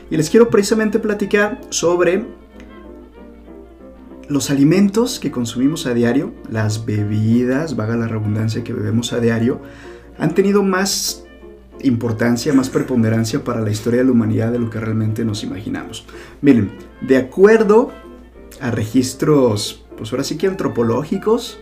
Y 0.09 0.15
les 0.15 0.29
quiero 0.29 0.49
precisamente 0.49 0.97
platicar 0.97 1.59
sobre 1.69 2.25
los 4.29 4.49
alimentos 4.49 5.19
que 5.19 5.29
consumimos 5.29 5.85
a 5.87 5.93
diario, 5.93 6.33
las 6.49 6.85
bebidas, 6.85 7.75
vaga 7.75 7.97
la 7.97 8.07
redundancia 8.07 8.63
que 8.63 8.71
bebemos 8.71 9.11
a 9.11 9.19
diario, 9.19 9.61
han 10.17 10.33
tenido 10.33 10.63
más 10.63 11.23
importancia, 11.81 12.53
más 12.53 12.69
preponderancia 12.69 13.43
para 13.43 13.61
la 13.61 13.69
historia 13.69 13.99
de 13.99 14.05
la 14.05 14.11
humanidad 14.11 14.51
de 14.51 14.59
lo 14.59 14.69
que 14.69 14.79
realmente 14.79 15.23
nos 15.23 15.43
imaginamos. 15.43 16.05
Miren, 16.41 16.71
de 17.01 17.17
acuerdo 17.17 17.91
a 18.59 18.71
registros, 18.71 19.85
pues 19.97 20.11
ahora 20.11 20.23
sí 20.23 20.37
que 20.37 20.47
antropológicos, 20.47 21.59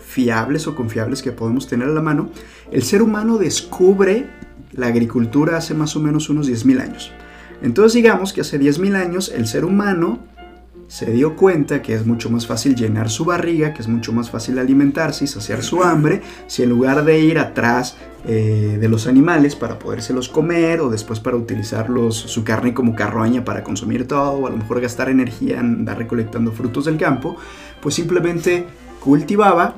fiables 0.00 0.66
o 0.66 0.74
confiables 0.74 1.22
que 1.22 1.32
podemos 1.32 1.66
tener 1.66 1.88
a 1.88 1.92
la 1.92 2.02
mano, 2.02 2.30
el 2.70 2.82
ser 2.82 3.02
humano 3.02 3.38
descubre 3.38 4.26
la 4.72 4.88
agricultura 4.88 5.56
hace 5.56 5.74
más 5.74 5.94
o 5.96 6.00
menos 6.00 6.28
unos 6.28 6.48
10.000 6.48 6.80
años. 6.80 7.12
Entonces 7.62 7.94
digamos 7.94 8.32
que 8.32 8.40
hace 8.40 8.60
10.000 8.60 8.96
años 8.96 9.32
el 9.34 9.46
ser 9.46 9.64
humano 9.64 10.18
se 10.88 11.10
dio 11.10 11.36
cuenta 11.36 11.82
que 11.82 11.94
es 11.94 12.06
mucho 12.06 12.30
más 12.30 12.46
fácil 12.46 12.74
llenar 12.74 13.10
su 13.10 13.24
barriga, 13.24 13.74
que 13.74 13.82
es 13.82 13.88
mucho 13.88 14.12
más 14.12 14.30
fácil 14.30 14.58
alimentarse 14.58 15.24
y 15.24 15.26
saciar 15.26 15.62
su 15.62 15.82
hambre, 15.82 16.22
si 16.46 16.62
en 16.62 16.70
lugar 16.70 17.04
de 17.04 17.20
ir 17.20 17.38
atrás 17.38 17.96
eh, 18.26 18.78
de 18.80 18.88
los 18.88 19.06
animales 19.06 19.56
para 19.56 19.78
podérselos 19.78 20.28
comer 20.28 20.80
o 20.80 20.88
después 20.88 21.20
para 21.20 21.36
utilizarlos 21.36 22.16
su 22.16 22.44
carne 22.44 22.72
como 22.72 22.94
carroña 22.94 23.44
para 23.44 23.62
consumir 23.62 24.08
todo 24.08 24.32
o 24.32 24.46
a 24.46 24.50
lo 24.50 24.56
mejor 24.56 24.80
gastar 24.80 25.08
energía 25.08 25.60
en 25.60 25.66
andar 25.66 25.98
recolectando 25.98 26.52
frutos 26.52 26.86
del 26.86 26.96
campo, 26.96 27.36
pues 27.80 27.94
simplemente 27.94 28.66
cultivaba 29.00 29.74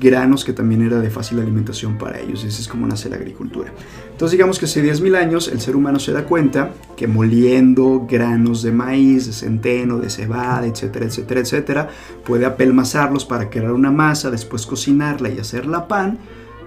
granos 0.00 0.44
que 0.44 0.52
también 0.52 0.82
era 0.82 1.00
de 1.00 1.10
fácil 1.10 1.40
alimentación 1.40 1.98
para 1.98 2.20
ellos 2.20 2.44
así 2.44 2.62
es 2.62 2.68
como 2.68 2.86
nace 2.86 3.08
la 3.08 3.16
agricultura. 3.16 3.72
Entonces 4.10 4.32
digamos 4.32 4.58
que 4.58 4.64
hace 4.64 4.82
10.000 4.82 5.16
años 5.16 5.48
el 5.48 5.60
ser 5.60 5.76
humano 5.76 5.98
se 5.98 6.12
da 6.12 6.24
cuenta 6.24 6.72
que 6.96 7.06
moliendo 7.06 8.06
granos 8.08 8.62
de 8.62 8.72
maíz, 8.72 9.26
de 9.26 9.32
centeno, 9.32 9.98
de 9.98 10.10
cebada, 10.10 10.66
etcétera, 10.66 11.06
etcétera, 11.06 11.40
etcétera, 11.40 11.88
puede 12.24 12.46
apelmazarlos 12.46 13.24
para 13.24 13.50
crear 13.50 13.72
una 13.72 13.90
masa, 13.90 14.30
después 14.30 14.66
cocinarla 14.66 15.28
y 15.30 15.38
hacerla 15.38 15.88
pan, 15.88 16.18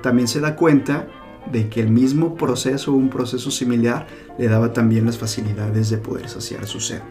también 0.02 0.28
se 0.28 0.40
da 0.40 0.56
cuenta 0.56 1.08
de 1.52 1.70
que 1.70 1.82
el 1.82 1.90
mismo 1.90 2.36
proceso, 2.36 2.94
un 2.94 3.10
proceso 3.10 3.50
similar, 3.50 4.08
le 4.38 4.48
daba 4.48 4.74
también 4.74 5.06
las 5.06 5.18
facilidades 5.18 5.90
de 5.90 5.98
poder 5.98 6.30
saciar 6.30 6.68
su 6.68 6.80
sed. 6.80 7.02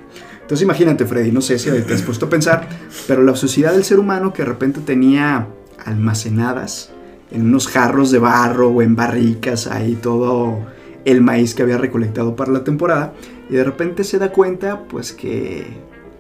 Entonces 0.41 0.63
imagínate, 0.63 1.05
Freddy, 1.05 1.33
no 1.33 1.41
sé 1.41 1.59
si 1.59 1.71
te 1.71 1.95
has 1.95 2.03
puesto 2.03 2.27
a 2.27 2.31
pensar, 2.31 2.69
pero 3.07 3.23
la 3.23 3.37
sociedad 3.37 3.73
del 3.73 3.85
ser 3.85 3.99
humano 3.99 4.33
que 4.33 4.43
de 4.43 4.49
repente 4.49 4.81
tenía 4.81 5.49
almacenadas 5.85 6.93
en 7.31 7.47
unos 7.47 7.69
jarros 7.69 8.11
de 8.11 8.19
barro 8.19 8.69
o 8.69 8.83
en 8.83 8.97
barricas, 8.97 9.67
ahí 9.67 9.95
todo 9.95 10.59
el 11.05 11.21
maíz 11.21 11.55
que 11.55 11.63
había 11.63 11.79
recolectado 11.79 12.37
para 12.37 12.53
la 12.53 12.65
temporada, 12.65 13.13
y 13.49 13.55
de 13.55 13.65
repente 13.65 14.05
se 14.05 14.19
da 14.19 14.31
cuenta, 14.31 14.85
pues 14.89 15.13
que, 15.13 15.67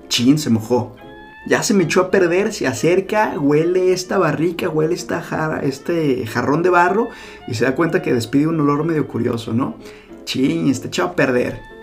chin, 0.08 0.38
se 0.38 0.50
mojó. 0.50 0.96
Ya 1.46 1.62
se 1.62 1.72
me 1.72 1.84
echó 1.84 2.02
a 2.02 2.10
perder, 2.10 2.52
se 2.52 2.66
acerca, 2.66 3.38
huele 3.38 3.92
esta 3.92 4.18
barrica, 4.18 4.68
huele 4.68 4.94
esta 4.94 5.22
jarra, 5.22 5.60
este 5.60 6.26
jarrón 6.26 6.62
de 6.62 6.70
barro, 6.70 7.08
y 7.46 7.54
se 7.54 7.64
da 7.64 7.74
cuenta 7.74 8.02
que 8.02 8.12
despide 8.12 8.46
un 8.46 8.60
olor 8.60 8.84
medio 8.84 9.08
curioso, 9.08 9.54
¿no? 9.54 9.76
Chin, 10.24 10.68
está 10.68 10.88
echado 10.88 11.10
a 11.10 11.16
perder. 11.16 11.77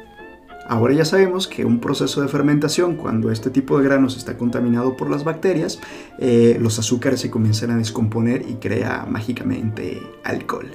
Ahora 0.67 0.93
ya 0.93 1.05
sabemos 1.05 1.47
que 1.47 1.63
un 1.63 1.79
proceso 1.79 2.21
de 2.21 2.27
fermentación, 2.27 2.95
cuando 2.95 3.31
este 3.31 3.49
tipo 3.51 3.77
de 3.77 3.83
granos 3.85 4.17
está 4.17 4.35
contaminado 4.37 4.97
por 4.97 5.09
las 5.11 5.23
bacterias, 5.23 5.79
eh, 6.17 6.57
los 6.59 6.79
azúcares 6.79 7.19
se 7.21 7.29
comienzan 7.29 7.69
a 7.71 7.77
descomponer 7.77 8.43
y 8.49 8.55
crea 8.55 9.05
mágicamente 9.07 10.01
alcohol. 10.23 10.67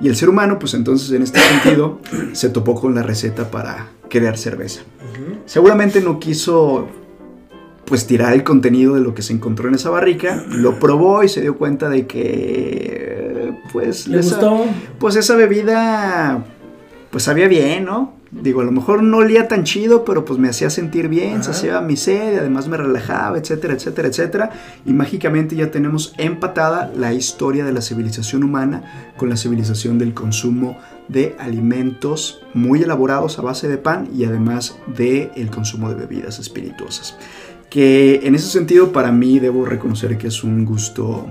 Y 0.00 0.08
el 0.08 0.16
ser 0.16 0.28
humano, 0.30 0.58
pues 0.58 0.72
entonces 0.74 1.10
en 1.12 1.22
este 1.22 1.40
sentido, 1.40 2.00
se 2.32 2.48
topó 2.48 2.74
con 2.80 2.94
la 2.94 3.02
receta 3.02 3.50
para 3.50 3.88
crear 4.08 4.38
cerveza. 4.38 4.80
Seguramente 5.44 6.00
no 6.00 6.18
quiso 6.18 6.88
pues 7.84 8.06
tirar 8.06 8.32
el 8.34 8.44
contenido 8.44 8.94
de 8.94 9.00
lo 9.00 9.14
que 9.14 9.22
se 9.22 9.32
encontró 9.32 9.68
en 9.68 9.74
esa 9.74 9.90
barrica, 9.90 10.44
lo 10.48 10.78
probó 10.78 11.24
y 11.24 11.28
se 11.28 11.40
dio 11.40 11.56
cuenta 11.56 11.88
de 11.88 12.06
que 12.06 13.52
pues 13.72 14.06
¿Le 14.08 14.20
esa- 14.20 14.36
gustó? 14.36 14.64
pues 14.98 15.16
esa 15.16 15.36
bebida 15.36 16.44
pues 17.10 17.24
sabía 17.24 17.48
bien, 17.48 17.86
¿no? 17.86 18.12
Digo, 18.30 18.60
a 18.60 18.64
lo 18.64 18.72
mejor 18.72 19.02
no 19.02 19.18
olía 19.18 19.48
tan 19.48 19.64
chido, 19.64 20.04
pero 20.04 20.24
pues 20.26 20.38
me 20.38 20.48
hacía 20.48 20.68
sentir 20.68 21.08
bien, 21.08 21.34
Ajá. 21.34 21.44
saciaba 21.44 21.80
mi 21.80 21.96
sed, 21.96 22.38
además 22.38 22.68
me 22.68 22.76
relajaba, 22.76 23.38
etcétera, 23.38 23.72
etcétera, 23.74 24.08
etcétera. 24.08 24.50
Y 24.84 24.92
mágicamente 24.92 25.56
ya 25.56 25.70
tenemos 25.70 26.14
empatada 26.18 26.92
la 26.94 27.14
historia 27.14 27.64
de 27.64 27.72
la 27.72 27.80
civilización 27.80 28.44
humana 28.44 29.12
con 29.16 29.30
la 29.30 29.36
civilización 29.36 29.98
del 29.98 30.12
consumo 30.12 30.76
de 31.08 31.36
alimentos 31.38 32.42
muy 32.52 32.82
elaborados 32.82 33.38
a 33.38 33.42
base 33.42 33.66
de 33.66 33.78
pan 33.78 34.10
y 34.14 34.24
además 34.24 34.78
del 34.94 35.30
el 35.34 35.50
consumo 35.50 35.88
de 35.88 35.94
bebidas 35.94 36.38
espirituosas. 36.38 37.16
Que 37.70 38.20
en 38.24 38.34
ese 38.34 38.48
sentido 38.48 38.92
para 38.92 39.10
mí 39.10 39.38
debo 39.38 39.64
reconocer 39.64 40.18
que 40.18 40.28
es 40.28 40.44
un 40.44 40.66
gusto 40.66 41.26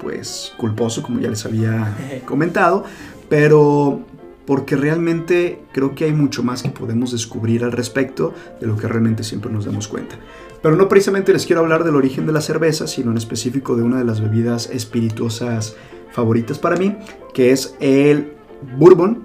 pues 0.00 0.52
culposo, 0.58 1.02
como 1.02 1.20
ya 1.20 1.30
les 1.30 1.46
había 1.46 1.96
comentado, 2.26 2.84
pero 3.30 4.02
porque 4.46 4.76
realmente 4.76 5.62
creo 5.72 5.94
que 5.94 6.04
hay 6.04 6.12
mucho 6.12 6.42
más 6.42 6.62
que 6.62 6.68
podemos 6.68 7.12
descubrir 7.12 7.64
al 7.64 7.72
respecto 7.72 8.34
de 8.60 8.66
lo 8.66 8.76
que 8.76 8.88
realmente 8.88 9.24
siempre 9.24 9.50
nos 9.50 9.64
damos 9.64 9.88
cuenta. 9.88 10.16
Pero 10.62 10.76
no 10.76 10.88
precisamente 10.88 11.32
les 11.32 11.46
quiero 11.46 11.60
hablar 11.60 11.84
del 11.84 11.96
origen 11.96 12.26
de 12.26 12.32
la 12.32 12.40
cerveza, 12.40 12.86
sino 12.86 13.10
en 13.10 13.16
específico 13.16 13.76
de 13.76 13.82
una 13.82 13.98
de 13.98 14.04
las 14.04 14.20
bebidas 14.20 14.70
espirituosas 14.70 15.76
favoritas 16.12 16.58
para 16.58 16.76
mí, 16.76 16.96
que 17.32 17.50
es 17.50 17.76
el 17.80 18.32
bourbon, 18.78 19.24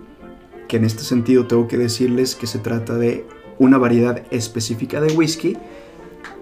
que 0.67 0.77
en 0.77 0.85
este 0.85 1.03
sentido 1.03 1.47
tengo 1.47 1.67
que 1.67 1.77
decirles 1.77 2.35
que 2.35 2.47
se 2.47 2.59
trata 2.59 2.95
de 2.95 3.25
una 3.57 3.77
variedad 3.77 4.23
específica 4.31 5.01
de 5.01 5.13
whisky 5.13 5.57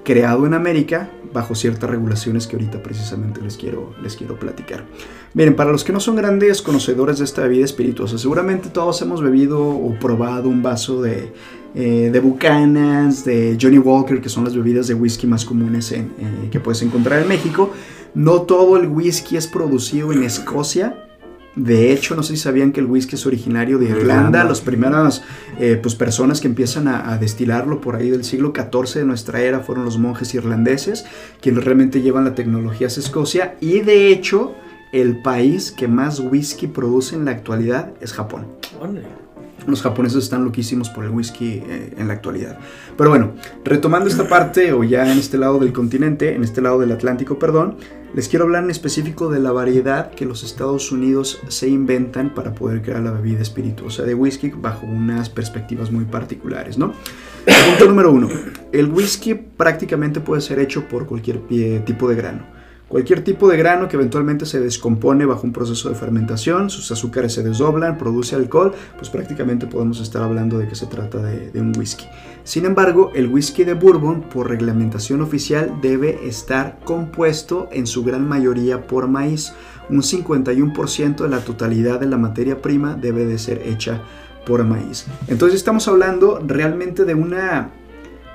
creado 0.08 0.45
en 0.45 0.53
América 0.53 1.12
bajo 1.34 1.53
ciertas 1.53 1.89
regulaciones 1.89 2.47
que 2.47 2.55
ahorita 2.55 2.82
precisamente 2.82 3.41
les 3.41 3.58
quiero, 3.58 3.93
les 4.01 4.16
quiero 4.16 4.39
platicar. 4.39 4.86
Miren, 5.34 5.53
para 5.53 5.70
los 5.70 5.84
que 5.84 5.91
no 5.91 5.99
son 5.99 6.16
grandes 6.16 6.62
conocedores 6.62 7.18
de 7.20 7.26
esta 7.26 7.41
bebida 7.41 7.66
espirituosa, 7.66 8.18
seguramente 8.18 8.70
todos 8.70 9.01
hemos 9.01 9.22
bebido 9.22 9.60
o 9.68 9.99
probado 9.99 10.47
un 10.47 10.64
vaso 10.64 11.01
de, 11.01 11.34
eh, 11.76 12.10
de 12.10 12.20
Buchanan's, 12.22 13.26
de 13.26 13.58
Johnny 13.62 13.80
Walker, 13.80 14.22
que 14.22 14.30
son 14.30 14.45
las 14.45 14.55
bebidas 14.55 14.88
de 14.88 14.93
whisky 14.93 15.28
más 15.28 15.43
comunes 15.43 15.91
eh, 15.91 16.08
que 16.51 16.62
puedes 16.62 16.82
encontrar 16.84 17.22
en 17.22 17.28
México. 17.28 17.74
No 18.16 18.43
todo 18.43 18.78
el 18.78 18.88
whisky 18.88 19.36
es 19.36 19.45
producido 19.45 20.14
en 20.14 20.24
Escocia. 20.24 21.07
De 21.58 21.91
hecho, 21.91 22.16
no 22.16 22.22
sé 22.22 22.36
si 22.36 22.43
sabían 22.43 22.72
que 22.72 22.80
el 22.80 22.86
whisky 22.86 23.16
es 23.16 23.26
originario 23.26 23.80
de 23.80 23.89
Irlanda. 23.89 24.43
Las 24.43 24.62
primeras 24.62 25.24
eh, 25.60 25.80
pues, 25.82 25.95
personas 25.95 26.39
que 26.39 26.47
empiezan 26.47 26.88
a, 26.88 27.12
a 27.12 27.18
destilarlo 27.18 27.82
por 27.82 27.95
ahí 27.95 28.12
del 28.12 28.24
siglo 28.24 28.53
XIV 28.55 28.99
de 28.99 29.05
nuestra 29.05 29.41
era 29.41 29.62
fueron 29.62 29.84
los 29.84 29.97
monjes 29.97 30.34
irlandeses, 30.36 31.05
quienes 31.41 31.66
realmente 31.66 32.01
llevan 32.01 32.26
la 32.26 32.36
tecnología 32.36 32.88
a 32.88 32.89
Escocia. 32.89 33.55
Y 33.60 33.80
de 33.82 34.10
hecho, 34.10 34.53
el 34.91 35.22
país 35.22 35.72
que 35.72 35.88
más 35.88 36.20
whisky 36.20 36.68
produce 36.68 37.16
en 37.16 37.26
la 37.26 37.32
actualidad 37.32 37.91
es 38.01 38.14
Japón. 38.14 38.45
Los 39.66 39.82
japoneses 39.82 40.24
están 40.24 40.45
loquísimos 40.45 40.89
por 40.89 41.03
el 41.03 41.12
whisky 41.12 41.64
eh, 41.68 41.93
en 41.97 42.08
la 42.08 42.14
actualidad. 42.14 42.58
Pero 42.95 43.10
bueno, 43.10 43.34
retomando 43.66 44.10
esta 44.10 44.28
parte, 44.28 44.72
o 44.72 44.84
ya 44.84 45.12
en 45.12 45.18
este 45.18 45.38
lado 45.38 45.60
del 45.60 45.74
continente, 45.74 46.36
en 46.36 46.43
este 46.43 46.62
lado 46.62 46.80
del 46.80 46.91
Atlántico, 46.91 47.39
perdón, 47.39 47.78
les 48.14 48.30
quiero 48.30 48.45
hablar 48.45 48.64
en 48.64 48.72
específico 48.72 49.30
de 49.30 49.39
la 49.39 49.51
variedad 49.51 50.12
que 50.12 50.26
los 50.26 50.43
Estados 50.43 50.91
Unidos 50.91 51.39
se 51.49 51.68
inventan 51.68 52.34
para 52.34 52.55
poder 52.55 52.82
crear 52.82 53.01
la 53.01 53.12
bebida 53.12 53.41
espirituosa 53.41 54.03
de 54.03 54.16
whisky 54.16 54.49
bajo 54.49 54.86
unas 54.86 55.30
perspectivas 55.30 55.91
muy 55.91 56.05
particulares, 56.05 56.78
¿no? 56.78 56.93
Punto 57.45 57.86
número 57.88 58.12
uno. 58.12 58.30
El 58.72 58.91
whisky 58.91 59.34
prácticamente 59.34 60.22
puede 60.22 60.41
ser 60.41 60.60
hecho 60.60 60.88
por 60.88 61.05
cualquier 61.05 61.41
tipo 61.86 62.08
de 62.08 62.16
grano. 62.16 62.57
Cualquier 62.88 63.21
tipo 63.21 63.49
de 63.49 63.57
grano 63.57 63.89
que 63.89 63.97
eventualmente 63.97 64.45
se 64.45 64.61
descompone 64.61 65.25
bajo 65.25 65.45
un 65.45 65.51
proceso 65.51 65.89
de 65.89 65.95
fermentación, 65.95 66.69
sus 66.69 66.89
azúcares 66.89 67.33
se 67.33 67.43
desdoblan, 67.43 67.97
produce 67.97 68.35
alcohol, 68.35 68.73
pues 68.95 69.09
prácticamente 69.09 69.67
podemos 69.67 69.99
estar 69.99 70.23
hablando 70.23 70.57
de 70.57 70.69
que 70.69 70.75
se 70.75 70.85
trata 70.85 71.21
de, 71.21 71.59
un 71.59 71.77
whisky. 71.77 72.05
Sin 72.45 72.65
embargo, 72.65 73.11
el 73.13 73.27
whisky 73.27 73.65
de 73.65 73.73
bourbon, 73.73 74.21
por 74.21 74.47
reglamentación 74.47 75.21
oficial, 75.21 75.79
debe 75.81 76.25
estar 76.25 76.79
compuesto 76.85 77.67
en 77.73 77.88
su 77.88 78.05
gran 78.05 78.25
mayoría 78.25 78.88
por 78.88 79.09
maíz. 79.09 79.51
Un 79.89 80.01
51% 80.01 81.17
de 81.17 81.29
la 81.29 81.39
totalidad 81.39 81.99
de 81.99 82.05
la 82.05 82.17
materia 82.17 82.61
prima 82.61 82.95
debe 82.95 83.25
de 83.25 83.38
ser 83.38 83.63
hecha 83.65 84.01
por 84.45 84.63
maíz. 84.63 85.07
Entonces 85.27 85.57
estamos 85.57 85.89
hablando 85.89 86.39
realmente 86.45 87.03
de 87.03 87.15
una 87.15 87.69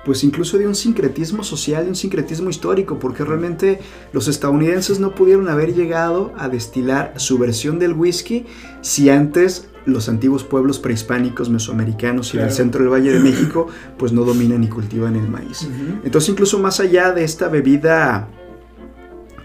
pues 0.04 0.24
incluso 0.24 0.58
de 0.58 0.66
un 0.66 0.74
sincretismo 0.74 1.44
social 1.44 1.84
y 1.86 1.88
un 1.88 1.94
sincretismo 1.94 2.50
histórico, 2.50 2.98
porque 2.98 3.24
realmente 3.24 3.80
los 4.12 4.28
estadounidenses 4.28 4.98
no 4.98 5.14
pudieron 5.14 5.48
haber 5.48 5.74
llegado 5.74 6.32
a 6.36 6.48
destilar 6.48 7.14
su 7.16 7.38
versión 7.38 7.78
del 7.78 7.92
whisky 7.92 8.44
si 8.80 9.10
antes 9.10 9.68
los 9.84 10.08
antiguos 10.08 10.44
pueblos 10.44 10.78
prehispánicos 10.78 11.50
mesoamericanos 11.50 12.34
y 12.34 12.36
del 12.36 12.46
Claro. 12.46 12.56
centro 12.56 12.80
del 12.82 12.92
Valle 12.92 13.12
de 13.12 13.20
México 13.20 13.66
pues 13.98 14.12
no 14.12 14.24
dominan 14.24 14.62
y 14.62 14.68
cultivan 14.68 15.16
el 15.16 15.28
maíz. 15.28 15.68
Entonces 16.04 16.30
incluso 16.30 16.58
más 16.58 16.78
allá 16.80 17.12
de 17.12 17.24
esta 17.24 17.48
bebida 17.48 18.28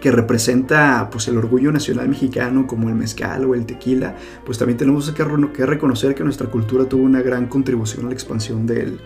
que 0.00 0.12
representa 0.12 1.08
pues 1.10 1.26
el 1.26 1.36
orgullo 1.36 1.72
nacional 1.72 2.08
mexicano 2.08 2.68
como 2.68 2.88
el 2.88 2.94
mezcal 2.94 3.44
o 3.46 3.54
el 3.56 3.66
tequila, 3.66 4.14
pues 4.46 4.56
también 4.58 4.76
tenemos 4.78 5.10
que, 5.10 5.24
que 5.52 5.66
reconocer 5.66 6.14
que 6.14 6.22
nuestra 6.22 6.48
cultura 6.48 6.84
tuvo 6.84 7.02
una 7.02 7.20
gran 7.20 7.46
contribución 7.46 8.04
a 8.06 8.08
la 8.08 8.14
expansión 8.14 8.64
del, 8.64 9.00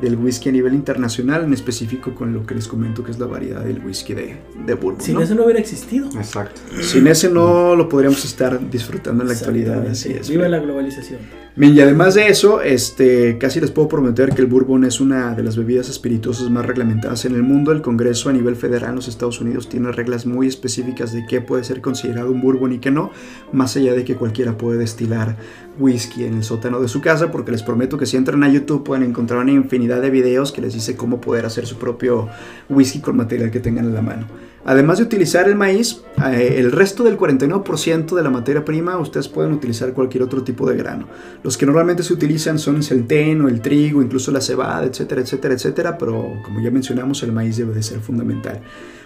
del 0.00 0.16
whisky 0.16 0.48
a 0.48 0.52
nivel 0.52 0.74
internacional, 0.74 1.44
en 1.44 1.52
específico 1.52 2.14
con 2.14 2.32
lo 2.32 2.46
que 2.46 2.54
les 2.54 2.68
comento 2.68 3.04
que 3.04 3.10
es 3.10 3.18
la 3.18 3.26
variedad 3.26 3.62
del 3.62 3.84
whisky 3.84 4.14
de, 4.14 4.36
de 4.66 4.74
bourbon. 4.74 5.00
Sin 5.00 5.14
¿no? 5.14 5.22
eso 5.22 5.34
no 5.34 5.44
hubiera 5.44 5.60
existido. 5.60 6.08
Exacto. 6.16 6.60
Sin 6.80 7.06
ese 7.06 7.30
no 7.30 7.76
lo 7.76 7.88
podríamos 7.88 8.24
estar 8.24 8.70
disfrutando 8.70 9.22
en 9.22 9.28
la 9.28 9.34
actualidad, 9.34 9.86
así 9.86 10.12
es. 10.12 10.28
Viva 10.28 10.48
la 10.48 10.58
globalización. 10.58 11.43
Bien, 11.56 11.72
y 11.72 11.80
además 11.80 12.14
de 12.14 12.26
eso, 12.26 12.62
este, 12.62 13.38
casi 13.38 13.60
les 13.60 13.70
puedo 13.70 13.86
prometer 13.86 14.30
que 14.30 14.42
el 14.42 14.48
bourbon 14.48 14.82
es 14.82 15.00
una 15.00 15.36
de 15.36 15.44
las 15.44 15.56
bebidas 15.56 15.88
espirituosas 15.88 16.50
más 16.50 16.66
reglamentadas 16.66 17.26
en 17.26 17.36
el 17.36 17.44
mundo. 17.44 17.70
El 17.70 17.80
Congreso 17.80 18.28
a 18.28 18.32
nivel 18.32 18.56
federal 18.56 18.90
en 18.90 18.96
los 18.96 19.06
Estados 19.06 19.40
Unidos 19.40 19.68
tiene 19.68 19.92
reglas 19.92 20.26
muy 20.26 20.48
específicas 20.48 21.12
de 21.12 21.24
qué 21.26 21.40
puede 21.40 21.62
ser 21.62 21.80
considerado 21.80 22.32
un 22.32 22.40
bourbon 22.40 22.72
y 22.72 22.78
qué 22.78 22.90
no, 22.90 23.12
más 23.52 23.76
allá 23.76 23.94
de 23.94 24.04
que 24.04 24.16
cualquiera 24.16 24.58
puede 24.58 24.80
destilar 24.80 25.36
whisky 25.78 26.24
en 26.24 26.34
el 26.34 26.42
sótano 26.42 26.80
de 26.80 26.88
su 26.88 27.00
casa, 27.00 27.30
porque 27.30 27.52
les 27.52 27.62
prometo 27.62 27.98
que 27.98 28.06
si 28.06 28.16
entran 28.16 28.42
a 28.42 28.48
YouTube 28.48 28.82
pueden 28.82 29.04
encontrar 29.04 29.38
una 29.38 29.52
infinidad 29.52 30.02
de 30.02 30.10
videos 30.10 30.50
que 30.50 30.60
les 30.60 30.74
dice 30.74 30.96
cómo 30.96 31.20
poder 31.20 31.46
hacer 31.46 31.66
su 31.66 31.76
propio 31.76 32.28
whisky 32.68 32.98
con 32.98 33.16
material 33.16 33.52
que 33.52 33.60
tengan 33.60 33.86
a 33.86 33.90
la 33.90 34.02
mano. 34.02 34.26
Además 34.66 34.98
de 34.98 35.04
utilizar 35.04 35.46
el 35.46 35.56
maíz, 35.56 36.02
eh, 36.26 36.54
el 36.58 36.72
resto 36.72 37.04
del 37.04 37.18
49% 37.18 38.16
de 38.16 38.22
la 38.22 38.30
materia 38.30 38.64
prima 38.64 38.96
ustedes 38.96 39.28
pueden 39.28 39.52
utilizar 39.52 39.92
cualquier 39.92 40.22
otro 40.22 40.42
tipo 40.42 40.68
de 40.68 40.76
grano. 40.76 41.06
Los 41.42 41.58
que 41.58 41.66
normalmente 41.66 42.02
se 42.02 42.14
utilizan 42.14 42.58
son 42.58 42.76
el 42.76 42.82
centeno, 42.82 43.48
el 43.48 43.60
trigo, 43.60 44.00
incluso 44.02 44.32
la 44.32 44.40
cebada, 44.40 44.84
etcétera, 44.84 45.20
etcétera, 45.20 45.54
etcétera, 45.54 45.98
pero 45.98 46.40
como 46.42 46.60
ya 46.60 46.70
mencionamos, 46.70 47.22
el 47.22 47.32
maíz 47.32 47.58
debe 47.58 47.74
de 47.74 47.82
ser 47.82 48.00
fundamental. 48.00 48.60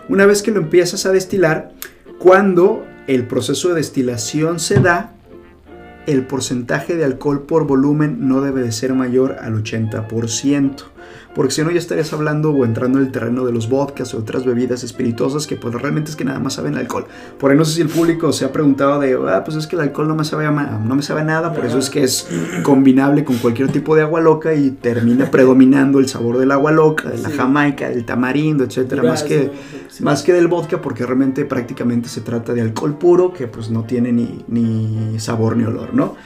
Una 0.08 0.26
vez 0.26 0.42
que 0.42 0.52
lo 0.52 0.60
empiezas 0.60 1.06
a 1.06 1.12
destilar, 1.12 1.72
cuando 2.18 2.84
el 3.08 3.26
proceso 3.26 3.70
de 3.70 3.76
destilación 3.76 4.60
se 4.60 4.80
da, 4.80 5.14
el 6.06 6.24
porcentaje 6.26 6.96
de 6.96 7.04
alcohol 7.04 7.42
por 7.42 7.66
volumen 7.66 8.28
no 8.28 8.40
debe 8.40 8.62
de 8.62 8.72
ser 8.72 8.94
mayor 8.94 9.36
al 9.40 9.62
80%. 9.62 10.84
Porque 11.38 11.52
si 11.52 11.62
no 11.62 11.70
ya 11.70 11.78
estarías 11.78 12.12
hablando 12.12 12.50
o 12.50 12.64
entrando 12.64 12.98
en 12.98 13.04
el 13.06 13.12
terreno 13.12 13.44
de 13.46 13.52
los 13.52 13.68
vodkas 13.68 14.12
o 14.12 14.18
otras 14.18 14.44
bebidas 14.44 14.82
espirituosas 14.82 15.46
que 15.46 15.54
pues 15.54 15.72
realmente 15.72 16.10
es 16.10 16.16
que 16.16 16.24
nada 16.24 16.40
más 16.40 16.54
saben 16.54 16.74
alcohol. 16.76 17.04
Por 17.38 17.52
ahí 17.52 17.56
no 17.56 17.64
sé 17.64 17.74
si 17.76 17.80
el 17.80 17.86
público 17.88 18.32
se 18.32 18.44
ha 18.44 18.50
preguntado 18.50 18.98
de, 18.98 19.16
ah, 19.32 19.44
pues 19.44 19.56
es 19.56 19.68
que 19.68 19.76
el 19.76 19.82
alcohol 19.82 20.08
no 20.08 20.16
me 20.16 20.24
sabe 20.24 20.46
a, 20.46 20.50
no 20.50 20.96
me 20.96 21.02
sabe 21.02 21.20
a 21.20 21.24
nada, 21.24 21.52
por 21.52 21.64
eso 21.64 21.78
es 21.78 21.90
que 21.90 22.02
es 22.02 22.26
combinable 22.64 23.22
con 23.24 23.36
cualquier 23.36 23.70
tipo 23.70 23.94
de 23.94 24.02
agua 24.02 24.20
loca 24.20 24.52
y 24.52 24.72
termina 24.72 25.26
predominando 25.30 26.00
el 26.00 26.08
sabor 26.08 26.38
del 26.38 26.50
agua 26.50 26.72
loca, 26.72 27.08
de 27.08 27.18
la 27.18 27.28
Sí. 27.28 27.36
jamaica, 27.36 27.88
del 27.88 28.04
tamarindo, 28.04 28.64
etcétera, 28.64 29.04
más 29.04 29.22
que 29.22 29.52
sí. 29.88 30.02
más 30.02 30.24
que 30.24 30.32
del 30.32 30.48
vodka 30.48 30.80
porque 30.80 31.06
realmente 31.06 31.44
prácticamente 31.44 32.08
se 32.08 32.20
trata 32.20 32.52
de 32.52 32.62
alcohol 32.62 32.98
puro 32.98 33.32
que 33.32 33.46
pues 33.46 33.70
no 33.70 33.84
tiene 33.84 34.10
ni, 34.12 34.44
ni 34.48 35.20
sabor 35.20 35.56
ni 35.56 35.62
olor, 35.62 35.94
¿no? 35.94 36.16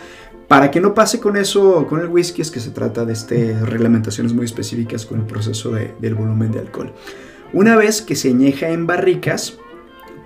Para 0.53 0.71
que 0.71 0.81
no 0.81 0.93
pase 0.93 1.19
con 1.19 1.39
eso, 1.39 1.87
con 1.87 2.01
el 2.01 2.09
whisky, 2.09 2.43
es 2.43 2.51
que 2.51 2.61
se 2.61 2.71
trata 2.73 3.07
de 3.07 3.15
este, 3.15 3.59
reglamentaciones 3.65 4.35
muy 4.35 4.45
específicas 4.45 5.07
con 5.07 5.21
el 5.21 5.25
proceso 5.27 5.71
de- 5.71 5.95
del 5.99 6.15
volumen 6.15 6.53
de 6.53 6.59
alcohol. 6.61 6.93
Una 7.55 7.75
vez 7.77 8.03
que 8.03 8.17
se 8.17 8.29
añeja 8.29 8.69
en 8.69 8.87
barricas, 8.87 9.57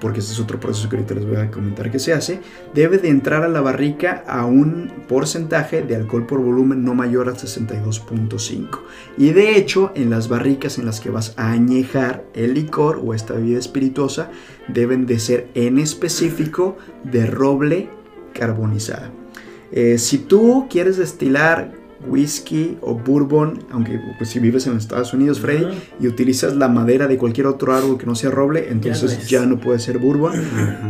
porque 0.00 0.18
ese 0.18 0.32
es 0.32 0.40
otro 0.40 0.58
proceso 0.58 0.88
que 0.88 0.96
ahorita 0.96 1.14
les 1.14 1.26
voy 1.26 1.36
a 1.36 1.50
comentar 1.52 1.92
que 1.92 2.00
se 2.00 2.12
hace, 2.12 2.40
debe 2.74 2.98
de 2.98 3.08
entrar 3.08 3.44
a 3.44 3.48
la 3.48 3.60
barrica 3.60 4.24
a 4.26 4.44
un 4.46 4.90
porcentaje 5.08 5.82
de 5.82 5.94
alcohol 5.94 6.26
por 6.26 6.40
volumen 6.40 6.84
no 6.84 6.94
mayor 6.94 7.28
al 7.28 7.36
62.5. 7.36 8.80
Y 9.16 9.30
de 9.30 9.56
hecho, 9.56 9.92
en 9.94 10.10
las 10.10 10.28
barricas 10.28 10.78
en 10.78 10.86
las 10.86 10.98
que 11.00 11.10
vas 11.10 11.34
a 11.36 11.52
añejar 11.52 12.24
el 12.34 12.54
licor 12.54 13.00
o 13.04 13.14
esta 13.14 13.34
bebida 13.34 13.60
espirituosa, 13.60 14.30
deben 14.66 15.06
de 15.06 15.20
ser 15.20 15.48
en 15.54 15.78
específico 15.78 16.76
de 17.04 17.26
roble 17.26 17.88
carbonizada. 18.34 19.12
Eh, 19.72 19.98
si 19.98 20.18
tú 20.18 20.66
quieres 20.70 20.96
destilar 20.96 21.72
whisky 22.06 22.76
o 22.82 22.94
bourbon, 22.94 23.64
aunque 23.70 24.00
pues, 24.18 24.30
si 24.30 24.38
vives 24.38 24.66
en 24.66 24.76
Estados 24.76 25.12
Unidos, 25.12 25.40
Freddy, 25.40 25.66
y 26.00 26.06
utilizas 26.06 26.54
la 26.56 26.68
madera 26.68 27.08
de 27.08 27.16
cualquier 27.16 27.46
otro 27.46 27.74
árbol 27.74 27.98
que 27.98 28.06
no 28.06 28.14
sea 28.14 28.30
roble, 28.30 28.68
entonces 28.70 29.28
ya, 29.28 29.44
no 29.46 29.58
puede 29.58 29.78
ser 29.78 29.98
bourbon, 29.98 30.32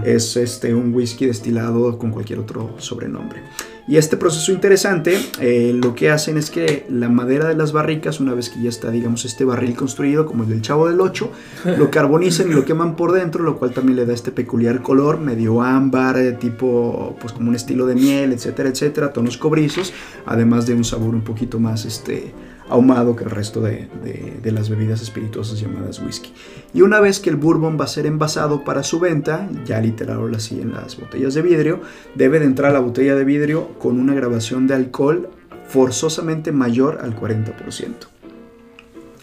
es 0.05 0.37
este, 0.37 0.74
un 0.74 0.95
whisky 0.95 1.27
destilado 1.27 1.99
con 1.99 2.11
cualquier 2.11 2.39
otro 2.39 2.74
sobrenombre. 2.79 3.43
Y 3.89 3.99
este 3.99 4.16
proceso 4.16 4.51
interesante, 4.51 5.16
eh, 5.41 5.72
lo 5.72 5.95
que 5.95 6.11
hacen 6.11 6.37
es 6.37 6.51
que 6.51 6.87
la 6.91 7.09
madera 7.09 7.49
de 7.49 7.55
las 7.55 7.70
barricas, 7.72 8.18
una 8.18 8.34
vez 8.34 8.51
que 8.51 8.61
ya 8.61 8.68
está, 8.68 8.91
digamos, 8.91 9.24
este 9.24 9.45
barril 9.45 9.76
construido, 9.76 10.26
como 10.26 10.43
el 10.43 10.49
del 10.49 10.62
Chavo 10.62 10.89
del 10.89 11.01
8, 11.01 11.30
lo 11.78 11.91
carbonizan 11.93 12.51
y 12.51 12.55
lo 12.55 12.64
queman 12.64 12.97
por 12.97 13.12
dentro, 13.12 13.45
lo 13.45 13.57
cual 13.59 13.70
también 13.70 13.97
le 13.97 14.05
da 14.05 14.12
este 14.12 14.32
peculiar 14.32 14.82
color, 14.82 15.20
medio 15.20 15.62
ámbar, 15.62 16.18
eh, 16.18 16.32
tipo, 16.32 17.16
pues 17.20 17.32
como 17.32 17.51
un 17.51 17.55
estilo 17.55 17.87
de 17.87 17.95
miel, 17.95 18.32
etcétera, 18.32 18.70
etcétera, 18.70 19.12
tonos 19.12 19.37
cobrizos, 19.37 19.93
además 20.26 20.66
de 20.66 20.74
un 20.74 20.82
sabor 20.82 21.14
un 21.14 21.22
poquito 21.22 21.61
más, 21.61 21.84
este, 21.84 22.32
ahumado 22.69 23.14
que 23.17 23.25
el 23.25 23.31
resto 23.31 23.61
de, 23.61 23.89
de- 24.03 24.39
de 24.43 24.53
las 24.53 24.69
bebidas 24.69 25.01
espirituosas 25.03 25.61
llamadas 25.61 26.01
whisky. 26.01 26.33
Y 26.75 26.83
una 26.83 27.01
vez 27.01 27.21
que 27.21 27.31
el 27.31 27.37
bourbon 27.37 27.79
va 27.81 27.85
a 27.85 27.89
ser 27.89 28.07
envasado 28.07 28.64
para 28.64 28.83
su 28.83 28.99
venta, 29.01 29.49
ya 29.64 29.81
literal 29.81 30.35
así 30.35 30.61
en 30.61 30.73
las 30.73 30.99
botellas 30.99 31.35
de 31.35 31.43
vidrio, 31.43 31.81
debe 32.14 32.39
de 32.41 32.47
entrar 32.47 32.71
a 32.71 32.75
la 32.75 32.81
botella 32.81 33.14
de 33.14 33.25
vidrio 33.25 33.69
con 33.79 33.99
una 34.01 34.14
grabación 34.14 34.67
de 34.67 34.75
alcohol 34.75 35.29
forzosamente 35.69 36.53
mayor 36.53 36.99
al 37.03 37.17
40%. 37.19 37.53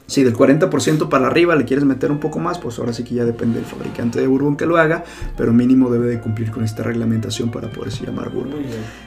Si 0.06 0.22
del 0.24 0.36
40% 0.36 1.08
para 1.08 1.28
arriba 1.28 1.56
le 1.56 1.64
quieres 1.64 1.86
meter 1.86 2.12
un 2.12 2.20
poco 2.20 2.38
más, 2.38 2.60
pues 2.60 2.78
ahora 2.78 2.92
sí 2.92 3.04
que 3.06 3.16
ya 3.16 3.24
depende 3.26 3.56
del 3.56 3.66
fabricante 3.66 4.20
de 4.20 4.28
bourbon 4.28 4.58
que 4.58 4.66
lo 4.66 4.76
haga, 4.78 5.06
pero 5.38 5.54
mínimo 5.54 5.90
debe 5.90 6.08
de 6.08 6.20
cumplir 6.20 6.52
con 6.52 6.64
esta 6.64 6.84
reglamentación 6.84 7.50
para 7.50 7.72
poderse 7.72 8.06
llamar 8.06 8.30
bourbon. 8.30 8.60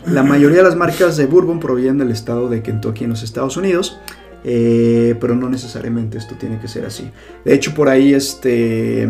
La 0.07 0.23
mayoría 0.23 0.59
de 0.59 0.63
las 0.65 0.75
marcas 0.75 1.17
de 1.19 1.27
bourbon 1.27 1.61
provienen 1.61 1.99
del 1.99 2.11
estado 2.11 2.49
de 2.49 2.63
Kentucky 2.63 3.05
en 3.05 3.11
los 3.11 3.23
Estados 3.23 3.57
Unidos, 3.59 4.01
eh, 4.45 5.15
pero 5.21 5.35
no 5.35 5.49
necesariamente 5.49 6.19
esto 6.19 6.35
tiene 6.37 6.59
que 6.59 6.69
ser 6.69 6.85
así. 6.87 7.11
De 7.45 7.55
hecho, 7.55 7.75
por 7.75 7.89
ahí, 7.89 8.15
este, 8.15 9.09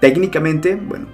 técnicamente, 0.00 0.74
bueno, 0.76 1.06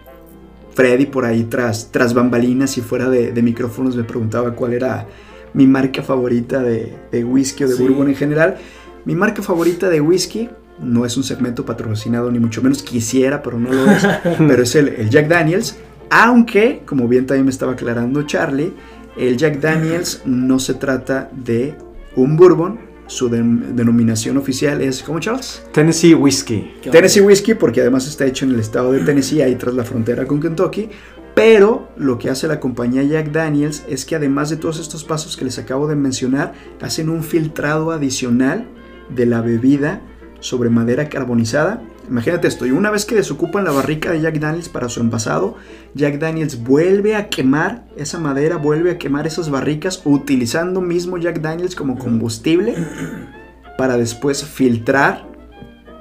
Freddy 0.74 1.06
por 1.06 1.24
ahí 1.24 1.44
tras, 1.44 1.90
tras 1.90 2.14
bambalinas 2.14 2.78
y 2.78 2.80
fuera 2.80 3.10
de, 3.10 3.32
de 3.32 3.42
micrófonos 3.42 3.96
me 3.96 4.04
preguntaba 4.04 4.52
cuál 4.54 4.72
era 4.72 5.06
mi 5.52 5.66
marca 5.66 6.02
favorita 6.02 6.62
de, 6.62 6.94
de 7.10 7.24
whisky 7.24 7.64
o 7.64 7.68
de 7.68 7.74
Sí. 7.74 7.82
bourbon 7.82 8.08
en 8.08 8.14
general. 8.14 8.56
Mi 9.04 9.14
marca 9.14 9.42
favorita 9.42 9.88
de 9.88 10.00
whisky, 10.00 10.48
no 10.80 11.04
es 11.04 11.16
un 11.16 11.24
segmento 11.24 11.64
patrocinado, 11.64 12.30
ni 12.30 12.38
mucho 12.38 12.62
menos 12.62 12.82
quisiera, 12.82 13.42
pero 13.42 13.58
no 13.58 13.70
lo 13.72 13.90
es. 13.90 14.06
pero 14.38 14.62
es 14.62 14.74
el, 14.76 14.88
el 14.88 15.10
Jack 15.10 15.28
Daniels. 15.28 15.76
Aunque, 16.08 16.82
como 16.86 17.06
bien 17.08 17.26
también 17.26 17.44
me 17.44 17.50
estaba 17.50 17.72
aclarando 17.72 18.22
Charlie, 18.22 18.72
el 19.16 19.36
Jack 19.36 19.60
Daniels 19.60 20.22
no 20.24 20.58
se 20.58 20.74
trata 20.74 21.30
de 21.32 21.74
un 22.16 22.36
bourbon, 22.36 22.78
su 23.10 23.28
den- 23.28 23.74
denominación 23.74 24.36
oficial 24.36 24.80
es, 24.80 25.02
¿cómo 25.02 25.18
Charles? 25.18 25.62
Tennessee 25.72 26.14
Whiskey. 26.14 26.74
¿Qué 26.80 26.90
Tennessee 26.90 27.20
Whiskey, 27.20 27.54
porque 27.54 27.80
además 27.80 28.06
está 28.06 28.24
hecho 28.24 28.44
en 28.44 28.52
el 28.52 28.60
estado 28.60 28.92
de 28.92 29.00
Tennessee, 29.00 29.42
ahí 29.42 29.56
tras 29.56 29.74
la 29.74 29.82
frontera 29.84 30.26
con 30.26 30.40
Kentucky. 30.40 30.88
Pero 31.34 31.88
lo 31.96 32.18
que 32.18 32.30
hace 32.30 32.46
la 32.46 32.60
compañía 32.60 33.02
Jack 33.02 33.32
Daniels 33.32 33.84
es 33.88 34.04
que 34.04 34.14
además 34.14 34.48
de 34.50 34.56
todos 34.56 34.78
estos 34.78 35.02
pasos 35.04 35.36
que 35.36 35.44
les 35.44 35.58
acabo 35.58 35.88
de 35.88 35.96
mencionar, 35.96 36.52
hacen 36.80 37.08
un 37.08 37.22
filtrado 37.24 37.90
adicional 37.90 38.68
de 39.14 39.26
la 39.26 39.40
bebida 39.40 40.02
sobre 40.40 40.70
madera 40.70 41.08
carbonizada. 41.08 41.82
Imagínate 42.10 42.48
esto, 42.48 42.66
y 42.66 42.72
una 42.72 42.90
vez 42.90 43.04
que 43.04 43.14
desocupan 43.14 43.62
la 43.62 43.70
barrica 43.70 44.10
de 44.10 44.20
Jack 44.20 44.40
Daniels 44.40 44.68
para 44.68 44.88
su 44.88 45.00
envasado, 45.00 45.54
Jack 45.94 46.18
Daniels 46.18 46.62
vuelve 46.64 47.14
a 47.14 47.28
quemar 47.28 47.86
esa 47.96 48.18
madera, 48.18 48.56
vuelve 48.56 48.90
a 48.90 48.98
quemar 48.98 49.28
esas 49.28 49.48
barricas 49.48 50.02
utilizando 50.04 50.80
mismo 50.80 51.18
Jack 51.18 51.40
Daniels 51.40 51.76
como 51.76 51.98
combustible 51.98 52.74
para 53.78 53.96
después 53.96 54.44
filtrar 54.44 55.28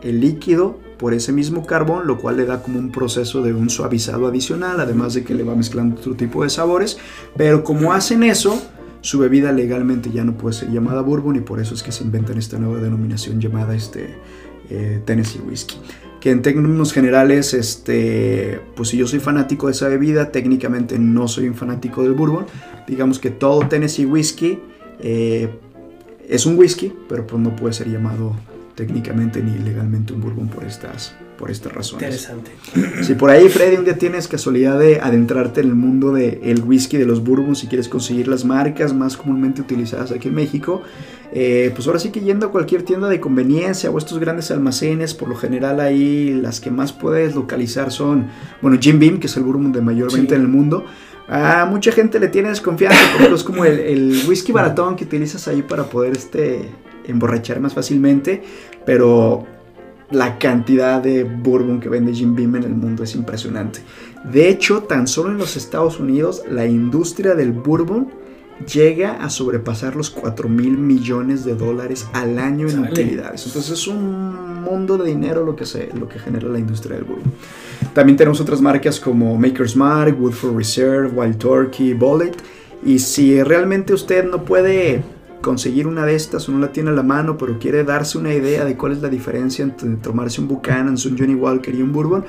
el 0.01 0.20
líquido 0.20 0.80
por 0.97 1.14
ese 1.14 1.32
mismo 1.32 1.66
carbón, 1.66 2.07
lo 2.07 2.18
cual 2.18 2.38
le 2.38 2.45
da 2.45 2.64
como 2.64 2.80
un 2.80 2.91
proceso 2.91 3.43
de 3.43 3.53
un 3.53 3.70
suavizado 3.70 4.28
adicional, 4.28 4.82
además 4.82 5.14
de 5.14 5.24
que 5.24 5.36
le 5.36 5.43
va 5.43 5.55
mezclando 5.55 5.95
otro 5.95 6.16
tipo 6.16 6.43
de 6.43 6.49
sabores. 6.49 6.97
Pero 7.38 7.64
como 7.64 7.93
hacen 7.93 8.24
eso, 8.24 8.60
su 9.01 9.20
bebida 9.20 9.51
legalmente 9.51 10.12
ya 10.12 10.24
no 10.24 10.38
puede 10.38 10.55
ser 10.55 10.72
llamada 10.72 11.01
bourbon 11.01 11.38
y 11.38 11.41
por 11.41 11.60
eso 11.60 11.74
es 11.74 11.84
que 11.84 11.91
se 11.91 12.03
inventan 12.03 12.38
esta 12.38 12.57
nueva 12.57 12.82
denominación 12.82 13.39
llamada 13.39 13.76
este, 13.76 14.18
eh, 14.70 15.01
Tennessee 15.05 15.39
Whiskey. 15.39 15.78
Que 16.20 16.32
en 16.32 16.41
términos 16.41 16.91
generales, 16.91 17.53
este, 17.53 18.59
pues 18.76 18.89
si 18.89 18.97
yo 18.97 19.07
soy 19.07 19.20
fanático 19.20 19.67
de 19.67 19.74
esa 19.74 19.88
bebida, 19.88 20.32
técnicamente 20.32 20.99
no 20.99 21.28
soy 21.28 21.47
un 21.47 21.55
fanático 21.55 22.03
del 22.03 22.13
bourbon. 22.13 22.45
Digamos 22.88 23.20
que 23.20 23.30
todo 23.30 23.67
Tennessee 23.67 24.05
Whiskey 24.05 24.59
eh, 25.01 25.49
es 26.28 26.45
un 26.45 26.57
whisky, 26.57 26.93
pero 27.07 27.26
pues 27.26 27.41
no 27.41 27.55
puede 27.55 27.74
ser 27.74 27.89
llamado 27.89 28.36
técnicamente 28.76 29.41
ni 29.41 29.57
legalmente 29.59 30.13
un 30.13 30.22
bourbon 30.22 30.47
por 30.47 30.63
estas, 30.63 31.13
por 31.38 31.51
estas 31.51 31.74
razones. 31.74 32.03
Interesante. 32.03 32.51
Si 33.03 33.13
por 33.13 33.30
ahí, 33.30 33.49
Freddy, 33.49 33.76
un 33.76 33.84
día 33.84 33.97
tienes 33.97 34.28
casualidad 34.28 34.80
de 34.80 34.99
adentrarte 35.01 35.61
en 35.61 35.67
el 35.67 35.76
mundo 35.76 36.13
del 36.13 36.63
whisky, 36.63 36.97
de 36.97 37.05
los 37.05 37.24
bourbons, 37.24 37.59
si 37.59 37.67
quieres 37.67 37.89
conseguir 37.89 38.28
las 38.28 38.45
marcas 38.45 38.93
más 38.93 39.17
comúnmente 39.17 39.61
utilizadas 39.61 40.11
aquí 40.11 40.30
en 40.30 40.36
México, 40.36 40.82
eh, 41.32 41.71
pues 41.75 41.86
ahora 41.88 41.99
sí 41.99 42.09
que 42.09 42.19
yendo 42.21 42.47
a 42.47 42.51
cualquier 42.51 42.84
tienda 42.84 43.07
de 43.07 43.19
conveniencia 43.19 43.91
o 43.91 43.97
estos 43.97 44.17
grandes 44.19 44.49
almacenes, 44.51 45.13
por 45.13 45.30
lo 45.30 45.36
general 45.36 45.80
ahí 45.80 46.34
las 46.34 46.59
que 46.59 46.71
más 46.71 46.91
puedes 46.93 47.36
localizar 47.36 47.91
son, 47.91 48.27
bueno, 48.61 48.77
Jim 48.82 48.99
Beam, 48.99 49.19
que 49.19 49.27
es 49.27 49.38
el 49.38 49.43
bourbon 49.43 49.71
de 49.71 49.82
mayor 49.82 50.11
Sí. 50.11 50.17
venta 50.17 50.36
en 50.36 50.41
el 50.41 50.47
mundo. 50.47 50.86
A 51.27 51.65
mucha 51.69 51.91
gente 51.91 52.19
le 52.19 52.27
tiene 52.30 52.49
desconfianza, 52.49 52.99
porque 53.19 53.36
es 53.36 53.43
como 53.43 53.63
el, 53.63 53.80
el 53.80 54.21
whisky 54.27 54.51
baratón 54.51 54.95
que 54.95 55.03
utilizas 55.03 55.47
ahí 55.47 55.61
para 55.61 55.84
poder 55.84 56.13
este, 56.13 56.67
emborrachar 57.05 57.59
más 57.59 57.75
fácilmente, 57.75 58.41
pero 58.86 59.45
la 60.09 60.39
cantidad 60.39 60.99
de 61.03 61.23
bourbon 61.23 61.80
que 61.80 61.88
vende 61.88 62.13
Jim 62.13 62.36
Beam 62.36 62.55
en 62.55 62.63
el 62.63 62.73
mundo 62.73 63.03
es 63.03 63.13
impresionante. 63.13 63.82
De 64.23 64.49
hecho, 64.49 64.82
tan 64.84 65.07
solo 65.07 65.30
en 65.30 65.38
los 65.38 65.55
Estados 65.55 65.99
Unidos, 65.99 66.41
la 66.49 66.65
industria 66.65 67.36
del 67.36 67.51
bourbon 67.51 68.09
llega 68.66 69.24
a 69.24 69.30
sobrepasar 69.30 69.95
los 69.95 70.10
4 70.10 70.49
mil 70.49 70.78
millones 70.78 71.45
de 71.45 71.55
dólares 71.55 72.07
al 72.14 72.39
año 72.39 72.68
en 72.70 72.80
utilidades. 72.80 73.45
Entonces 73.45 73.72
es 73.72 73.88
un 73.88 74.62
mundo 74.62 74.97
de 74.97 75.10
dinero 75.10 75.45
lo 75.45 75.55
que, 75.55 75.66
se, 75.66 75.89
lo 75.93 76.07
que 76.07 76.20
genera 76.20 76.47
la 76.47 76.60
industria 76.60 76.95
del 76.95 77.05
bourbon. 77.05 77.32
También 77.93 78.18
tenemos 78.18 78.39
otras 78.39 78.62
marcas 78.62 78.99
como 78.99 79.38
Maker's 79.38 79.76
Mark, 79.76 80.16
Woodford 80.20 80.55
Reserve, 80.55 81.10
Wild 81.10 81.38
Turkey, 81.38 81.93
Bullet. 81.93 82.34
Y 82.84 82.99
si 82.99 83.41
realmente 83.43 83.93
usted 83.93 84.30
no 84.30 84.43
puede 84.43 85.01
conseguir 85.41 85.88
una 85.88 86.05
de 86.05 86.16
estas 86.16 86.47
o 86.49 86.51
no 86.51 86.60
la 86.60 86.72
tiene 86.72 86.89
a 86.89 86.93
la 86.93 87.03
mano, 87.03 87.38
pero 87.38 87.60
quiere 87.60 87.84
darse 87.84 88.18
una 88.18 88.34
idea 88.34 88.66
de 88.66 88.76
cuál 88.76 88.91
es 88.91 89.01
la 89.01 89.10
diferencia 89.10 89.64
entre 89.64 89.89
tomarse 89.95 90.41
un 90.41 90.47
Buchanan, 90.47 90.95
un 91.03 91.18
Johnny 91.18 91.36
Walker 91.36 91.74
y 91.74 91.82
un 91.82 91.91
Bourbon, 91.91 92.26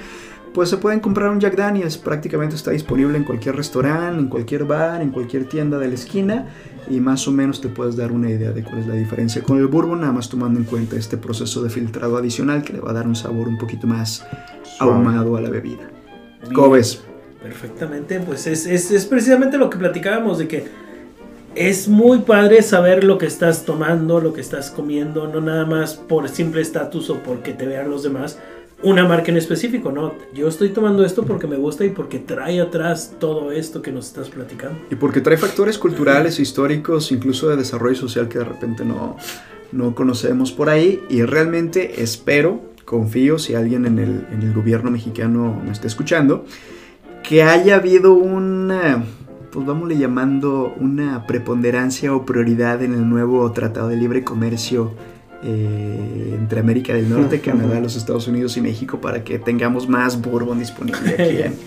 pues 0.53 0.69
se 0.69 0.77
pueden 0.77 1.01
comprar 1.01 1.31
un 1.31 1.41
Jack 1.41 1.57
Daniels. 1.57 1.97
Prácticamente 1.97 2.57
está 2.57 2.71
disponible 2.73 3.17
en 3.17 3.25
cualquier 3.25 3.57
restaurante, 3.57 4.21
en 4.21 4.29
cualquier 4.29 4.65
bar, 4.65 5.01
en 5.01 5.11
cualquier 5.11 5.49
tienda 5.49 5.79
de 5.79 5.89
la 5.89 5.95
esquina. 5.95 6.47
Y 6.89 7.01
más 7.01 7.29
o 7.29 7.33
menos 7.33 7.61
te 7.61 7.69
puedes 7.69 7.97
dar 7.97 8.11
una 8.11 8.31
idea 8.31 8.51
de 8.51 8.65
cuál 8.65 8.79
es 8.79 8.87
la 8.87 8.95
diferencia 8.95 9.43
con 9.43 9.59
el 9.59 9.69
bourbon, 9.69 10.01
nada 10.01 10.13
más 10.13 10.29
tomando 10.29 10.59
en 10.59 10.65
cuenta 10.65 10.97
este 10.97 11.17
proceso 11.17 11.63
de 11.63 11.71
filtrado 11.71 12.17
adicional 12.17 12.63
que 12.63 12.73
le 12.73 12.81
va 12.81 12.91
a 12.91 12.95
dar 12.95 13.07
un 13.07 13.15
sabor 13.15 13.47
un 13.47 13.59
poquito 13.59 13.87
más 13.87 14.27
Suave. 14.63 14.93
ahumado 14.93 15.37
a 15.37 15.41
la 15.41 15.51
bebida. 15.51 15.89
Bien. 16.43 16.55
¿Cómo 16.55 16.71
ves? 16.71 17.03
Perfectamente, 17.43 18.19
pues 18.21 18.47
es, 18.47 18.67
es, 18.67 18.91
es 18.91 19.07
precisamente 19.07 19.57
lo 19.57 19.71
que 19.71 19.79
platicábamos 19.79 20.39
de 20.39 20.49
que 20.49 20.65
es 21.55 21.89
muy 21.89 22.21
padre 22.21 22.63
saber 22.63 23.03
lo 23.03 23.19
que 23.19 23.27
estás 23.27 23.65
tomando, 23.65 24.21
lo 24.21 24.33
que 24.33 24.41
estás 24.41 24.71
comiendo, 24.71 25.27
no 25.27 25.41
nada 25.41 25.67
más 25.67 25.95
por 25.95 26.29
simple 26.29 26.61
estatus 26.61 27.11
o 27.11 27.23
porque 27.23 27.53
te 27.53 27.67
vean 27.67 27.91
los 27.91 28.03
demás, 28.03 28.39
una 28.83 29.07
marca 29.07 29.31
en 29.31 29.37
específico, 29.37 29.93
no, 29.93 30.15
yo 30.33 30.49
estoy 30.49 30.71
tomando 30.71 31.05
esto 31.05 31.25
porque 31.25 31.47
me 31.47 31.57
gusta 31.57 31.85
y 31.85 31.91
porque 31.91 32.19
trae 32.19 32.61
atrás 32.61 33.15
todo 33.19 33.53
esto 33.53 33.83
que 33.83 33.93
nos 33.93 34.07
estás 34.07 34.31
platicando. 34.31 34.79
Y 34.91 34.95
porque 34.95 35.21
trae 35.21 35.37
factores 35.37 35.77
culturales, 35.79 36.41
históricos, 36.41 37.13
incluso 37.13 37.49
de 37.49 37.57
desarrollo 37.57 37.97
social 37.97 38.29
que 38.29 38.39
de 38.39 38.45
repente 38.45 38.85
no, 38.85 39.17
no 39.73 39.95
conocemos 39.95 40.53
por 40.53 40.71
ahí. 40.71 41.03
Y 41.11 41.23
realmente 41.23 42.03
espero, 42.03 42.63
confío, 42.85 43.39
si 43.39 43.55
alguien 43.55 43.85
en 43.87 43.99
el, 43.99 44.27
en 44.33 44.43
el 44.43 44.55
gobierno 44.55 44.91
mexicano 44.91 45.61
me 45.63 45.73
está 45.73 45.87
escuchando, 45.87 46.47
que 47.23 47.43
haya 47.43 47.77
habido 47.77 48.15
una, 48.15 49.05
pues 49.53 49.67
vámosle 49.67 49.99
llamando, 49.99 50.75
una 50.81 51.27
preponderancia 51.27 52.15
o 52.15 52.25
prioridad 52.25 52.83
en 52.83 52.95
el 52.95 53.09
nuevo 53.09 53.51
Tratado 53.53 53.89
de 53.89 53.97
Libre 53.97 54.25
Comercio 54.25 54.95
eh, 55.43 56.35
entre 56.39 56.61
América 56.61 56.93
del 56.95 57.09
Norte, 57.09 57.41
Canadá, 57.45 57.81
los 57.81 57.97
Estados 57.97 58.27
Unidos 58.29 58.57
y 58.57 58.61
México 58.61 59.01
para 59.01 59.25
que 59.25 59.39
tengamos 59.39 59.89
más 59.89 60.21
bourbon 60.21 60.59
disponible 60.59 61.11
aquí 61.15 61.43
en, 61.43 61.55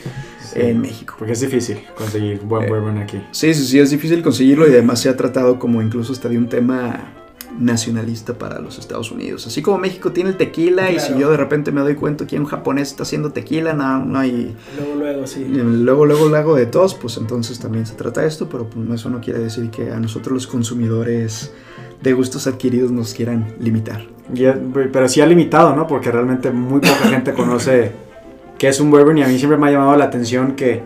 Sí. 0.53 0.59
en 0.61 0.82
México. 0.82 1.15
Porque 1.17 1.34
es 1.34 1.39
difícil 1.41 1.80
conseguir 1.97 2.39
buen 2.41 2.63
Eh, 2.63 2.69
bourbon 2.69 2.97
aquí. 2.99 3.17
Sí, 3.32 3.53
sí, 3.53 3.63
sí, 3.65 3.80
es 3.80 3.89
difícil 3.89 4.21
conseguirlo 4.21 4.67
y 4.67 4.71
además 4.71 4.99
se 4.99 5.09
ha 5.09 5.15
tratado 5.17 5.57
como 5.57 5.82
incluso 5.82 6.13
hasta 6.13 6.30
de 6.30 6.38
un 6.38 6.47
tema 6.47 7.11
nacionalista 7.59 8.33
para 8.33 8.59
los 8.59 8.79
Estados 8.79 9.11
Unidos. 9.11 9.47
Así 9.47 9.61
como 9.61 9.77
México 9.77 10.11
tiene 10.11 10.31
el 10.31 10.37
tequila 10.37 10.91
y 10.91 10.99
si 10.99 11.17
yo 11.17 11.29
de 11.29 11.37
repente 11.37 11.71
me 11.71 11.81
doy 11.81 11.95
cuenta 11.95 12.25
que 12.25 12.39
un 12.39 12.45
japonés 12.45 12.89
está 12.89 13.03
haciendo 13.03 13.31
tequila, 13.31 13.73
no, 13.73 14.03
no 14.03 14.19
hay... 14.19 14.55
Luego, 14.77 14.95
luego, 14.95 15.27
sí. 15.27 15.41
y 15.41 15.57
Luego, 15.57 16.05
luego 16.05 16.29
lo 16.29 16.35
hago 16.35 16.55
de 16.55 16.65
todos, 16.65 16.95
pues 16.95 17.17
entonces 17.17 17.59
también 17.59 17.85
se 17.85 17.95
trata 17.95 18.21
de 18.21 18.27
esto, 18.27 18.49
pero 18.49 18.69
pues, 18.69 18.89
eso 18.89 19.09
no 19.09 19.21
quiere 19.21 19.39
decir 19.39 19.69
que 19.69 19.91
a 19.91 19.99
nosotros 19.99 20.33
los 20.33 20.47
consumidores 20.47 21.51
de 22.01 22.13
gustos 22.13 22.47
adquiridos 22.47 22.91
nos 22.91 23.13
quieran 23.13 23.55
limitar. 23.59 24.05
Pero 24.91 25.07
sí 25.07 25.21
ha 25.21 25.25
limitado, 25.25 25.75
¿no? 25.75 25.87
Porque 25.87 26.11
realmente 26.11 26.51
muy 26.51 26.79
poca 26.79 27.09
gente 27.09 27.33
conoce 27.33 27.91
qué 28.57 28.69
es 28.69 28.79
un 28.79 28.91
bourbon 28.91 29.17
y 29.17 29.23
a 29.23 29.27
mí 29.27 29.37
siempre 29.37 29.57
me 29.57 29.67
ha 29.67 29.71
llamado 29.71 29.95
la 29.95 30.05
atención 30.05 30.53
que, 30.53 30.81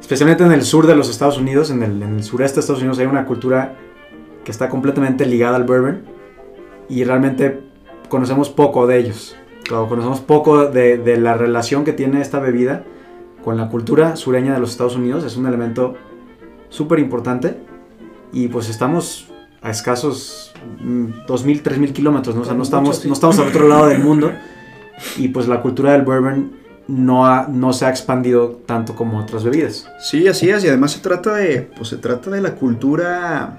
especialmente 0.00 0.44
en 0.44 0.52
el 0.52 0.62
sur 0.62 0.86
de 0.86 0.96
los 0.96 1.10
Estados 1.10 1.38
Unidos, 1.38 1.70
en 1.70 1.82
el, 1.82 2.02
en 2.02 2.16
el 2.16 2.24
sureste 2.24 2.56
de 2.56 2.60
Estados 2.60 2.80
Unidos, 2.80 2.98
hay 2.98 3.06
una 3.06 3.24
cultura 3.24 3.76
que 4.44 4.50
está 4.50 4.68
completamente 4.68 5.26
ligada 5.26 5.56
al 5.56 5.64
bourbon 5.64 6.02
y 6.88 7.04
realmente 7.04 7.60
conocemos 8.08 8.48
poco 8.50 8.86
de 8.86 8.98
ellos. 8.98 9.36
Claro, 9.64 9.88
conocemos 9.88 10.20
poco 10.20 10.66
de, 10.66 10.98
de 10.98 11.16
la 11.18 11.34
relación 11.34 11.84
que 11.84 11.92
tiene 11.92 12.20
esta 12.20 12.40
bebida 12.40 12.84
con 13.44 13.56
la 13.56 13.68
cultura 13.68 14.16
sureña 14.16 14.52
de 14.54 14.60
los 14.60 14.70
Estados 14.72 14.96
Unidos. 14.96 15.24
Es 15.24 15.36
un 15.36 15.46
elemento 15.46 15.94
súper 16.68 16.98
importante 16.98 17.58
y 18.32 18.48
pues 18.48 18.68
estamos 18.68 19.28
a 19.62 19.70
escasos 19.70 20.52
mm, 20.80 21.26
2.000, 21.26 21.62
3.000 21.62 21.92
kilómetros, 21.92 22.34
¿no? 22.34 22.42
O 22.42 22.44
sea, 22.44 22.54
no 22.54 22.62
estamos, 22.62 23.04
no 23.06 23.12
estamos 23.12 23.38
al 23.38 23.48
otro 23.48 23.68
lado 23.68 23.86
del 23.88 24.02
mundo 24.02 24.32
y 25.16 25.28
pues 25.28 25.46
la 25.48 25.60
cultura 25.62 25.92
del 25.92 26.02
bourbon 26.02 26.52
no, 26.88 27.26
ha- 27.26 27.46
no 27.48 27.72
se 27.72 27.84
ha 27.86 27.90
expandido 27.90 28.60
tanto 28.66 28.94
como 28.96 29.18
otras 29.20 29.44
bebidas. 29.44 29.88
Sí, 30.00 30.26
así 30.26 30.50
es, 30.50 30.64
y 30.64 30.68
además 30.68 30.92
se 30.92 31.00
trata 31.00 31.34
de, 31.34 31.62
pues 31.76 31.88
se 31.88 31.96
trata 31.98 32.30
de 32.30 32.40
la 32.40 32.54
cultura, 32.56 33.58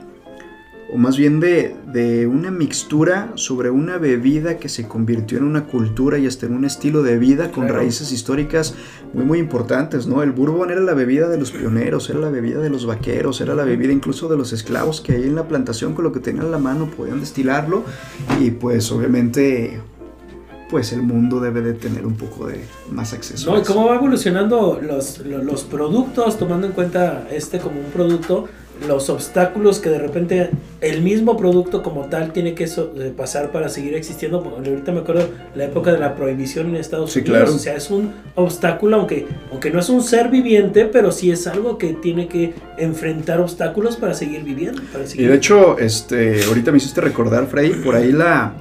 o 0.94 0.98
más 0.98 1.16
bien 1.18 1.40
de, 1.40 1.74
de 1.94 2.28
una 2.28 2.52
mixtura 2.52 3.32
sobre 3.36 3.70
una 3.70 3.98
bebida 3.98 4.58
que 4.58 4.68
se 4.68 4.88
convirtió 4.88 5.38
en 5.38 5.46
una 5.46 5.66
cultura 5.66 6.18
y 6.18 6.28
hasta 6.28 6.46
en 6.48 6.54
un 6.54 6.66
estilo 6.66 7.02
de 7.02 7.18
vida 7.18 7.50
con 7.52 7.64
Claro. 7.66 7.80
raíces 7.80 8.12
históricas 8.12 8.74
muy 9.14 9.24
muy 9.26 9.40
importantes, 9.40 10.06
¿no? 10.08 10.22
El 10.22 10.32
bourbon 10.34 10.70
era 10.70 10.82
la 10.82 10.94
bebida 10.94 11.30
de 11.30 11.38
los 11.38 11.52
pioneros, 11.52 12.10
era 12.10 12.20
la 12.20 12.30
bebida 12.30 12.60
de 12.60 12.70
los 12.70 12.86
vaqueros, 12.86 13.40
era 13.40 13.56
la 13.56 13.64
bebida 13.64 13.94
incluso 13.94 14.28
de 14.28 14.36
los 14.38 14.52
esclavos 14.52 15.00
que 15.00 15.14
ahí 15.14 15.24
en 15.24 15.36
la 15.36 15.48
plantación 15.48 15.94
con 15.94 16.04
lo 16.04 16.12
que 16.12 16.20
tenían 16.20 16.48
a 16.48 16.50
la 16.50 16.58
mano 16.60 16.88
podían 16.88 17.20
destilarlo 17.22 17.84
y 18.42 18.52
pues 18.52 18.92
obviamente 18.92 19.80
pues 20.70 20.94
el 20.94 21.02
mundo 21.02 21.40
debe 21.42 21.62
de 21.62 21.74
tener 21.74 22.06
un 22.06 22.16
poco 22.16 22.48
de 22.48 22.64
más 22.92 23.12
acceso. 23.14 23.50
a 23.50 23.54
No, 23.54 23.60
y 23.60 23.62
eso. 23.64 23.74
cómo 23.74 23.88
va 23.90 23.96
evolucionando 23.96 24.80
los, 24.82 25.20
lo- 25.20 25.44
los 25.44 25.64
productos, 25.64 26.38
tomando 26.38 26.68
en 26.68 26.74
cuenta 26.74 27.28
este 27.30 27.60
como 27.60 27.80
un 27.82 27.92
producto, 27.92 28.48
los 28.88 29.10
obstáculos 29.10 29.80
que 29.80 29.90
de 29.90 30.00
repente 30.00 30.50
el 30.82 31.02
mismo 31.02 31.38
producto 31.38 31.84
como 31.84 32.06
tal 32.06 32.34
tiene 32.34 32.54
que 32.56 32.68
so- 32.68 32.94
eh, 32.98 33.14
pasar 33.16 33.52
para 33.52 33.70
seguir 33.70 33.94
existiendo. 33.96 34.42
Porque 34.44 34.70
ahorita 34.70 34.92
me 34.92 35.00
acuerdo 35.02 35.30
la 35.56 35.66
época 35.66 35.92
de 35.94 36.00
la 36.00 36.16
prohibición 36.16 36.70
en 36.70 36.76
Estados 36.78 37.12
Sí, 37.12 37.20
Unidos. 37.20 37.38
claro. 37.38 37.56
O 37.56 37.60
sea, 37.60 37.76
es 37.76 37.92
un 37.92 38.14
obstáculo, 38.36 38.98
aunque, 38.98 39.28
aunque 39.52 39.70
no 39.72 39.80
es 39.80 39.90
un 39.90 40.02
ser 40.04 40.30
viviente, 40.30 40.86
pero 40.86 41.12
sí 41.12 41.32
es 41.32 41.46
algo 41.48 41.78
que 41.78 41.94
tiene 41.94 42.28
que 42.28 42.54
enfrentar 42.78 43.40
obstáculos 43.40 43.96
para 43.98 44.14
seguir 44.14 44.44
viviendo. 44.44 44.82
Para 44.92 45.06
Y 45.14 45.24
de 45.26 45.36
hecho, 45.36 45.78
este, 45.78 46.44
ahorita 46.46 46.72
me 46.72 46.78
hiciste 46.78 47.02
recordar, 47.02 47.48
Freddy, 47.48 47.74
por 47.84 47.96
ahí 47.96 48.12
la, 48.12 48.54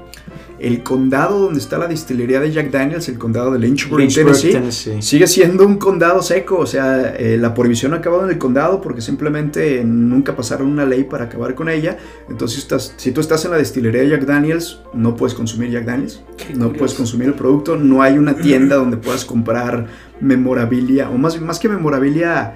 el 0.61 0.83
condado 0.83 1.39
donde 1.41 1.59
está 1.59 1.79
la 1.79 1.87
distillería 1.89 2.39
de 2.41 2.53
Jack 2.53 2.71
Daniels, 2.71 3.09
el 3.09 3.19
condado 3.19 3.51
de 3.51 3.59
Lynchburg, 3.59 4.01
Lynchburg, 4.03 4.27
Tennessee, 4.27 4.53
Tennessee. 4.53 5.01
sigue 5.03 5.27
siendo 5.27 5.65
un 5.67 5.79
condado 5.79 6.23
seco. 6.23 6.59
O 6.59 6.67
sea, 6.67 7.15
eh, 7.17 7.39
la 7.41 7.55
prohibición 7.55 7.95
ha 7.95 7.97
acabado 7.97 8.25
en 8.25 8.31
el 8.31 8.39
condado 8.39 8.81
porque 8.81 9.01
simplemente 9.01 9.83
nunca 9.85 10.37
pasaron 10.37 10.69
una 10.69 10.85
ley 10.85 11.05
para 11.05 11.25
acabar 11.25 11.55
con 11.55 11.69
ella. 11.69 11.97
Entonces, 12.29 12.57
si, 12.57 12.61
estás, 12.63 12.93
si 12.97 13.11
tú 13.13 13.21
estás 13.21 13.45
en 13.47 13.53
la 13.53 13.59
distillería 13.59 14.03
de 14.03 14.11
Jack 14.11 14.27
Daniels, 14.27 14.81
no 14.93 15.17
puedes 15.17 15.35
consumir 15.35 15.71
Jack 15.71 15.85
Daniels. 15.87 16.23
Qué 16.37 16.53
No 16.53 16.67
curioso. 16.67 16.79
puedes 16.79 16.95
consumir 16.95 17.29
el 17.29 17.35
producto, 17.35 17.77
no 17.77 18.03
hay 18.03 18.19
una 18.19 18.37
tienda 18.37 18.77
donde 18.77 18.97
puedas 18.99 19.25
comprar 19.25 19.87
memorabilia, 20.21 21.09
o 21.11 21.17
más, 21.19 21.41
más 21.41 21.59
que 21.59 21.69
memorabilia, 21.69 22.55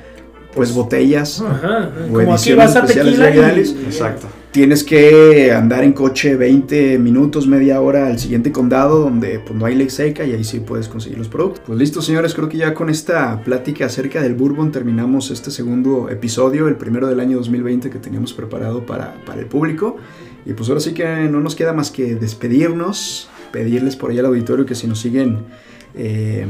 pues 0.54 0.72
botellas. 0.72 1.40
Ajá, 1.40 1.90
o 2.04 2.12
como 2.12 2.20
aquí 2.20 2.50
ediciones 2.50 2.56
vas 2.66 2.76
a 2.76 2.78
especiales 2.80 3.14
tequila 3.14 3.26
de 3.30 3.34
y- 3.36 3.40
Daniels. 3.40 3.70
y- 3.80 3.84
Exacto. 3.86 4.26
Tienes 4.54 4.84
que 4.84 5.50
andar 5.50 5.82
en 5.82 5.92
coche 5.92 6.36
20 6.36 7.00
minutos, 7.00 7.48
media 7.48 7.80
hora 7.80 8.06
al 8.06 8.20
siguiente 8.20 8.52
condado 8.52 9.00
donde 9.00 9.40
pues, 9.40 9.58
no 9.58 9.66
hay 9.66 9.74
ley 9.74 9.90
seca 9.90 10.24
y 10.24 10.30
ahí 10.30 10.44
sí 10.44 10.60
puedes 10.60 10.86
conseguir 10.86 11.18
los 11.18 11.26
productos. 11.26 11.64
Pues 11.66 11.76
listo, 11.76 12.00
señores, 12.00 12.34
creo 12.34 12.48
que 12.48 12.58
ya 12.58 12.72
con 12.72 12.88
esta 12.88 13.42
plática 13.42 13.86
acerca 13.86 14.22
del 14.22 14.36
bourbon 14.36 14.70
terminamos 14.70 15.32
este 15.32 15.50
segundo 15.50 16.08
episodio, 16.08 16.68
el 16.68 16.76
primero 16.76 17.08
del 17.08 17.18
año 17.18 17.38
2020 17.38 17.90
que 17.90 17.98
teníamos 17.98 18.32
preparado 18.32 18.86
para, 18.86 19.16
para 19.26 19.40
el 19.40 19.46
público. 19.46 19.96
Y 20.46 20.52
pues 20.52 20.68
ahora 20.68 20.80
sí 20.80 20.94
que 20.94 21.04
no 21.28 21.40
nos 21.40 21.56
queda 21.56 21.72
más 21.72 21.90
que 21.90 22.14
despedirnos, 22.14 23.28
pedirles 23.50 23.96
por 23.96 24.12
ahí 24.12 24.20
al 24.20 24.26
auditorio 24.26 24.64
que 24.64 24.76
si 24.76 24.86
nos 24.86 25.00
siguen 25.00 25.38
eh, 25.96 26.46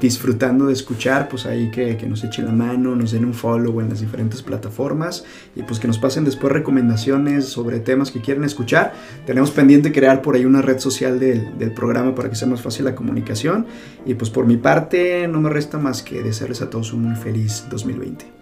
disfrutando 0.00 0.66
de 0.66 0.72
escuchar, 0.72 1.28
pues 1.28 1.46
ahí 1.46 1.70
que, 1.70 1.96
que 1.96 2.06
nos 2.06 2.24
echen 2.24 2.46
la 2.46 2.52
mano, 2.52 2.94
nos 2.94 3.12
den 3.12 3.24
un 3.24 3.34
follow 3.34 3.80
en 3.80 3.88
las 3.88 4.00
diferentes 4.00 4.42
plataformas 4.42 5.24
y 5.56 5.62
pues 5.62 5.80
que 5.80 5.86
nos 5.86 5.98
pasen 5.98 6.24
después 6.24 6.52
recomendaciones 6.52 7.46
sobre 7.46 7.80
temas 7.80 8.10
que 8.10 8.20
quieren 8.20 8.44
escuchar. 8.44 8.92
Tenemos 9.26 9.50
pendiente 9.50 9.92
crear 9.92 10.22
por 10.22 10.36
ahí 10.36 10.44
una 10.44 10.62
red 10.62 10.78
social 10.78 11.18
del, 11.18 11.58
del 11.58 11.72
programa 11.72 12.14
para 12.14 12.30
que 12.30 12.36
sea 12.36 12.48
más 12.48 12.62
fácil 12.62 12.84
la 12.84 12.94
comunicación 12.94 13.66
y 14.06 14.14
pues 14.14 14.30
por 14.30 14.46
mi 14.46 14.56
parte 14.56 15.26
no 15.28 15.40
me 15.40 15.50
resta 15.50 15.78
más 15.78 16.02
que 16.02 16.22
desearles 16.22 16.62
a 16.62 16.70
todos 16.70 16.92
un 16.92 17.02
muy 17.02 17.16
feliz 17.16 17.64
2020. 17.70 18.37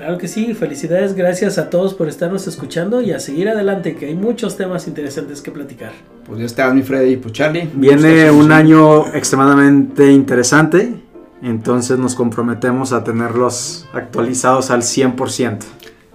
Claro 0.00 0.16
que 0.16 0.28
sí, 0.28 0.54
felicidades, 0.54 1.12
gracias 1.12 1.58
a 1.58 1.68
todos 1.68 1.92
por 1.92 2.08
estarnos 2.08 2.46
escuchando 2.46 3.02
y 3.02 3.12
a 3.12 3.20
seguir 3.20 3.50
adelante, 3.50 3.96
que 3.96 4.06
hay 4.06 4.14
muchos 4.14 4.56
temas 4.56 4.88
interesantes 4.88 5.42
que 5.42 5.50
platicar. 5.50 5.92
Pues 6.24 6.40
ya 6.40 6.46
está 6.46 6.72
mi 6.72 6.80
Freddy, 6.80 7.16
pues 7.16 7.34
Charlie. 7.34 7.68
Viene 7.74 8.30
un 8.30 8.50
año 8.50 9.14
extremadamente 9.14 10.10
interesante, 10.10 10.94
entonces 11.42 11.98
nos 11.98 12.14
comprometemos 12.14 12.94
a 12.94 13.04
tenerlos 13.04 13.86
actualizados 13.92 14.70
al 14.70 14.80
100%. 14.80 15.58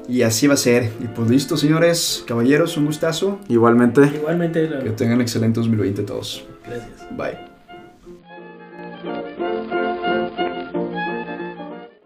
Y 0.09 0.23
así 0.23 0.47
va 0.47 0.55
a 0.55 0.57
ser. 0.57 0.91
Y 0.99 1.05
pues 1.05 1.29
listo, 1.29 1.55
señores, 1.55 2.23
caballeros, 2.25 2.77
un 2.77 2.88
gustazo. 2.88 3.39
Igualmente. 3.49 4.11
Igualmente, 4.15 4.67
Que 4.83 4.89
tengan 4.89 5.21
excelente 5.21 5.59
2020 5.59 6.01
todos. 6.01 6.43
gracias. 6.65 6.89
Bye. 7.15 7.54